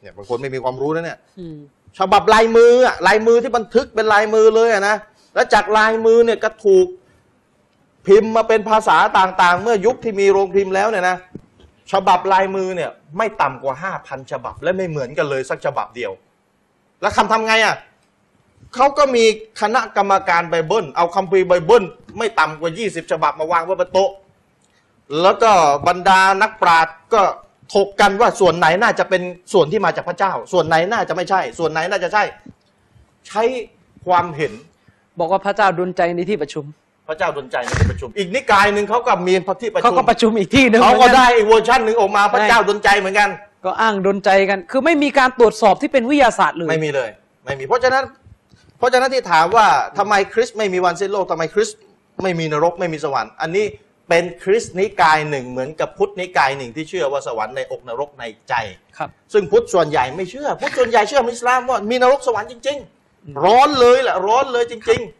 [0.00, 1.56] เนี่ยบางคนไม่มีความรู้นะเนี่ยอืม
[1.98, 4.96] ฉบับลายมืออะลายมือที่บันทึกเป็นลายมือเลยอะนะ
[5.34, 6.86] แล้วจากลายมือเนี่ยก็ถูก
[8.06, 11.16] พิมพ์มาเป็นภาษาต่างๆ เมื่อยุคที่มีโรงพิมพ์แล้วเนี่ยนะ
[11.92, 13.74] ฉบับลายมือเนี่ย ไม่ต่ำกว่า
[14.04, 16.12] 5,000ฉบับ และไม่เหมือนกันเลยสักฉบับเดียว
[17.00, 17.76] แล้วคำทำไงอะ
[18.74, 19.24] เขาก็มี
[19.60, 21.84] คณะกรรมการไบเบิลเอาคัมภีร์ไบเบิล
[22.18, 24.10] ไม่ต่ำกว่า 20 ฉบับมาวางไว้บนโต๊ะ
[25.22, 25.50] แล้วก็
[25.88, 27.22] บรรดานักปราชญ์ก็
[27.74, 29.22] ถกกันว่าส่วนไหนน่าจะเป็น
[29.52, 32.24] ส่วนที่มาจากพระเจ้า ส่วนไหนน่าจะไม่ใช่ ส่วนไหนน่าจะใช่
[33.28, 33.42] ใช้
[34.06, 34.52] ความเห็น
[35.18, 36.64] บอกว่าพระเจ้าดลใจในที่ประชุม
[37.10, 43.28] ระเจ้าดลใจในที่ประชุม อีกนิกายหนึ่งเขาก็มีพระที่ประเขาชุมก็ประชุมอีกที่หนึ่งเขาหมืก็อนน ได้อีกเวอร์ชันหนึ่งออกมาพระเจ้าดลใจเหมือนกัน
[43.64, 47.10] ก็อ้างดลใจกัน คือไม่มีการตรวจสอบที่เป็นวิทยาศาสตร์เลย ไม่มีเลย
[47.44, 48.04] ไม่มี เพราะฉะนั้น
[48.78, 49.66] เพราะฉะนั้นที่ถามว่า
[49.98, 51.78] ทำไมคริสต์ไม่มีวันสิ้นโลกทำไมคริสต์
[52.22, 53.66] ไม่มีนรกไม่มีสวรรค์ อันนี้
[54.08, 58.54] เป็นคริสต์นิกายหนึ่งเหมือนกับพุทธนิกายหนึ่งที่เชื่อว่าสวรรค์ในอกนรกในใจ
[58.98, 62.78] ครับ ซึ่งพุทธส่วนใหญ่ไม่เชื่อ พุทธส่วนใหญ่เชื่ออิสลามว่ามีนรกสวรรค์จริง
[63.10, 65.19] ๆ ร้อนเลยแหละร้อนเลยจริง ๆ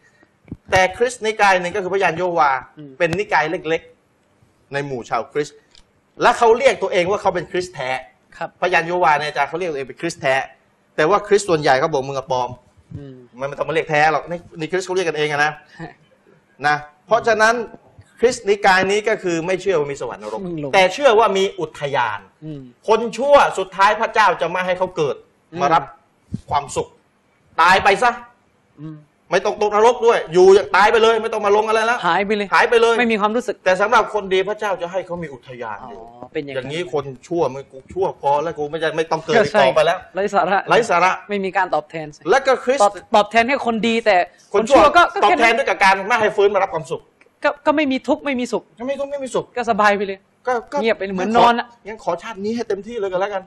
[0.71, 5.57] แต่คริสต์นิกายหนึ่งก็คือพยานเยโฮวาอืมเป็นนิกายเล็กๆ ในหมู่ชาวคริสต์
[6.23, 7.91] และเขาเรียกตัวเองว่าเขาเป็นคริสต์แท้
[8.37, 10.35] ครับพระยานโยวาเนี่ยอาจารย์เขาเรียกตัวเองเป็นคริสต์แท้
[10.97, 12.51] แต่ว่าคริสต์ส่วนใหญ่เขาบอกมึงอะปลอม
[12.97, 15.53] อืมมันไม่ต้องมาเรียกแท้หรอกในในคริสต์เขาเรียกกันเองอะนะ
[16.67, 16.77] นะ
[17.07, 17.55] เพราะฉะนั้น
[18.21, 25.17] คริสต์นิกายนี้ก็คือไม่เชื่อว่ามีสวรรค์นรกมึงหลงแต่เชื่อว่ามีอุทยานอืมคนชั่วสุดท้ายพระเจ้าจะไม่ให้เขาเกิด
[25.53, 25.85] อืมมารับ
[26.51, 26.89] ความสุข
[27.61, 28.11] ตายไปซะ
[28.81, 28.97] อืม
[29.31, 36.03] ไม่ต้องตกนรกด้วย อยู่อย่างตายไปเลย ไม่ต้องมาลงอะไรแล้วหายไปเลยหายไปเลยไม่มีความรู้สึก แต่สำหรับคนดีพระเจ้าจะให้เขามีอุทยานอ๋ออยู่
[36.33, 44.17] เป็นอย่างอย่างนั้นนี้คนชั่วมันกูชั่วพอแล้วกูไม่จะไม่ต้องเกิดก็อีกใช่ต่อไปแล้วไร้สาระไร้สาระไม่มีการตอบแทนและก็คริสตอบตอบแทนแค่คนดีแต่
[44.55, 47.01] คนชั่วก็ก็ตอบค่แทนด้วยกับการไม่ให้ฟื้นมารับความสุข
[47.45, 53.43] ก็ก็ไม่มีทุกข์ไม่มีสุขไม่ต้องไม่มีสุขก็สบายไปเลย ก็ก็เงียบไปเลยเหมือนขนอนอะงั้นขอชาตินี้ให้เต็มที่เลยกันแล้วกัน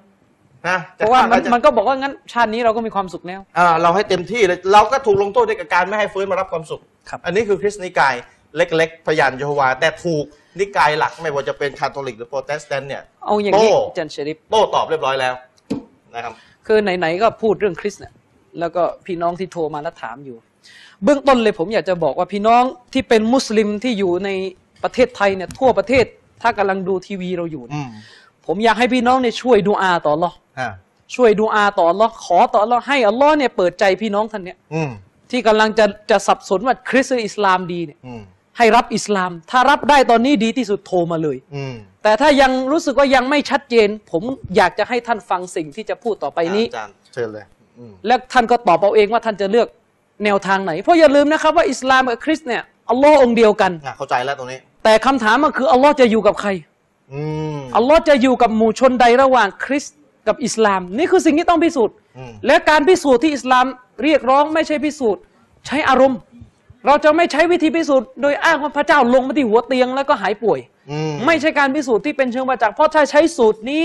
[0.67, 8.13] นะเพราะว่ามันจะมันก็บอกว่างั้นชาตินี้เราก็มีความสุขแล้วอ่าเราให้เต็มที่เลยเราก็ถูกลงโทษด้วยกับการไม่ให้ฟื้นมารับความสุขครับอันนี้คือคริสต์นิกาย
[8.57, 10.25] เล็กๆ พยานเยโฮวา แต่ถูก
[10.59, 15.33] นิกายหลักไม่ว่าจะเป็นคาทอลิกหรือโปรเตสแตนต์เนี่ยเอาอย่างนี้โต้อาจารย์ชริปโต้ตอบเรียบร้อยแล้ว
[16.15, 16.33] นะครับ
[16.67, 18.13] คือไหนๆก็พูดเรื่องคริสต์เนี่ย
[18.59, 20.37] แล้วก็พี่น้องที่โทรมาแล้วถามอยู่
[21.03, 24.29] เบื้องต้นเลยผมอยากจะบอกว่าพี่น้องที่เป็นมุสลิมที่อยู่ใน
[24.83, 26.05] ประเทศไทยเนี่ยทั่วประเทศ
[26.41, 27.89] ถ้ากำลังดูทีวีเราอยู่เนี่ยอืม
[28.45, 30.42] ผมอยากให้พี่น้องเนี่ยช่วยดุอาต่ออัลลอฮ์อ่า
[31.15, 34.91] ช่วยดุอาต่ออัลลอฮ์ขอต่ออัลลอฮ์ให้อัลลอฮ์เนี่ยเปิดใจพี่น้องท่านเนี่ยอืม
[35.31, 38.21] ที่กำลังจะจะสับสนว่าคริสต์หรืออิสลามดีเนี่ยอืม
[38.57, 44.23] ให้รับอิสลาม ถ้ารับได้ตอนนี้ดีที่สุดโทรมาเลยอืมแต่ถ้ายังรู้สึกว่ายังไม่ชัดเจน ผม
[44.55, 47.45] อยากจะให้ท่านฟังสิ่งที่จะพูดต่อไปนี้อาจารย์เชิญเลย
[47.79, 49.67] อืมและท่านก็ตอบเอาเองว่าท่านจะเลือก
[50.23, 56.49] แนวทางไหน เพราะอย่าลืมนะครับว่าอิสลามกับคริสต์เนี่ยอัลลอฮ์องค์เดียวกันอะเข้าใจแล้วตรงนี้ แต่คำถามมันคืออัลลอฮ์จะอยู่กับใคร
[57.13, 57.21] อื
[57.57, 59.97] มอัลลอฮ์จะอยู่กับหมู่ชนใดระหว่างคริสต์
[60.27, 63.65] กับอิสลาม นี่คือสิ่งที่ต้องพิสูจน์อืมและการพิสูจน์ที่อิสลาม
[64.03, 65.21] เรียกร้องไม่ใช่พิสูจน์
[65.67, 66.19] ใช้อารมณ์
[66.85, 70.59] เราจะไม่ใช้วิธีพิสูจน์โดยอ้างว่าพระเจ้าลงมาที่หัวเตียงแล้วก็หายป่วย
[70.91, 73.83] อืมไม่ใช่การพิสูจน์ที่เป็นเชิงประจักษ์เพราะถ้าใช้สูตรนี้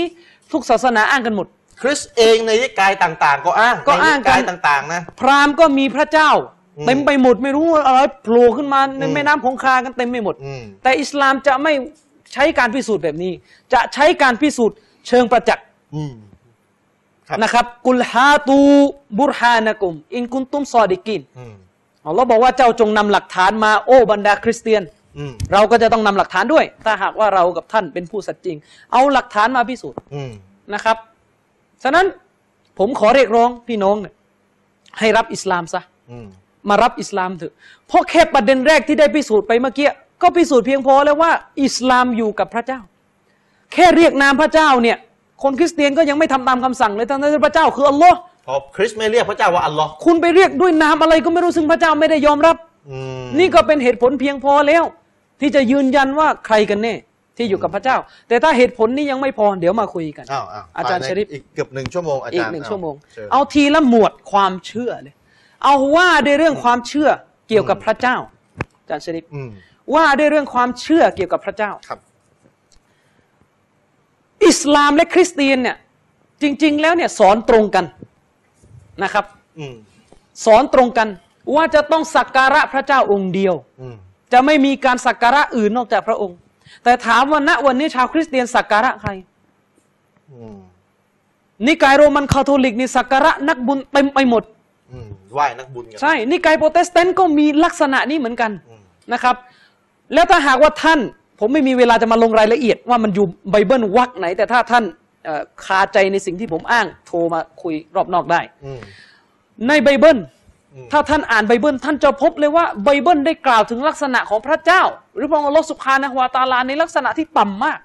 [0.51, 1.47] ทุกศาสนาอ้างกันหมด
[1.81, 6.31] คริสต์เองในนิกายต่าง ๆ ก็อ้างก็อ้างในนิกายกันต่างๆนะพราหมณ์ก็มีพระเจ้า
[6.77, 11.73] อืมเต็มไปหมดไม่รู้อะไรโผล่ขึ้นมาในอืมแม่น้ำคงคากันเต็มไปหมดอืมแต่อิสลามจะไม่
[12.33, 13.31] ใช้การพิสูจน์แบบนี้
[13.73, 14.77] จะใช้การพิสูจน์
[15.07, 15.65] เชิงประจักษ์
[15.95, 16.28] อืมครับ
[17.43, 18.57] นะครับ กุลฮาตู
[19.19, 21.55] บุรฮานะกุม อินกุนตุมซอดิกินอืม
[22.05, 24.83] อัลลอฮ์บอกว่าเจ้าจงนำหลักฐานมาโอ้บรรดาคริสเตียน
[25.17, 28.57] อืมเราก็จะต้องนำหลักฐานด้วย ถ้าหากว่าเรากับท่านเป็นผู้สัตย์จริง
[28.93, 30.31] เอาหลักฐานมาพิสูจน์อืม
[30.73, 30.97] นะครับ
[31.83, 32.05] ฉะนั้น
[32.77, 34.13] ผมขอเรียกร้องพี่น้องเนี่ย
[34.99, 36.27] ให้รับอิสลามซะอืม
[36.69, 37.53] มารับอิสลามเถอะ
[37.87, 39.89] เพราะแค่ประเด็นแรกที่ได้พิสูจน์ไปเมื่อกี้
[40.21, 41.31] ก็พิสูจน์เพียงพอแล้วว่า
[41.63, 42.79] อิสลามอยู่กับพระเจ้า
[43.73, 44.97] แค่เรียกนามพระเจ้าเนี่ย
[45.43, 48.17] คนคริสเตียนก็ยังไม่ทำตามคำสั่งเลยทั้งที่พระเจ้าคืออัลลอฮ์
[48.47, 52.55] พอคริสต์ไม่เรียกพระเจ้าว่าอัลลอฮ์คุณไปเรียกด้วยนามอะไรก็ไม่รู้ซึ่งพระเจ้าไม่ได้ยอมรับ
[52.89, 54.83] อืมนี่ก็เป็นเหตุผลเพียงพอแล้ว
[55.39, 56.95] ที่จะยืนยันว่าใครกันแน่
[57.37, 65.15] ที่อยู่กับพระเจ้า แต่ถ้าเหตุผลนี้ยังไม่พอเดี๋ยวมาคุยกันอ้าวอ้าวอาจารย์ภในชริฟอีกเกือบหนึ่งชั่วโมงอาอีจากรย์หนึ่งชั่วโมงชิญเอาทีละหมวดความเชื่อเลย
[65.63, 67.09] เอาว่าด้วยเรื่องความเชื่อ
[67.49, 68.15] เกี่ยวกับพระเจ้า
[68.81, 69.49] อาจารย์ชริฟอืม
[69.95, 71.99] ว่าด้วยเรื่องความเชื่อเกี่ยวกับพระเจ้าครับ
[74.45, 75.77] อิสลามและคริสเตียนเนี่ย
[76.41, 77.85] จริง ๆ แล้วเนี่ยสอนตรงกัน
[79.03, 79.25] นะครับ
[79.59, 79.75] อืม
[80.45, 81.07] สอนตรงกัน
[81.55, 83.95] ว่าจะต้องสักการะพระเจ้าองค์เดียวอืม
[84.33, 86.37] จะไม่มีการสักการะอื่นนอกจากพระองค์
[86.83, 89.11] แต่ถามว่าณวันนี้ชาวคริสเตียนสักการะใคร
[90.31, 90.57] อืม
[91.67, 94.43] นิกายโรมันคาทอลิกนี่สักการะนักบุญเต็มไปหมด
[94.91, 98.81] อืมไหว้นักบุญกันใช่นิกายโปรเตสแตนต์ก็มีลักษณะนี้เหมือนกันอืม
[99.13, 99.35] นะครับ
[100.13, 100.99] แล้วถ้าหากว่าท่าน
[101.39, 104.83] ผมไม่มีเวลาจะมาลงรายละเอียดว่ามันอยู่ไบเบิลวรรคไหน แต่ถ้าท่าน
[105.25, 108.81] เอ่อคาใจในสิ่งที่ผมอ้าง โทรมาคุยรอบนอกได้อืม
[109.67, 110.17] ในไบเบิล
[110.73, 114.81] อืมถ้าท่านอ่านไบเบิลท่านจะพบเลยว่าไบเบิลได้กล่าวถึงลักษณะของพระเจ้า
[115.15, 117.79] หรือพระองค์อัลลอฮฺ سبحانه وتعالىในลักษณะที่ต่ำมาก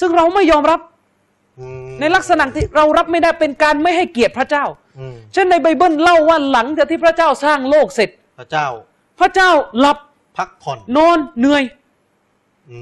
[0.00, 0.80] ซึ่งเราไม่ยอมรับ
[1.60, 4.64] อืมในลักษณะที่เรารับไม่ได้เป็นการไม่ให้เกียรติพระเจ้า
[4.98, 8.66] อืมเช่นในไบเบิลเล่าว่าหลังจากที่พระเจ้าสร้างโลกเสร็จ พระเจ้า
[9.20, 9.50] พระเจ้า
[9.80, 9.98] หลับ
[10.36, 11.87] พักผ่อนนอนเหนื่อยอืม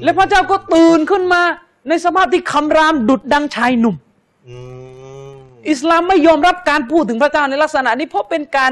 [0.05, 1.43] และพระเจ้าก็ตื่นขึ้นมา
[1.89, 3.97] ในสภาพที่คำรามดุดดังชายหนุ่ม
[4.49, 4.57] อื
[5.31, 5.35] ม
[5.71, 8.71] อิสลามไม่ยอมรับการพูดถึงพระเจ้าในลักษณะนี้เพราะเป็นการ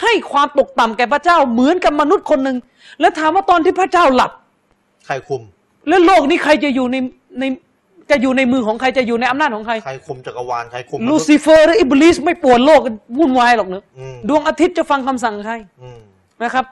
[0.00, 2.56] ให้ความตกต่ำแก่พระเจ้าเหมือนกับมนุษย์คนหนึ่ง
[3.00, 4.32] แล้วถามว่าตอนที่พระเจ้าหลับ
[5.06, 5.42] ใครคุม
[5.88, 6.96] แล้วโลกนี้ใครจะอยู่ใน
[7.38, 7.44] ใน
[8.10, 12.80] จะอยู่ในมือของใครจะอยู่ในอำนาจของใคร ใครคุมจักรวาลใครคุมลูซิเฟอร์หรืออิบลิสไม่ปวดโลก
[13.18, 15.98] วุ่นวายหรอกเนอะอืมดวงอาทิตย์จะฟังคำสั่งใครอืม
[16.42, 16.64] นะครับ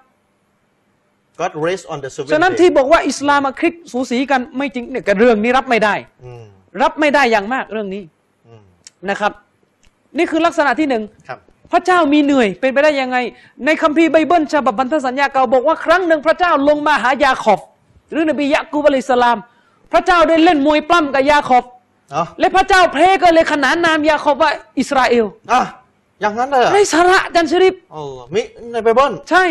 [1.41, 6.43] God raised on the seventh ฉะนั้น day ที่บอกว่าอิสลามกับคริสต์สูสีกันไม่จริงเนี่ยกับเรื่องนี้รับไม่ได้ อืม
[6.83, 8.03] รับไม่ได้อย่างมากเรื่องนี้
[8.47, 8.63] อืม
[9.11, 9.33] นะครับ
[10.19, 11.39] นี่คือลักษณะที่หนึ่ง ครับ
[11.73, 13.17] พระเจ้ามีเหนื่อยเป็นไปได้ยังไง
[13.65, 17.61] ในคัมภีร์ไบเบิลฉบับพันธสัญญาเก่าบอกว่าครั้งหนึ่งพระเจ้าลงมาหายาขอบ
[18.11, 19.39] หรือนบียะกูบอะลัยฮิสสลาม
[19.93, 21.65] พระเจ้าได้เล่นมวยปล้ำกับยาขอบ
[22.11, 25.63] เนาะและพระเจ้าเพลก็เลยขนานนามยาขอบว่าอิสราเอลอะ
[26.21, 28.03] อย่างนั้นเลยเหรอไรสาระจันชริปอ๋อ
[28.35, 29.45] มิในไบเบิล ใช่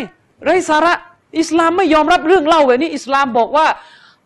[0.45, 0.93] ไรสาระ
[1.39, 3.67] อิสลามไม่ยอมรับเรื่องเล่าแบบนี้ อิสลามบอกว่า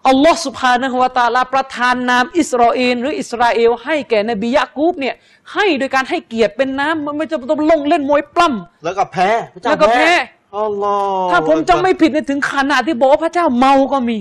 [0.08, 5.16] อัลลอฮ์สุภานะฮุวาตาลาประทานนามอิสราเอลหรืออิสราเอล ให้แก่นบียะกูบเนี่ย
[5.54, 10.10] ให้โดยการให้เกียรติเป็นน้ำมันไม่จะต้องลงเล่นมวยปล้ำแล้วก็แพ้พระเจ้าแล้วก็แพ้
[10.58, 14.20] อัลลอฮ์ถ้าผมจำไม่ผิดเนี่ยถึงขนาดที่บอกว่าพระเจ้าเมาก็มี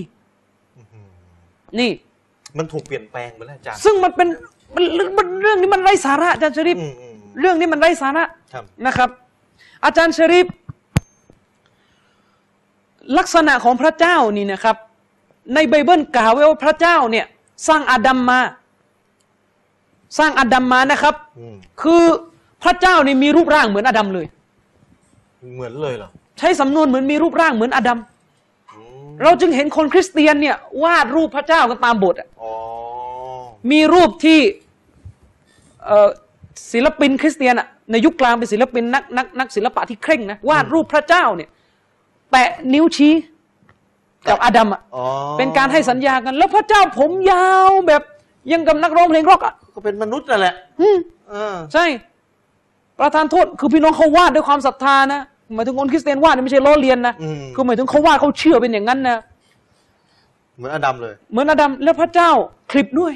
[1.79, 1.91] นี่
[2.59, 4.29] มันถูกเปลี่ยนแปลงไปแล้วอาจารย์ซึ่งมันเป็น
[4.75, 4.85] มัน
[5.19, 9.11] มันเรื่องนี้มันไร้สาระอาจารย์ชริปอืมอืมเรื่องนี้มันไร้สาระครับนะครับ
[9.85, 10.47] อาจารย์ชริป
[13.19, 14.77] ลักษณะของพระเจ้านี่นะครับ
[15.55, 17.27] ในไบเบิลกล่าวไว้ว่าพระเจ้าเนี่ย
[17.69, 18.41] สร้างอาดัมมา
[20.19, 22.05] สร้างอาดัมมานะครับอืมคือ
[22.63, 24.27] พระเจ้านี่มีรูปร่างเหมือนอาดัมเลย
[25.55, 27.99] เหมือนเลยเหรอใช้สำนวนเหมือนมีรูปร่างเหมือนอาดัม
[28.75, 32.53] อืมเราจึงเห็นคนคริสเตียนเนี่ยวาดรูปพระเจ้ากันตามบทอะอ๋อ
[33.71, 34.41] มีรูปที่
[35.85, 36.09] เอ่อ
[36.73, 41.49] ศิลปินคริสเตียนอะในยุคกลางเป็นศิลปินนักนักนักศิลปะที่เคร่งนะวาดรูปพระเจ้าเนี่ย
[42.35, 43.15] แตะนิ้วชี้
[44.29, 45.05] กับอาดัมอะอ๋อ
[45.39, 48.03] เป็นการให้สัญญากัน แล้วพระเจ้าผมยาวแบบ
[48.53, 50.97] ยังกับนักร้องเพลงร็อกอะก็เป็นมนุษย์นั่นแหละอืม
[51.29, 51.85] เออใช่
[52.99, 55.21] ประธานโทษคือพี่น้องเขาวาดด้วยความศรัทธานะ
[55.55, 59.19] หมายถึงคนคริสเตียนวาดเนี่ยไม่ใช่ล้อเลียนนะอืมคือหมายถึงเขาวาดเขาเชื่อเป็นอย่างนั้นนะ
[60.57, 62.31] เหมือนอดัมเลย เหมือนอาดัมแล้วพระเจ้า
[62.71, 63.13] คลิปด้วย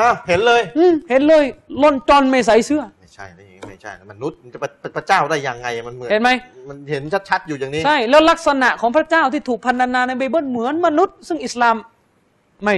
[0.00, 1.44] ฮะเห็นเลย อืมเห็นเลย
[1.82, 3.49] ล่อนจอนไม่ใส่เสื้อ ไม่ใช่นะอย่างนี้ไม่
[3.82, 6.30] ใช่นะมนุษย์มันจะเป็นพระเจ้าได้ยังไงมันเหมือนเห็นไหม
[6.68, 11.76] มันเห็นชัดๆอยู่อย่างนี้ใช่แล้วลักษณะของพระเจ้าที่ถูกพรรณนาในไบเบิลเหมือนมนุษย์ ซึ่งอิสลาม
[12.64, 12.76] ไม่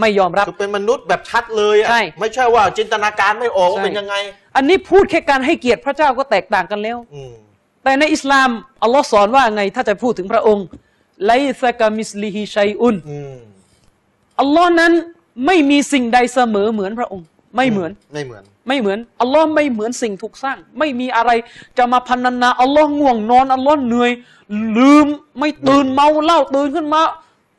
[0.00, 4.14] ไม่ยอมรับคือเป็นมนุษย์แบบชัดเลยอะใช่ไม่ใช่ว่าจินตนาการไม่ออกว่าใช่เป็นยังไง
[4.56, 7.32] อันนี้พูดแค่การให้เกียรติพระเจ้าก็แตกต่างกันแล้วอืม
[7.84, 8.48] แต่ในอิสลาม
[8.82, 10.66] อัลลอฮ์สอนว่าไงถ้าจะพูดถึงพระองค์
[11.26, 13.36] ليس كمثله شيءอืม
[14.40, 14.92] อัลลอฮ์นั้น
[15.46, 17.26] ไม่มีสิ่งใดเสมอเหมือนพระองค์
[17.56, 21.30] ไม่เหมือนไม่เหมือน ไม่เหมือนอัลลอฮ์ไม่เหมือนสิ่งถูกสร้าง ไม่มีอะไร
[21.78, 24.10] จะมาพันนาอัลลอฮ์ง่วงนอนอัลลอฮ์เหนื่อย
[24.78, 25.06] ลืม
[25.38, 27.02] ไม่ตื่นเมาเหล้าตื่นขึ้นมา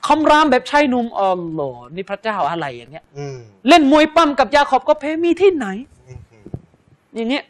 [0.07, 3.37] คำรามแบบชายหนุ่มอัลลอฮ์นี่พระเจ้าอะไรอย่างเงี้ยอืม
[3.67, 5.67] เล่นมวยปั้มกับยาขอบก็แพ้มีที่ไหน
[6.07, 6.43] อืมอืม
[7.15, 7.43] อย่างเงี้ย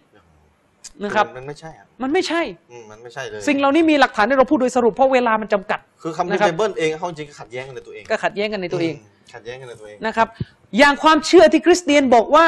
[1.04, 2.42] นะครับมันไม่ใช่อะมันไม่ใช่
[2.72, 10.28] อืมมันไม่ใช่เลยสิ่งเหล่านี้มีหลักฐานที่เราพูดโดยสรุปเพราะเวลามันจำกัด คือคำนะที่ครับไบเบิลเองเขาจริงๆขัดแย้งกันในตัวเองก็ขัดแย้งกันในตัวเองม ขัดแย้งกันในตัวเองนะครับ
[10.78, 12.48] อย่างความเชื่อที่คริสเตียนบอกว่า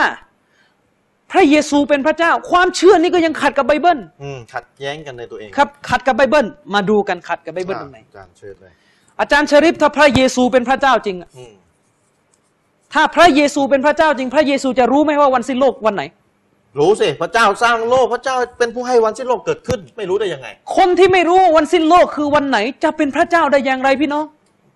[1.31, 8.73] พระเยซูเป็นพระเจ้า ความเชื่อนี้ก็ยังขัดกับไบเบิลอืมขัดแย้งกันในตัวเองครับ ขัดกับไบเบิลมาดูกันขัดกับไบเบิลตรงไหนอาจารย์เชิญเลย
[9.19, 11.53] อาจารย์ชริฟถ้าพระเยซูเป็นพระเจ้าจริงอะอืม
[12.93, 16.03] ถ้าพระเยซูเป็นพระเจ้าจริง พระเยซูจะรู้ไหมว่าวันสิ้นโลกวันไหน
[16.79, 24.25] รู้สิพระเจ้าสร้างโลกพระเจ้าเป็นผู้ให้วันสิ้นโลกเกิดขึ้น ไม่รู้ได้ยังไง คนที่ไม่รู้ว่าวันสิ้นโลกคือวันไหน จะเป็นพระเจ้าได้อย่างไรพี่น้อง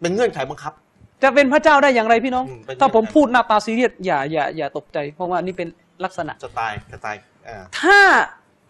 [0.01, 0.73] เป็นเงื่อนไขบังคับ
[1.23, 5.67] จะเป็นพระเจ้าได้อย่างไรพี่น้องอืมเป็นถ้าผมพูดหน้าตาซีเรียสอย่าอย่าอย่าตกใจ เพราะว่านี่เป็น
[6.03, 7.15] ลักษณะจะตายจะตาย
[7.47, 7.99] อ่าถ้า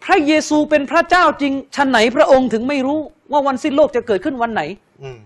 [0.04, 2.98] พระเยซูเป็นพระเจ้าจริงชันไหนพระองค์ถึงไม่รู้
[3.32, 4.62] ว่าวันสิ้นโลกจะเกิดขึ้นวันไหน
[5.02, 5.18] อืม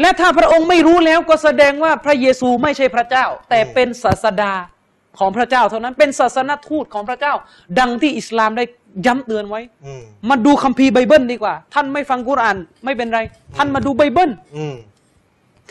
[0.00, 4.52] และถ้าพระองค์ไม่รู้แล้วก็แสดงว่าพระเยซูไม่ใช่พระเจ้า แต่เป็นศาสดา
[5.18, 7.34] ของพระเจ้าเท่านั้นเป็นศาสนทูตของพระเจ้า
[7.78, 8.64] ดังที่อิสลามได้
[9.06, 13.20] ย้ำเตือนไว้อืมมาดูคัมภีร์ไบเบิลดีกว่า ท่านไม่ฟังกุรอานไม่เป็นไร
[13.56, 14.74] ท่านมาดูไบเบิลอืม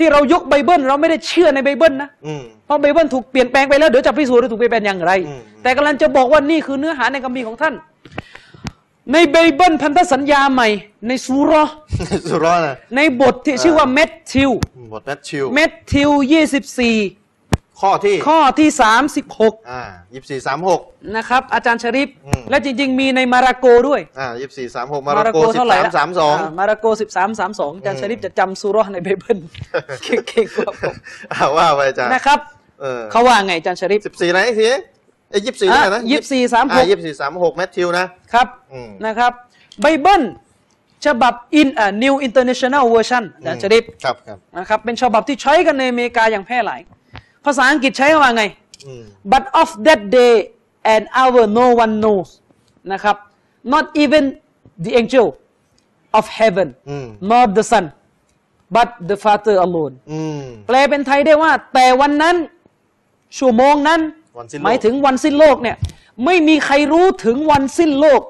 [0.01, 7.73] ที่เรายกไบเบิลเราไม่ได้เชื่อในไบเบิลนะอืมเพราะไบเบิลถูกเปลี่ยนแปลงไปแล้วเดี๋ยวจะพิสูจน์ว่าถูกเปลี่ยนแปลงอย่างไรอืมแต่กำลังจะบอกว่านี่คือเนื้อหาในคัมภีร์ของท่าน
[9.13, 10.67] ในไบเบิลพันธสัญญาใหม่
[11.07, 11.73] ในซูเราะห์
[12.29, 14.51] สุรอดนะในบทที่ชื่อว่า Matthew
[14.91, 16.95] บท Matthew Matthew ยี่สิบสี่
[17.81, 19.81] ข้อที่ข้อที่สามสิบหกอ่า
[20.13, 20.81] ยี่สี่สามหก
[21.17, 29.39] นะครับอาจารย์ชริฟอืม และจริง ๆ มีในมาระโกด้วย อ่ายี่สี่สามหกมาระโกสิบเท่าไหร่สามละสามสองามาระโกสิบสามสามสองอาจารย์ชริฟจะจำซูเราะห์ในไบเบิล
[30.03, 30.95] เก่งๆกว่าผม
[31.33, 32.39] อ่าว่าไปอาจารย์นะครับ
[32.81, 34.69] เออเขาว่าไงอาจารย์ชริฟ สิบสี่อะไรอีกที
[35.31, 39.31] ไอ้ยี่สี่อะไรนะยี่สิบสี่สามหอ่ากยี่สี่สามหก Matthew นะ ครับอืม นะครับ
[39.81, 40.23] ไบเบิล
[41.05, 46.81] ฉบับ in a new international version อาจารย์ชริปครับครับ นะครับเป็นฉบับที่ใช้กันในอเมริกาอย่างแพร่หลาย
[47.45, 48.43] ภาษาอังกฤษใช้คำว่าไง
[48.87, 50.33] อืม but of that day
[50.93, 52.29] and hour no one knows
[52.91, 53.15] นะครับ
[53.73, 54.23] not even
[54.85, 55.27] the angel
[56.17, 57.85] of heaven อืม nor the son
[58.75, 62.35] but the father alone อืมแปลเป็นไทยได้ว่า แต่วันนั้น
[63.37, 64.01] ชั่วโมงนั้น
[64.37, 65.77] วันสิ้นโลกหมายถึงวันสิ้นโลกเนี่ย
[66.25, 68.21] ไม่มีใครรู้ถึงวันสิ้นโลก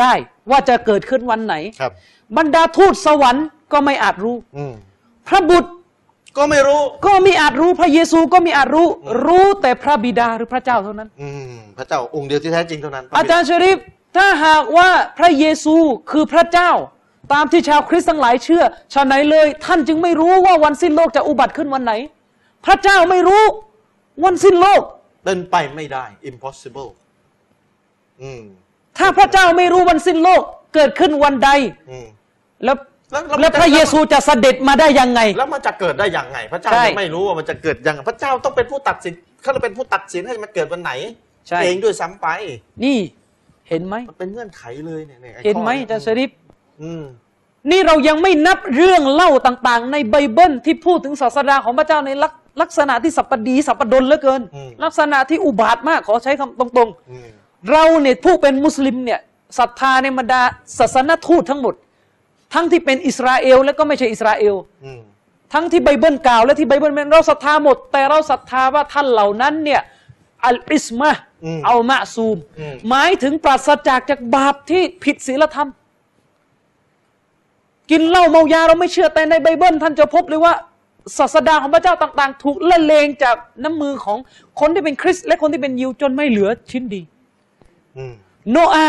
[0.00, 0.12] ได้
[0.50, 1.92] ว่าจะเกิดขึ้นวันไหนครับ
[2.36, 4.74] บรรดาทูตสวรรค์ก็ไม่อาจรู้อืม
[5.28, 5.70] พระบุตร
[6.36, 8.88] ก็ไม่รู้ ก็ไม่อาจรู้พระเยซูก็ไม่อาจรู้
[9.26, 13.78] รู้แต่พระบิดาหรือพระเจ้าเท่านั้น อืมพระเจ้าองค์เดียวที่แท้จริงเท่านั้น อาจารย์ชริฟ
[14.16, 14.88] ถ้าหากว่า
[15.18, 15.76] พระเยซู
[16.10, 16.70] คือพระเจ้า
[17.32, 21.92] ตามที่ชาวคริสต์ทั้งหลายเชื่อชาไหนเลย ท่านจึงไม่รู้ว่าวันสิ้นโลกจะอุบัติขึ้นวันไหน
[22.66, 23.42] พระเจ้าไม่รู้
[24.24, 24.82] วันสิ้นโลก
[25.24, 26.90] เป็นไปไม่ได้ impossible
[28.22, 28.42] อืม
[28.98, 30.42] ถ้าพระเจ้าไม่รู้วันสิ้นโลก
[30.74, 31.50] เกิดขึ้นวันใด
[31.90, 32.06] อืม
[32.64, 32.76] แล้ว
[33.16, 39.12] แล้วแล้วพระเยซูจะเสด็จมาได้ยังไง แล้วมันจะเกิดได้ยังไง พระเจ้าใช่ยังไม่รู้ว่ามันจะเกิดยังไงพระเจ้าต้องเป็นผู้ตัดสิน
[39.42, 40.92] เขาจะเป็นผู้ตัดสินให้มันเกิดวันไหน
[41.48, 42.26] ใช่เองด้วยซ้ำไป
[42.84, 42.98] นี่
[43.68, 46.30] เห็นไหมมันเป็นเงื่อนไขเลยเนี่ยยอ้เห็นไหมข้ออาจารย์ชริป
[46.82, 47.04] อืม
[47.70, 52.32] นี่เรายังไม่นับเรื่องเล่าต่าง ๆ ในไบเบิลที่พูดถึงศาสดาของพระเจ้าในลัก
[52.62, 54.42] ลักษณะที่สัปปดีสัปปดนเหลือเกิน
[54.84, 59.20] ลักษณะที่อุบาทมากขอใช้คำตรงอืมๆเราเนี่ยผู้เป็นมุสลิมเนี่ย
[59.58, 60.42] ศรัทธาในบรรดา
[60.78, 61.74] ศาสนทูตทั้งหมด
[62.56, 65.00] ทั้งที่เป็นอิสราเอล และก็ไม่ใช่อิสราเอลอืม
[65.52, 69.80] ทั้งที่ไบเบิลกล่าว และที่ไบเบิลเป็นเราศรัทธาหมด แต่เราศรัทธาว่าท่านเหล่านั้นเนี่ย
[70.46, 75.68] العصمة อืม المعصوم อืมหมายถึงปราศจากจากบาปที่ผิดศีลธรรม
[77.90, 80.54] กินเหล้าเมายาเราไม่เชื่อแต่ในไบเบิล ท่านจะพบเลยว่า
[81.18, 84.18] ศาสดาของพระเจ้าต่าง ๆ ถูกละเลงจากน้ำมือของ
[84.60, 87.02] คนที่เป็นคริสต์และคนที่เป็นยิวจนไม่เหลือชิ้นดี
[87.96, 88.14] อืม
[88.50, 88.88] โนอา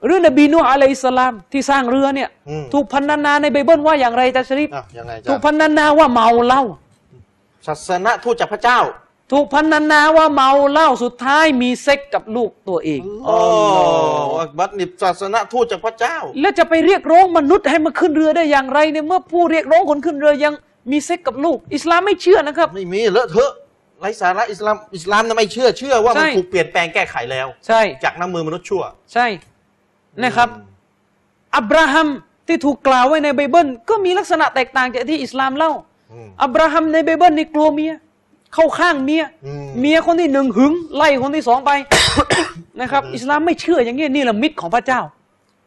[0.00, 6.62] ห์หรือนบีนูอะลัยฮิสสลามที่สร้างเรือเนี่ยอืมถูกพันนานาในไบเบิลว่าอย่างไรจ๊ะชริฟอะยังไงถูจ๊ะกพันนานาว่าเมาเหล้า
[7.66, 8.80] ศาสนาทูตจากพระเจ้า
[9.32, 13.36] ถูกพันนานาว่าเมาเหล้าสุดท้ายมีเซ็กกับลูกตัวเองโอ้
[14.40, 20.54] อักบัตนิบศาสนาทูตจากพระเจ้า แล้วจะไปเรียกร้องมนุษย์ให้มาขึ้นเรือได้อย่างไรเนี่ยเมื่อผู้เรียกร้องคนขึ้นเรือยัง
[20.90, 28.82] มีเซ็กส์กับลูก อิสลามไม่เชื่อนะครับ ไม่มีเลอะเทอะไร้สาระอิสลามอิสลามน่ะไม่เชื่อเชื่อว่ามันใช่ถูกเปลี่ยนแปลงแก้ไขแล้ว ใช่ จากน้ำมือมนุษย์ชั่ว
[29.14, 29.26] ใช่
[30.24, 30.48] นะครับ
[31.56, 32.08] อับราฮัม
[32.48, 35.72] ที่ถูกกล่าวไว้ในไบเบิล ก็มีลักษณะแตกต่างจากที่อิสลามเล่า
[36.12, 37.92] อืมอับราฮัมในไบเบิลนี่กลัวเมีย
[38.54, 41.70] เข้าข้างเมียอืมเมียคนที่หนึ่งหึง ไล่คนที่สองไป
[42.80, 45.00] นะครับ อิสลามไม่เชื่ออย่างนี้นี่แหละมิตรของพระเจ้า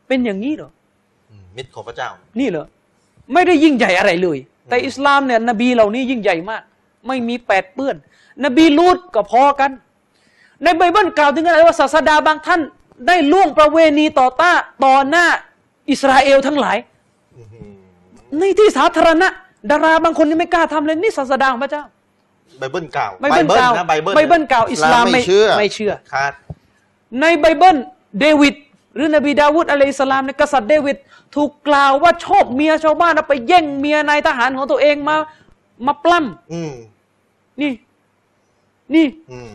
[0.08, 0.72] เป็นอย่างนี้เหรอ
[1.32, 2.10] อืมมิตรของพระเจ้า
[2.40, 2.66] นี่เหรอ
[3.34, 4.38] ไม่ได้ยิ่งใหญ่อะไรเลย
[4.70, 6.62] แต่อิสลามเนี่ยนบีเหล่านี้ยิ่งใหญ่มาก
[7.08, 7.96] ไม่มีแปดเปื้อน
[8.46, 9.72] นบีลูดก็พอกัน
[10.64, 12.62] ในไบเบิลกล่าวถึงอะไรว่าศาสดาบางท่าน
[13.08, 14.52] ได้ล่วงประเวณีต่อต้า
[14.86, 15.26] ต่อหน้า
[15.92, 16.78] อิสราเอลทั้งหลาย
[17.38, 17.68] อื้อหือ
[18.38, 19.28] ในที่สาธารณะ
[19.72, 21.84] ดาราบางคนยังไม่กล้าทำเลยนี่ศาสดาของพระเจ้า
[22.60, 26.34] ไบเบิลกล่าวไบเบิลกล่าวนะไบเบิลไบเบิลกล่าวอิสลามไม่ไม่เชื่อไม่เชื่อขาด
[27.22, 27.78] ในไบเบิล
[28.20, 28.56] เดวิด
[28.96, 30.98] หรือนบีดาวุด عليه السلام ในยกษัตริย์เดวิด
[31.36, 35.16] ถูกกล่าวว่าชอบเมียชาวบ้านแล้วไปแย่งเมียนายทหารของตัวเองมา
[35.86, 36.20] มาปล้
[36.54, 37.72] อืมำนี่
[38.96, 39.52] นี่อืม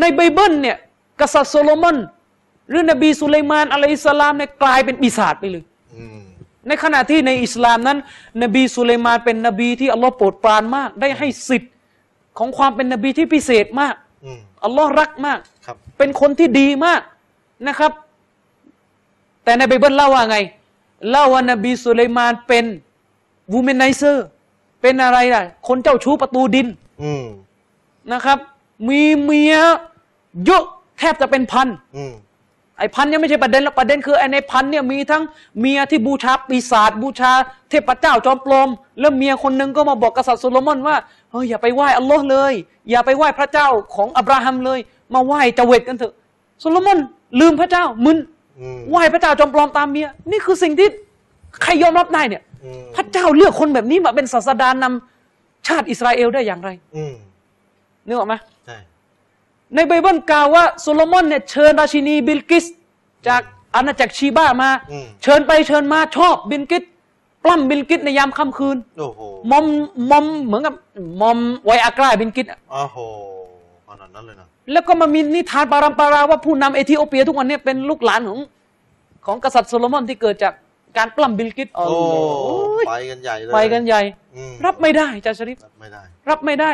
[0.00, 0.76] ในไบเบิลเนี่ย
[1.20, 1.96] กษัตริย์โซโลมอน
[2.68, 5.64] หรือนบีสุไลมาน عليه السلام เนี่ยกลายเป็นปีศาจไปเลย
[5.96, 6.18] อืม
[6.66, 7.98] ในขณะที่ในอิสลามนั้น
[8.42, 11.72] นบีสุไลมานเป็นนบีที่อัลลอฮ์โปรดปรานมาก ได้ให้สิทธิ์
[12.38, 17.00] ของความเป็นนบีที่พิเศษมากอืมอัลลอฮ์รักมากครับเป็นคนที่ดีมาก
[17.68, 17.92] นะครับ
[19.44, 20.38] แต่ในไบเบิลเล่าว่าไง
[21.10, 22.64] เล่าว่านบีสุไลมานเป็น
[23.52, 24.26] womanizer
[24.82, 26.66] เป็นอะไรล่ะ คนเจ้าชู้ประตูดิน
[27.02, 27.24] อืม
[28.12, 28.38] นะครับ
[28.88, 29.56] มีเมีย
[30.44, 30.64] เยอะ
[30.98, 32.12] แทบจะเป็นพันอืม
[32.78, 35.22] ไอ้พันยังไม่ใช่ประเด็นหรอกประเด็นคือไอ้ในพันเนี่ยมีทั้ง
[35.60, 37.32] เมียที่บูชาปีศาจบูชา
[37.70, 38.68] เทพเจ้าจอมปลอม
[39.00, 40.96] แล้วเมียคนหนึ่งก็มาบอกกษัตริย์โซโลมอนว่า
[41.30, 42.54] เฮ้ยอย่าไปไหว้อัลลอฮ์เลย
[42.90, 44.78] อย่าไปไหว้พระเจ้าของอับราฮัมเลย
[45.14, 46.14] มาไหว้เจว็ดกันเถอะ
[46.60, 46.98] โซโลมอน
[47.40, 48.18] ลืมพระเจ้ามึน
[48.60, 50.88] อืมไหว้พระเจ้าจอมปลอมตามเมียนี่คือสิ่งที่
[51.62, 57.14] ใครยอมรับได้เนี่ยอืมพระเจ้าเลือกคนแบบนี้มาเป็นศาสดานำชาติอิสราเอลได้อย่างไรอืม
[58.06, 58.34] นึกออกไหม
[58.66, 58.76] ใช่
[59.74, 62.64] ในไบเบิลกล่าวว่าโซโลมอนเนี่ยเชิญราชินีบิลกิส
[63.28, 63.42] จาก
[63.74, 66.82] อาณาจักร Sheba มา อืม เชิญไปเชิญมาชอบบิลกิส
[67.44, 69.20] ปล้ำบิลกิสในยามค่ำคืน โอ้โห
[69.50, 69.66] มอม
[70.10, 70.74] มอมเหมือนกับ
[71.20, 72.96] มอมไวอากราบิลกิสอะโอ้โห
[73.88, 78.38] ขนาดนั้นเลยนะ แล้วก็มามีนิทานปารัมปาราว่าผู้นำเอธิโอเปียทุกวันเนี้เป็นลูกหลานของ
[79.26, 80.54] ของกษัตริย์โซโลมอนที่เกิดจาก
[80.96, 84.00] การปล้ำบิลกิสโอ้โอ้ยไปกันใหญ่เลยไปกันใหญ่
[84.36, 86.72] อืมรับไม่ได้อาจารย์ชริฟรับไม่ได้ รับไม่ได้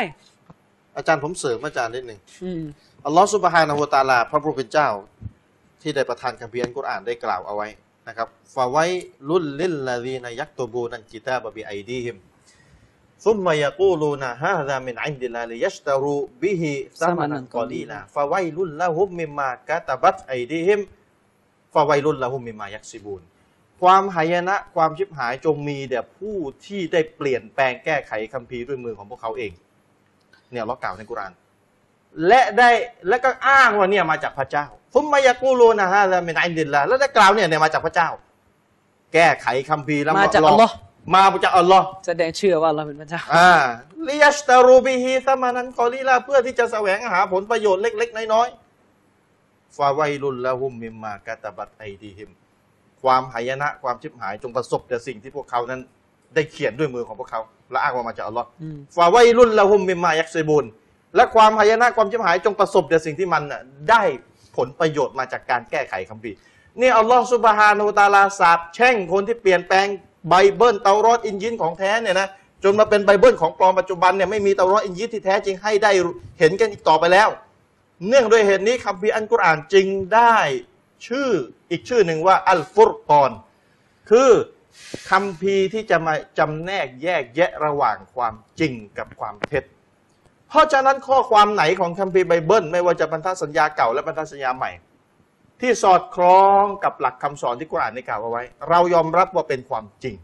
[0.97, 2.62] อาจารย์ผมเสริมอาจารย์นิดหนึ่ง อืม
[3.06, 4.89] อัลลอฮฺ سبحانه وتعالى พระผู้เป็นเจ้า
[5.82, 7.68] ที่ได้ประทานคัมภีร์อัลกุรอานได้กล่าวเอาไว้
[8.09, 18.82] นะครับفويل للذين يكتبون الكتاب بأيديهم ثم يقولون هذا من عند الله ليشتروا به ثمنا قليلا فويل
[18.82, 23.23] لهم مما كتبت أيديهم فويل لهم مما يكسبون
[23.82, 26.36] ความหายนะความชิบหายจงมีแด่ผู้
[26.66, 29.52] ที่ได้เปลี่ยนแปลงแก้ไขคัมภีร์ด้วยมือของพวกเขาเอง
[30.51, 31.32] เนี่ยเรากล่าวในกุรอาน
[32.27, 32.70] และได้
[33.09, 38.09] และก็อ้างว่าเนี่ยมาจากพระเจ้าثم يقولون هذا แล้ว من عند الله แล้วได้กล่าวเนี่ยเนี่ยมาจากพระเจ้า
[39.12, 40.74] แก้ไขคัมภีร์แล้วมาจากอัลลอฮ์
[41.15, 43.51] มาจากอัลลอฮ์แสดงเชื่อว่าเราเป็นพระเจ้าอ่า
[44.09, 52.31] ليشتروا به ثمنا قليلا เพื่อที่จะแสวงหาผลประโยชน์เล็ก ๆ น้อยๆ فويل لهم مما كتبت أيديهم
[53.03, 55.81] ความหายนะความชิบหายจงประสบแต่สิ่งที่พวกเขานั้น
[56.35, 60.66] ได้เขียนด้วยมือของพวกเขา และอ้างว่ามาจากอัลลอฮ์อืมفويل لهم مما يكسبون
[61.16, 63.43] และความหายนะความชิบหายจงประสบแต่สิ่งที่มัน
[63.91, 64.03] ได้
[64.57, 66.37] ผลประโยชน์มาจากการแก้ไขคัมภีร์
[66.81, 69.87] นี่อัลลอฮ์สุบฮานูตาลาสาบแช่งคนที่เปลี่ยนแปลง
[70.28, 72.28] ไบเบิลเตารอตอินญีลของแท้เนี่ยนะ
[72.65, 75.91] จนมาเป็นไบเบิลของปลอมปัจจุบันเนี่ยไม่มีเตารอตอินญีลที่แท้จริงให้ได้
[76.39, 77.28] เห็นกันอีกต่อไปแล้ว
[78.09, 80.37] เนื่องด้วยเหตุนี้คัมภีร์อัลกุรอานจึงได้
[81.07, 81.31] ชื่อ
[81.70, 83.32] อีกชื่อหนึ่งว่าอัลฟุรกอน
[84.11, 84.31] คือ
[85.11, 89.65] คำพีร์ที่จะมาจำแนกแยกแยะระหว่างความจริงกับความเท็จ
[90.51, 94.70] เพราะฉะนั้นข้อความไหนของคัมภีร์ไบเบิล ไม่ว่าจะพันธสัญญาเก่าและพันธสัญญาใหม่
[95.60, 100.16] ที่สอดคล้องกับหลักคำสอนที่กุรอานได้กล่าวเอาไว้ เรายอมรับว่าเป็นความจริง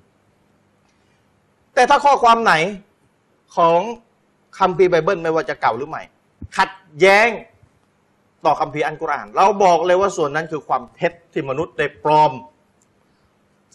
[1.75, 2.55] แต่ถ้าข้อความไหน
[3.57, 3.81] ของ
[4.59, 6.03] คัมภีร์ไบเบิล ไม่ว่าจะเก่าหรือใหม่
[6.57, 6.71] ขัด
[7.01, 7.29] แย้ง
[8.45, 12.33] ต่อคัมภีร์อัลกุรอาน เราบอกเลยว่าส่วนนั้นคือความเท็จที่มนุษย์ได้ปลอม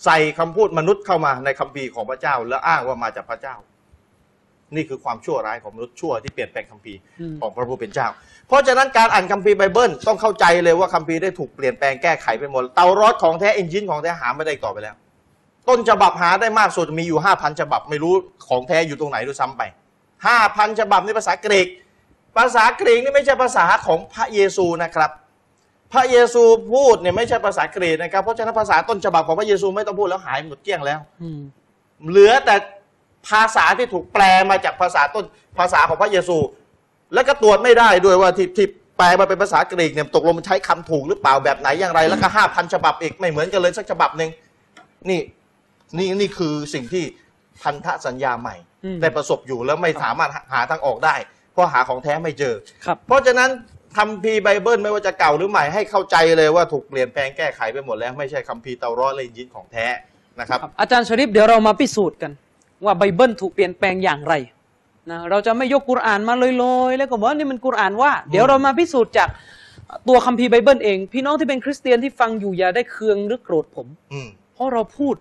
[0.05, 3.55] ใส่คำพูดมนุษย์เข้ามาในคัมภีร์ของพระเจ้า แล้วอ้างว่ามาจากพระเจ้า
[4.75, 8.07] นี่คือความชั่วร้ายของมนุษย์ชั่วที่เปลี่ยนแปลงคัมภีร์อืมของพระผู้เป็นเจ้า
[8.47, 14.95] เพราะฉะนั้นการอ่านคัมภีร์ไบเบิลต้องเข้าใจเลยว่าคัมภีร์ได้ถูกเปลี่ยนแปลงแก้ไขไปหมดเตารอตของแท้อินญีลของแท้หาไม่ได้อีกต่อไปแล้ว
[15.69, 18.13] ต้นฉบับหาได้มากสุดมีอยู่ห้าพันฉบับไม่รู้
[18.47, 19.61] ของแท้อยู่ตรงไหนด้วยซ้ำไป
[20.27, 21.67] ห้าพันฉบับในภาษากรีก
[22.37, 25.11] ภาษากรีกนี่ไม่ใช่ภาษาของพระเยซูนะครับ
[25.93, 26.43] พระเยซู
[26.73, 31.39] พูดเนี่ยไม่ใช่ภาษากรีกนะครับ เพราะฉะนั้นภาษาต้นฉบับของพระเยซูไม่ต้องพูดแล้วหายหมดเกลี้ยงแล้วอืม
[32.09, 32.55] เหลือแต่
[33.29, 35.25] ภาษาที่ถูกแปลมาจากภาษาต้น
[35.59, 36.37] ภาษาของพระเยซู
[37.13, 38.67] แล้วก็ตรวจไม่ได้ด้วยว่าที่ที่
[38.97, 44.29] แปลมาเป็นภาษากรีกเนี่ยตกลงมันใช้คำถูกหรือเปล่าแบบไหนอย่างไร แล้วก็ห้าพันฉบับอีกไม่เหมือนกันเลยสักฉบับหนึ่ง
[45.09, 45.19] นี่
[45.97, 47.03] นี่นี่คือสิ่งที่
[47.61, 51.15] พันธสัญญาใหม่อืมได้ประสบอยู่แล้วไม่สามารถหาทางออกได้
[51.53, 52.53] เพราะหาของแท้ไม่เจอ
[52.85, 53.49] ครับเพราะฉะนั้น
[53.97, 59.87] คัมภีร์ไบเบิลไม่ว่าจะเก่าหรือใหม่ให้เข้าใจเลยว่าถูกเปลี่ยนแปลงแก้ไขไปหมดแล้วไม่ใช่คัมภีร์เตารอตและอินญีลของแท้
[60.39, 62.31] นะครับครับ อาจารย์ชริฟเดี๋ยวเรามาพิสูจน์กัน
[62.85, 64.33] ว่าไบเบิลถูกเปลี่ยนแปลงอย่างไร
[65.11, 66.33] นะเราจะไม่ยกกุรอานมา
[66.63, 69.29] ลอยๆ แล้วก็บอกว่านี่มันกุรอานว่า เดี๋ยวเรามาพิสูจน์จาก
[70.07, 75.15] ตัวคัมภีร์ไบเบิลเอง พี่น้องที่เป็นคริสเตียนที่ฟังอยู่อย่าได้เคืองหรือโกรธผมอืมเพราะเราพูด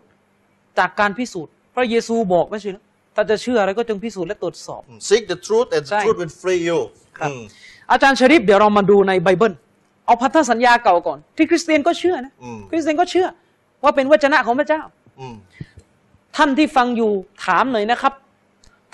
[0.78, 2.82] จากการพิสูจน์ พระเยซูบอกไม่ใช่เหรอ
[3.15, 6.81] ถ้าจะเชื่ออะไรก็จงพิสูจน์และตรวจสอบ seek the truth and the ใช่ truth will free you
[7.19, 7.43] ครับอืม
[7.91, 9.53] อาจารย์ชริปเดี๋ยวเรามาดูในไบเบิล
[10.07, 13.27] เอาพันธสัญญาเก่าก่อน ที่คริสเตียนก็เชื่อนะอืมคริสเตียนก็เชื่อ
[13.82, 14.82] ว่าเป็นวจนะของพระเจ้า
[15.20, 15.35] อืม
[16.36, 17.12] ท่านที่ฟังอยู่
[17.44, 18.12] ถามหน่อยนะครับ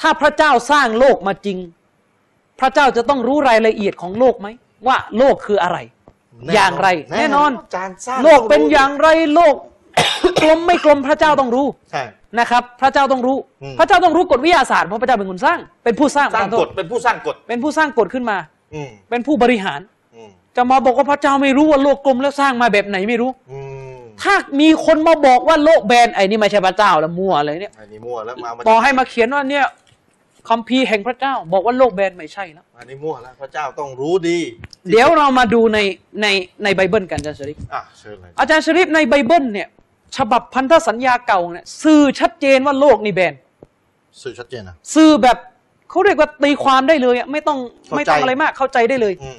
[0.00, 1.58] ถ้าพระเจ้าสร้างโลกมาจริง
[2.60, 4.48] พระเจ้าจะต้องรู้รายละเอียดของโลกไหม
[4.86, 5.78] ว่าโลกคืออะไร
[6.54, 6.88] อย่างไร
[7.18, 9.54] แน่นอนจานสร้างโลกเป็นอย่างไรโลก
[10.42, 12.02] กลมไม่กลมพระเจ้าต้องรู้ใช่
[12.38, 18.36] นะครับ พระเจ้าต้องรู้อืมพระเจ้าต้องรู้กฎวิทยาศาสตร์เพราะพระเจ้าเป็นคนสร้าง เป็นผู้สร้างสร้างประทนโทกฎษเป็นผู้สร้างกฎเป็นผู้สร้างกฎขึ้นมา
[18.74, 19.80] อืมเป็นผู้บริหาร
[20.14, 23.75] อืมจะมาบอกว่าพระเจ้าไม่รู้ว่าโลกกลมแล้วสร้างมาแบบไหนไม่รู้อืม
[24.22, 29.66] ถ้ามีคนมาบอกว่าโลกแบนไอ้นี่ไม่ใช่พระเจ้าแล้วมั่วอะไรเนี่ยอันนี้มั่วแล้วมามาต่อให้มาเขียนว่าเนี่ย
[30.48, 34.38] คัมภีร์แห่งพระเจ้า บอกว่าโลกแบนไม่ใช่แล้วอันนี้มั่วแล้วพระเจ้าต้องรู้ดี
[34.90, 35.78] เดี๋ยวเรามาดูใน
[36.22, 36.26] ใน
[36.64, 39.68] ในไบเบิลกันอาจารย์ชริฟอะเชิญเลยอาจารย์ชริฟในไบเบิลเนี่ย
[40.16, 43.34] ฉบับพันธสัญญาเก่าเนี่ยสื่อชัดเจนว่าโลกนี่แบน
[44.22, 45.38] สื่อชัดเจนนะสื่อแบบ
[45.90, 49.38] เขาเรียกว่าตีความได้เลยอะไม่ต้องเข้าใจไม่ต้องอะไรมากเข้าใจได้เลยอืม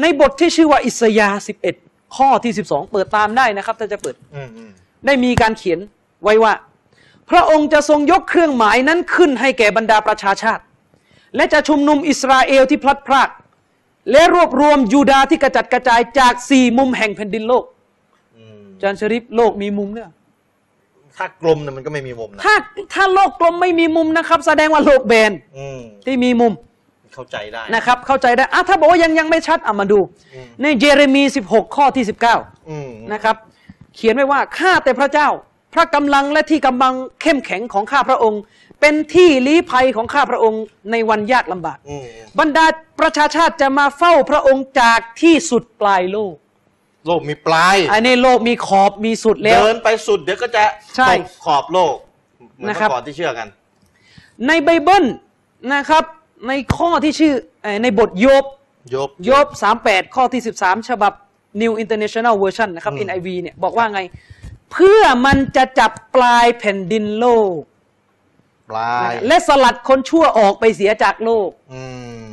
[0.00, 4.70] ในบทที่ชื่อว่าอิสยาห์11 ข้อที่12เปิดตามได้นะครับ ถ้าจะเปิดอืมอืม
[5.06, 5.78] ได้มีการเขียน
[6.22, 6.52] ไว้ว่า
[7.30, 10.62] พระองค์จะทรงยกเครื่องหมายนั้นขึ้นให้แก่บรรดาประชาชาติ
[11.36, 13.28] และจะชุมนุมอิสราเอลที่พลัดพราก
[14.12, 17.64] และรวบรวมยูดาห์ที่กระจัดกระจายจากสี่มุมแห่งแผ่นดินโลก
[18.36, 20.10] อืมอาจารย์ชริปโลกมีมุมเนี่ย
[21.16, 22.54] ถ้ากลมเนี่ยมันก็ไม่มีมุมนะถ้า
[22.94, 26.52] ถ้าโลกกลมไม่มีมุมนะครับ แสดงว่าโลกแบนอืมที่มีมุม
[27.14, 30.00] เข้าใจได้นะครับ เข้าใจได้อะถ้าบอกว่ายังยังไม่ชัดอะมาดู
[30.34, 32.04] อืมในเยเรมี 16 ข้อที่
[32.36, 33.36] 19อืมนะครับ
[33.94, 35.28] เขียนไว้ว่าข้าแต่พระเจ้า
[35.74, 38.40] พระกำลังและที่กำบังเข้มแข็งของข้าพระองค์
[38.80, 42.06] เป็นที่ลี้ภัยของข้าพระองค์ในวันยากลำบากอืม
[42.38, 42.66] บรรดา
[43.00, 46.34] ประชาชาติจะมาเฝ้าพระองค์จากที่สุดปลายโลก
[47.06, 50.64] โลกมีปลาย อันนี้โลกมีขอบมีสุดแล้ว เดินไปสุดเดี๋ยวก็จะ
[50.96, 51.94] ใช่ตกขอบโลก
[52.56, 53.48] เหมือนนะครับเมื่อก่อนที่เชื่อกัน
[54.46, 55.04] ในไบเบิล
[55.74, 56.04] นะครับ
[56.46, 58.44] ในข้อที่ชื่อเอ่อในบทโยบ
[58.94, 59.46] ยบโยบ
[59.82, 61.12] 38ข้อที่13ฉบับ
[61.60, 64.00] New International Version นะครับอืม NIV เนี่ยบอกว่าไง
[64.72, 67.58] เพื่อมันจะจับปลายแผ่นดินโลก
[68.70, 71.82] ปลาย และสลัดคนชั่วออกไปเสียจากโลกอื
[72.28, 72.30] ม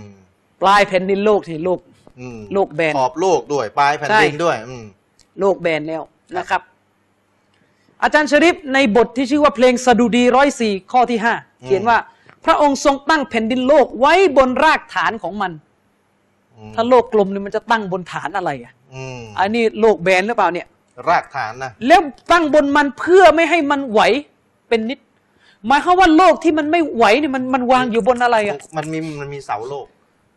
[0.62, 1.80] ปลายแผ่นดินโลกที่โลก
[2.20, 4.84] อืมโลกแบนขอบโลกด้วย ปลายแผ่นดินใช่ด้วยอืม
[5.40, 6.04] โลกแบนแล้ว
[6.38, 6.62] นะครับ
[8.04, 11.34] อาจารย์ชริปในบทที่ชื่อว่าเพลงสดุดีร้อยสี่ข้อที่ห้า
[11.66, 11.98] เขียนว่า
[12.46, 15.52] พระองค์ทรงตั้งแผ่นดินโลกไว้บนรากฐานของมัน
[16.56, 20.68] อืมถ้าโลกกลมเนี่ยมันจะตั้งบนฐานอะไรอะอืมอันนี้โลกแบนหรือเปล่าเนี่ย
[21.10, 22.02] รากฐานนะแล้ว
[22.32, 24.02] ตั้งบนมันเพื่อไม่ให้มันไหว
[24.70, 25.00] เป็นนิตย์
[25.68, 29.86] หมายความว่าโลกที่มันไม่ไหวเนี่ยมันมันวางอยู่บนอะไรอะมันมีมันมีเสาโลก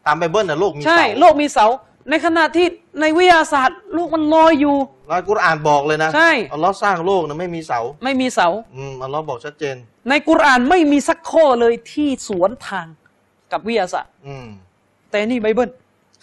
[0.07, 1.67] ตามไบเบิลนะโลกมีใช่เสาโลกมีเสา
[2.11, 2.67] ในขณะที่
[3.01, 4.77] ในวิทยาศาสตร์โลกมันลอยอยู่
[5.09, 9.77] แล้วกุรอานบอกเลยนะใช่อัลลอฮ์สร้างโลกนะไม่มีเสา ไม่มีเสาอืมอัลลอฮ์บอกชัดเจน
[10.09, 12.87] ในกุรอานไม่มีสักข้อเลยที่สวนทาง
[13.53, 14.47] กับวิทยาศาสตร์ อืม
[15.11, 15.71] แต่นี่ไบเบิล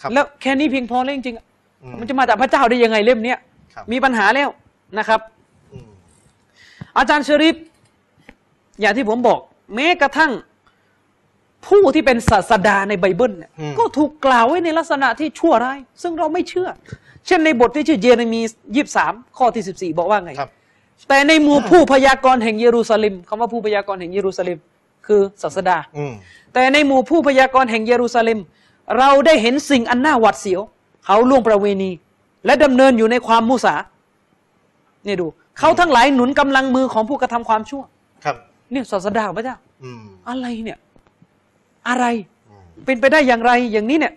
[0.00, 1.44] ครับแล้วแค่นี้เพียงพอแล้วจริงๆอะ
[1.82, 3.38] อืมันจะมาจากพระเจ้าได้ยังไงเล่มเนี้ย
[3.74, 4.48] ครับมีปัญหาแล้ว
[4.98, 5.20] นะครับ
[5.72, 5.90] อืม
[6.98, 7.56] อาจารย์ชริป
[8.80, 9.40] อย่างที่ผมบอก
[9.74, 10.32] แม้กระทั่ง
[11.68, 16.68] ผู้ที่เป็นศาสดาในไบเบิลเนี่ยก็ถูกกล่าวไว้ในลักษณะที่ชั่วร้าย ซึ่งเราไม่เชื่อ
[17.26, 18.40] เช่นในบทที่ชื่อเยเรมี
[18.76, 20.50] ยีบสามข้อที่สิบสี่บอกว่าไงครับ
[21.08, 24.58] แต่ในหมู่ผู้พยากรณ์แห่งเยรูซาเล็มคำว่าผู้พยากรณ์แห่งเยรูซาเล็ม
[25.06, 26.12] คือศาสดาอืม
[26.54, 28.38] แต่ในหมู่ผู้พยากรณ์แห่งเยรูซาเล็ม
[28.98, 30.60] เราได้เห็นสิ่งอันน่าหวาดเสียว
[31.04, 31.90] เขาล่วงประเวณี
[32.46, 33.74] และดำเนินอยู่ในความมุสา
[35.04, 35.26] เนี่ยดู
[35.58, 37.82] เขาทั้งหลายหนุนกำลังมือของผู้กระทำความชั่ว
[38.24, 38.36] ครับ
[38.72, 40.78] เนี่ยศาสดาของพระเจ้าอืมอะไรเนี่ย
[41.88, 42.06] อะไร
[42.48, 44.14] อืมเป็นไปได้อย่างไรอย่างนี้เนี่ย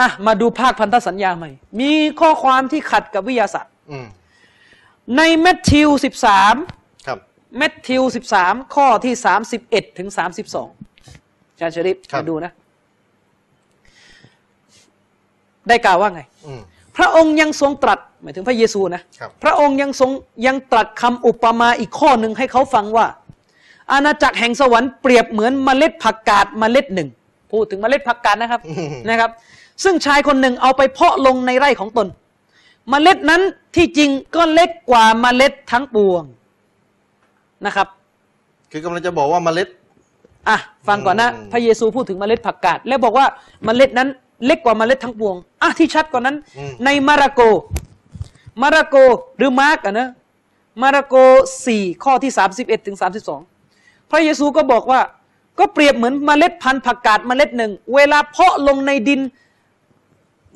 [0.00, 1.50] อะมาดูภาคพันธสัญญาใหม่
[1.80, 4.06] มีข้อความที่ขัดกับวิทยาศาสตร์อืม
[5.16, 6.54] ในแมทธิวสิบสาม
[7.06, 7.18] ครับ
[7.56, 10.68] แมทธิวสิบสามข้อที่สามสิบเอ็ดถึงสามสิบสอง
[11.50, 12.52] อาจารย์ชริปครับมาดูนะ
[15.68, 16.60] ได้กล่าวว่าไงอืม
[16.96, 20.10] พระองค์ยังทรงตรัสหมายถึงพระเยซูนะครับพระองค์ยังทรง
[20.46, 23.06] ยังตรัสคำอุปมาอีกข้อหนึ่งให้เขาฟังว่า
[23.92, 27.08] อาณาจักรแห่งสวรรค์เปรียบเหมือนเมล็ดผักกาดเมล็ดหนึ่ง
[27.52, 29.30] พูดถึงเมล็ดผักกาดนะครับอืมนะครับ
[29.84, 32.06] ซึ่งชายคนหนึ่งเอาไปเพาะลงในไร่ของตน
[32.90, 33.42] เมล็ดนั้น
[33.76, 36.22] ที่จริงก็เล็กกว่าเมล็ดทั้งปวง
[37.66, 37.86] นะครับ
[38.70, 39.68] คือกำลังจะบอกว่าเมล็ด
[40.48, 40.58] อะ
[40.88, 43.26] ฟังก่อนนะอืมพระเยซูพูดถึงเมล็ดผักกาดแล้วบอกว่า
[43.64, 44.08] เมล็ดนั้น
[44.46, 47.40] เล็กกว่าเมล็ดทั้งปวงอะที่ชัดกว่านั้นอืมในมาระโก
[48.62, 48.96] มาระโก
[49.36, 50.08] หรือมาร์กอะนะ
[50.82, 51.14] มาระโก
[51.66, 53.40] สี่ข้อที่สามสิบเอ็ดถึงสามสิบสอง
[54.10, 55.00] พระเยซูก็บอกว่า
[55.58, 59.20] ก็เปรียบเหมือนเมล็ดพันธุ์ผักกาดเมล็ดหนึ่ง เวลาเพาะลงในดิน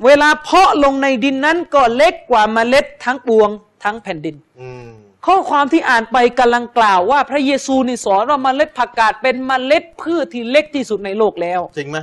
[0.04, 3.48] เวลาเพาะลงในดินนั้นก็เล็กกว่าเมล็ดทั้งปวง
[3.84, 4.88] ทั้งแผ่นดินอืม
[5.26, 11.98] ข้อความที่อ่านไปกำลังกล่าวว่า พระเยซูนี่สอนว่าเมล็ดผักกาดเป็นเมล็ดพืชที่เล็กที่สุดในโลกแล้ว จริงไหม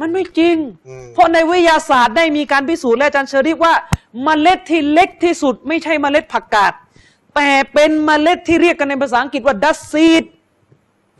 [0.00, 0.56] มันไม่จริง
[0.88, 3.74] อืมเพราะในวิทยาศาสตร์ได้มีการพิสูจน์และอาจารย์เชอรี่ว่า
[4.24, 6.72] เมล็ดที่เล็กที่สุด ไม่ใช่เมล็ดผักกาด
[7.36, 10.24] แต่เป็นเมล็ดที่เรียกกันในภาษาอังกฤษว่า dust seed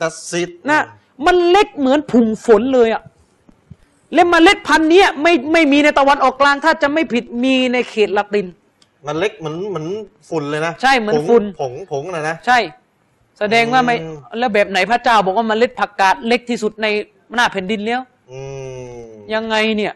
[0.00, 0.82] dust seed นะ
[1.26, 3.02] มันเล็กเหมือนผุ่มฝนเลยอะ
[4.14, 8.46] และเมล็ดพันธุ์เนี้ยไม่ไม่มีในตะวันออกกลาง ถ้าจะไม่ผิดมีในเขตละติน
[9.06, 9.86] มันเล็กเหมือนเหมือน
[10.28, 12.58] ฝุ่นเลยนะใช่เหมือนผงฝุ่น ผงผงนะนะ ใช่
[13.38, 16.86] แสดงว่าไม่อืม แล้วแบบไหนพระเจ้าบอกว่าเมล็ดผักกาดเล็กที่สุดใน
[17.34, 18.00] หน้าแผ่นดินแล้ว
[18.30, 18.40] อื
[19.00, 19.92] มยังไงเนี่ย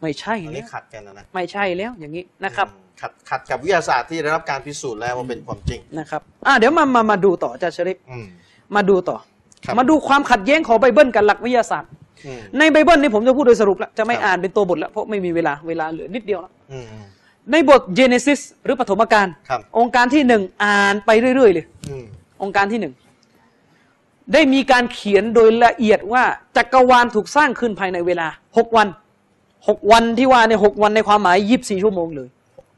[0.00, 8.26] ไม่ใช่อันแล้นี้วขัดกันนะนะไม่ใช่แล้วอย่างนี้นะครับ อืมขัดขัดกับวิทยาศาสตร์ที่ได้รับการพิสูจน์แล้วว่าเป็นความจริงนะครับ อ่าเดี๋ยวมามามาดูต่ออาจารย์ชริปอืม
[8.74, 9.37] มาดูต่อครับ
[9.78, 11.90] มาดูความขัดแย้งของไบเบิลกับหลักวิทยาศาสตร์
[12.26, 17.04] อืมในไบเบิลนี่ผมจะพูดโดยสรุปแล้วจะไม่ครับอ่านเป็นตัวบทแล้วเพราะไม่มีเวลาเวลาเหลือนิดเดียวแล้วอืมอืม
[17.52, 22.04] ในบท Genesis หรือปฐมกาลครับโองการที่หนึ่งอ่านไปเรื่อยๆเลยอืม
[22.42, 22.94] โองการที่หนึ่ง
[24.32, 26.24] ได้มีการเขียนโดยละเอียดว่า
[26.56, 28.28] จักรวาลถูกสร้างขึ้นภายในเวลา
[28.58, 28.88] หกวัน
[29.68, 32.28] หกวันที่ว่าในยหกวันในความหมายยี่สิบสี่ชั่วโมงเลย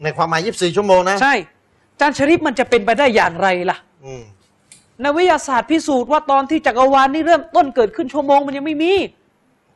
[0.04, 1.34] ในความหมาย24ชั่วโมงนะ ใช่
[1.92, 3.76] อาจารย์ชริปมันจะเป็นไปได้อย่างไรล่ะ
[5.00, 8.92] อืมในวิทยาศาสตร์พิสูจน์ว่าตอนที่จักรวาลนี่เริ่มต้นเกิดขึ้นชั่วโมงมันยังไม่มี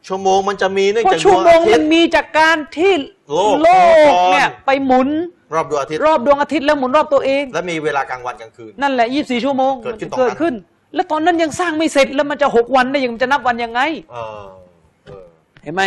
[0.09, 2.93] ชั่วโมงมันจะมีเนื่องเพราะจากชั่วโมงดอาทิมัตนย์ มีจากการที่
[3.31, 5.09] โลกโลกมังกรเนี่ยไปหมุน
[5.55, 10.55] รอบดวงอาทิตย์รอบดวงอาทิตย์แล้วหมุนรอบตัวเอง และมีเวลากลางวันกลางคืน นั่นแหละยี่สี่ชั่วโมงเกิดขึ้นมัจะเกิดตรงนั้นขึ้น
[10.95, 13.81] แล้วตอนนั้นยังสร้างไม่เสร็จแล้วมันจะหกวันได้ยังมันจะนับวันยังไง
[14.13, 14.45] เออ
[15.07, 15.25] เออ
[15.65, 15.83] เห็นไหม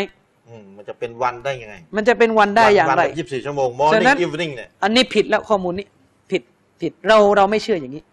[0.48, 5.86] อืมมันจะเป็นวันได้ยังไงมันจะเป็นวันได้อย่างไร ยี่สิบสี่ชั่วโมง ฉะนั้น morning evening เนี่ย อันนี้ผิดแล้วข้อมูลนี้
[6.32, 6.42] ผิด
[6.82, 8.04] ผิดเราเราไม่เชื่ออย่างนี้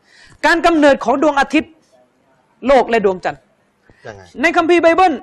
[0.47, 1.71] การกำเนิดของดวงอาทิตย์
[2.67, 3.41] โลกและดวงจันทร์
[4.07, 5.15] ยังไงในคัมภีร์ไบเบิล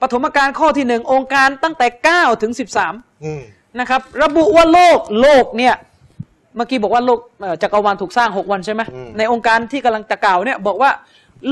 [0.00, 3.42] ปฐมกาลข้อที่หนึ่งองค์การตั้งแต่เก้าถึงสิบสามอืม
[3.80, 5.74] นะครับ ระบุว่าโลกโลกเนี่ย
[6.56, 8.82] เมื่อกี้บอกว่าโลกเอ่อจักรวาลถูกสร้างหกวันใช่ไหม
[9.18, 10.90] ในองค์การที่กำลังจะกล่าวเนี่ยบอกว่า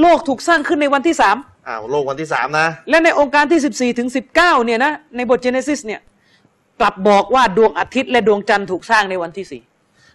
[0.00, 1.36] โลกถูกสร้างขึ้นในวันที่สาม
[1.68, 6.00] อ้าวโลกวันที่สามนะ และในองค์การที่สิบสี่ถึงสิบเก้าเนี่ยนะในบทเจเนซิสเนี่ย
[6.80, 9.62] กลับบอกว่าดวงอาทิตย์และดวงจันทร์ถูกสร้างในวันที่สี่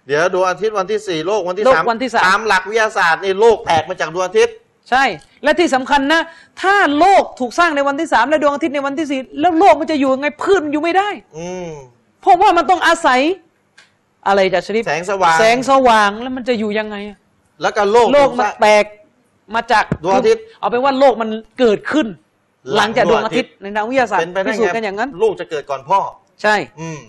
[0.07, 4.55] เดี๋ยวดวงอาทิตย์วันที่สี่โลกวันที่โลกสามวันที่สาม ตามหลักวิทยาศาสตร์นี่โลกแตกมาจากดวงอาทิตย์
[4.89, 5.03] ใช่
[5.43, 6.21] และที่สำคัญนะ
[6.61, 11.71] ถ้าโลกถูกสร้างในวันที่สามและดวงอาทิตย์ในวันที่สี่แล้วโลกมันจะอยู่ยังไงพืชมันอยู่ไม่ได้ อืม
[12.21, 13.19] เพราะว่ามันต้องอาศัย
[14.27, 17.17] อะไรจากชริปแสงสว่าง แสงสว่างแล้วมันจะอยู่ยังไงอะ
[17.61, 18.85] แล้วก็โลก โลกมันถูสร้างแตก
[19.55, 21.29] มาจากดวงอาทิตย์ เอาเป็นว่าโลกมัน
[21.59, 22.07] เกิดขึ้น
[22.65, 25.99] หลังหลังจากดวงอาทิตย์ดวงอาทิตย์ในทางวิทยาศาสตเป็ร์นไปได้พิสูจน์ไงกันอย่างนั้น ลูกจะเกิดก่อนพ่อ
[26.41, 26.99] ใช่ อืม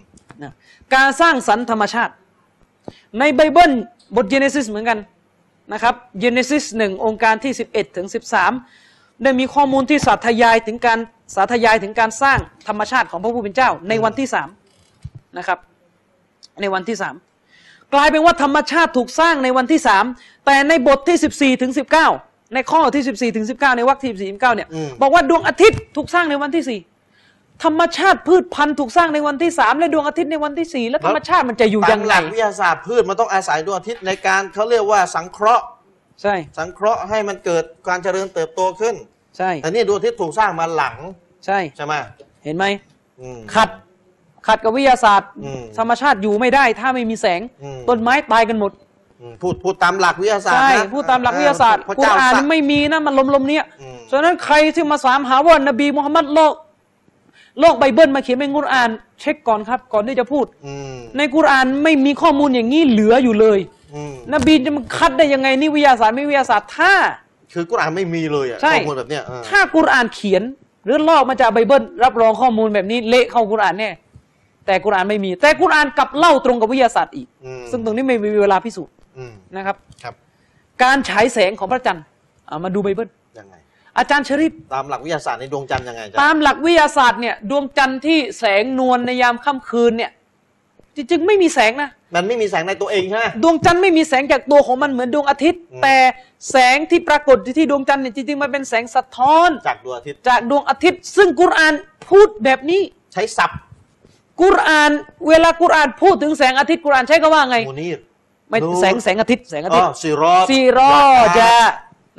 [0.42, 0.52] นะ
[0.94, 2.12] การสร้างสรรค์ธรรมชาติ
[3.18, 3.72] ในไบเบิล
[4.16, 4.98] บทเจเนซิสเหมือนกัน
[5.72, 8.06] นะครับเจเนซิสหนึ่งองค์การที่ 11 ถึง
[8.64, 10.98] 13 ได้มีข้อมูลที่สาธยายถึงการ
[11.34, 12.38] สาธยายถึงการสร้าง
[12.68, 14.48] ธรรมชาติของพระผู้เป็นเจ้าในวันที่สาม
[15.38, 15.58] นะครับ
[16.60, 17.14] ในวันที่สาม
[17.94, 20.04] กลายเป็นว่าธรรมชาติถูกสร้างในวันที่สาม
[20.46, 22.08] แต่ในบทที่สิบสี่ถึงสิบเก้า
[22.54, 26.80] ในข้อที่สิบสี่ถึงสิบเก้าในวรรคที่สิบสี่ถึงเก้าเนี่ยอืมบอกว่าดวงอาทิตย์ถูกสร้างในวันที่สี่
[27.62, 35.64] ธรรมชาติพืชพันธุ์ถูกสร้างในวันที่สามและดวงอาทิตย์ในวันที่สี่แล้วธรรมชาติมันจะอยู่ตายัมงหไงลักวิทยาศาสตร์พืชมันต้องอาศัยดวงอาทิตย์ในการเขาเรียกว่าสังเคราะห์
[36.22, 38.94] ใช่ สังเคราะห์ให้มันเกิดการเจริญเติบโตขึ้น
[39.36, 40.96] ใช่แต่นี่ดวงอาทิตย์ถูกสร้างมาหลัง
[41.46, 41.94] ใช่ใช่ไหม
[42.44, 42.64] เห็นไหม
[43.20, 43.68] อืมขัด
[44.46, 48.72] ขัดกับวิทยาศาสตร์อืมธรรมชาติอยู่ไม่ได้ ถ้าไม่มีแสงอืมต้นไม้ตายกันหมด
[49.20, 56.54] อืมพูดพูดตามหลักวิทยาศาสตร์ใช่นะพูดตามหลักวิทยาศาสตร์พระกุรเจ้าอานสั่งไม่มีนะมันลมๆเนี้ยอืมฉะนั้นใครที่มาสามหาว่านบีมุฮัมมัดโลก
[57.60, 63.58] โลกไบเบิลมาเขียนเป็นกุรอาน เช็คก่อนครับ ก่อนที่จะพูดอืมในกุรอานไม่มีข้อมูลอย่างนี้เหลืออยู่เลย
[63.94, 66.92] อืมนบีจะมาคัดได้ยังไงนี่วิทยาศาสตร์ไม่วิทยาศาสตร์ถ้า
[67.52, 70.42] คือกุรอานไม่มีเลยอะใช่ข้อมูลแบบเนี้ยเออถ้ากุรอานเขียน
[70.84, 73.90] หรือลอกมาจากไบเบิลรับรองข้อมูลแบบนี้เละเข้ากุรอานแน่
[74.66, 80.14] แต่กุรอานไม่มี แต่กุรอานกลับเล่าตรงกับวิทยาศาสตร์อีกอืมซึ่งตรงนี้ไม่มีเวลาพิสูจน์อืมนะครับ ครับ
[80.82, 82.04] การฉายแสงของพระจันทร์
[82.48, 83.21] อะมาดูไบเบิลยังไง
[83.98, 90.10] อาจารย์ชริฟตามหลักวิทยาศาสตร์ในดวงจันทร์ยังไงจ๊ะตามหลักวิทยาศาสตร์เนี่ยดวงจันทร์ที่แสงนวลในยามค่ำคืนเนี่ย
[90.96, 95.96] จริงๆ ไม่มีแสงนะ มันไม่มีแสงในตัวเองใช่ไหมดวงจันทร์ไม่มีแสงจากตัวของมันเหมือนดวงอาทิตย์อืมแต่
[96.50, 101.74] แสงที่ปรากฏอยู่ที่ดวงจันทร์เนี่ยจริงๆมันเป็นแสงสะท้อน จากดวงอาทิตย์จากดวงอาทิตย์ ซึ่งกุรอาน
[102.10, 102.80] พูดแบบนี้
[103.12, 103.58] ใช้ศัพท์
[104.42, 104.90] กุรอาน
[105.28, 107.98] เวลากุรอานพูดถึงแสงอาทิตย์กุรอานใช้คำว่าไงมูนีร
[108.50, 110.92] ไม่นูรแสงแสงอาทิตย์แสงอาอ๋ทิตอย์ซีรอดซีรอ
[111.38, 111.52] จา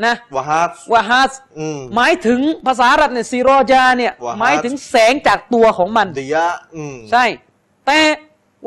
[0.06, 7.26] นะวะฮัสวะฮัสอืมหมายถึงภาษาอาหรับเนี่ยซีรอจาเนี่ย วะฮัส หมายถึงแสงจากตัวของมัน ดิยะอืมใช่
[7.86, 8.00] แต่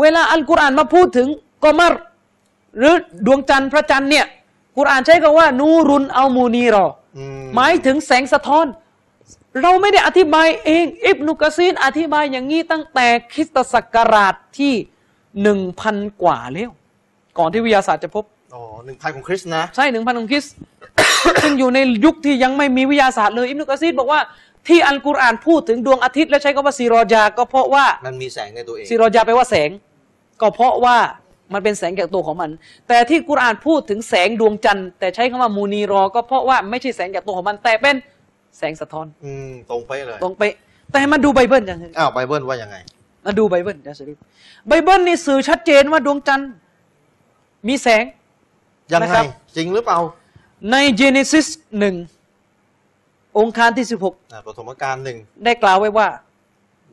[0.00, 1.28] เวลาอัลกุรอานมาพูดถึง
[1.64, 1.92] กอมาร
[2.78, 2.94] หรือ
[3.26, 4.26] ดวงจันทร์พระจันทร์เนี่ย
[4.76, 6.86] กุรอานใช้คำว่านูรุนอัลมูนีรอ
[7.18, 8.66] อืมหมายถึงแสงสะท้อน
[9.62, 14.74] เราไม่ได้อธิบายเอง อิบนุกะซีนอธิบายอย่างนี้ตั้งแต่คริสตศักราชที่
[15.42, 16.70] หนึ่งพันกว่าแล้ว
[17.38, 18.24] ก่อนที่วิทยาศาสตร์จะพบ
[18.54, 20.54] อ๋อหนึ่งพันของคริสต์นะ ใช่หนึ่งพันของคริสต์
[21.42, 24.20] ซึ่งอยู่ในยุคที่ยังไม่มีวิทยาศาสตร์เลย อิบนุกะซีดบอกว่า
[24.68, 29.70] ที่อัลกุรอานพูดถึงดวงอาทิตย์ และใช้คำว่าซีรอจาก็เพราะว่ามันมีแสงในตัวเองซีรอจาแปลว่าแสง
[30.40, 30.96] ก็เพราะว่า
[31.54, 32.50] มันเป็นแสงจากตัวของมัน
[32.88, 37.96] แต่ที่กุรอานพูดถึงแสงดวงจันทร์แต่ใช้คำว่าمنيرا ก็เพราะว่าไม่ใช่แสงจากตัวของมัน แต่เป็น
[38.58, 40.54] แสงสะท้อน อืมตรงไปเลย ตรงไปะ
[40.92, 42.76] แต่มาดูไบเบิลจังอ้าวไบเบิลว่ายังไง
[43.26, 44.18] มาดูไบเบิลนะชริฟ
[44.68, 46.50] ไบเบิลนี่สื่อชัดเจนว่าดวงจันทร์
[47.68, 48.04] มีแสง
[48.92, 49.24] ยังนะไง ครับ
[49.56, 49.98] จริงหรือเปล่า
[50.70, 51.46] ใน Genesis
[51.78, 51.94] หนึ่ง
[53.38, 56.08] องค์การที่สิบหกอ่าปฐมกาลหนึ่งได้กล่าวไว้ว่า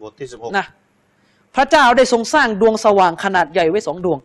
[0.01, 0.65] บทที่สิบหกนะ
[1.55, 4.19] พระเจ้าได้ทรงสร้างดวงสว่างขนาดใหญ่ไว้สองดวง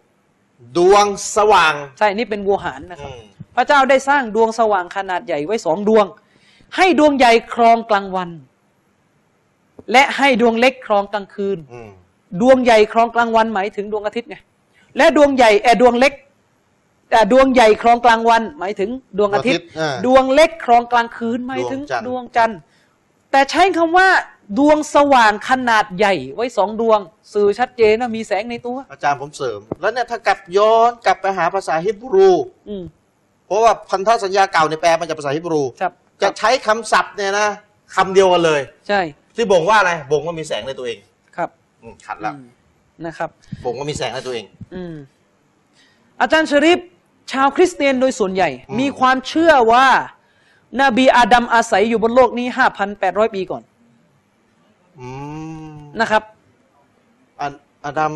[0.78, 1.04] ดวง
[1.36, 3.20] สว่างใช่นี่เป็นวัวหารนะครับอืม
[3.56, 6.06] พระเจ้าได้สร้างดวงสว่างขนาดใหญ่ไว้สองดวง
[6.76, 8.30] ให้ดวงใหญ่ครองกลางวัน
[9.92, 11.90] และให้ดวงเล็กครองกลางคืน อืม
[12.40, 14.36] ดวงใหญ่ครองกลางวันหมายถึงดวงอาทิตย์ไง
[14.96, 16.27] และดวงใหญ่แออดวงเล็กแต่
[17.32, 22.58] ดวงใหญ่ครองกลางวัน หมายถึงดวงอาทิตย์อ่าดวงเล็กครองกลางคืนหมายถึงดวงจันทร์ดวงจันทร์
[23.30, 24.08] แต่ใช้คำว่า
[24.58, 27.00] ดวงสว่างขนาดใหญ่ไว้สองดวง
[27.34, 32.30] สื่อชัดเจนว่ามีแสงในตัว อาจารย์ผมเสริม แล้วเนี่ยถ้ากลับย้อนกลับไปหาภาษาฮิบรู
[32.68, 32.84] อืม
[33.46, 37.48] เพราะว่าพันธสัญญาเก่าในยแปลมาจากภาษาฮิบรู ครับจะใช้คำศัพท์เนี่ยนะ
[37.96, 39.00] คำเดียวกันเลย ใช่
[39.36, 40.98] ที่บ่งว่าอะไรบ่งว่ามีแสงในตัวเอง
[41.36, 41.50] ครับ
[41.82, 42.48] อืมขัดแล้วอืม
[43.06, 43.30] นะครับ
[43.64, 44.44] บ่งว่ามีแสงในตัวเอง
[44.74, 44.94] อืม
[46.20, 46.80] อาจารย์ชริป
[47.32, 49.86] ชาวคริสเตียนโดยส่วนใหญ่อืมมีความเชื่อว่า
[50.82, 52.46] นบีอาดัมอาศัยอยู่บนโลกนี้
[52.90, 53.62] 5,800ปีก่อน
[54.98, 55.08] อื
[55.70, 56.22] มนะครับ
[57.40, 57.52] อัน
[57.84, 58.12] อาดัม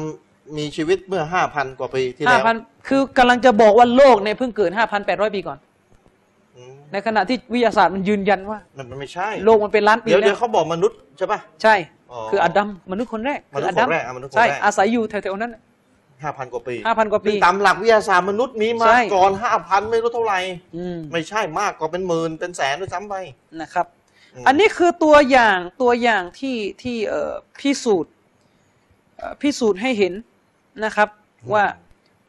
[0.57, 4.71] มีชีวิตเมื่อห้าพันกว่าปีที่แล้ว5,000คือกำลังจะบอกว่าโลกเนี่ยเพิ่งเกิด
[5.03, 5.59] 5,800ปีก่อน
[6.57, 11.75] อืมในขณะที่วิทยาศาสตร์มันยืนยันว่า มันมันไม่ใช่ โลกมันเป็นล้านปีเดี๋ยวแล้เดี๋ยววเขาบอกมนุษย์ใช่ปะใช่
[12.11, 15.53] อ๋อคืออาดัมมนุษย์คนแรกมนุษย์อดัคนแรกอะมนุษย์คนใช่แรกอาศัยอยู่แถวๆนั้น
[16.23, 20.39] ห้าพันกว่าปี5,000กว่าปีซึ่งตามหลักวิทยาศาสตร์มนุษย์มีมาใช่ก่อนห้าพันไม่รู้เท่าไหร่
[20.77, 23.15] อืมไม่ใช่มากกว่าเป็นหมื่นเป็นแสนด้วยซ้ำไป
[23.61, 23.87] นะครับ
[24.35, 28.13] อืมอันนี้คือตัวอย่างตัวอย่างที่ที่เอ่อพิสูจน์
[29.17, 30.15] เอ่อพิสูจน์ให้เห็น
[30.85, 31.09] นะครับ
[31.53, 31.65] ว่า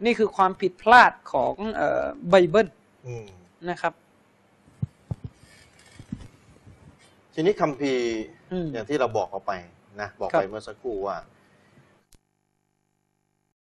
[0.06, 2.68] นี่คือความผิดพลาดของเอ่อไบเบิล
[3.08, 3.26] อืม
[3.70, 3.94] นะครับ
[7.34, 8.06] ทีนี้คัมภีร์
[8.52, 9.54] อืมอย่างที่เราบอกเอาไป
[10.02, 11.18] นะ บอกครับไปเมื่อสักครู่ว่า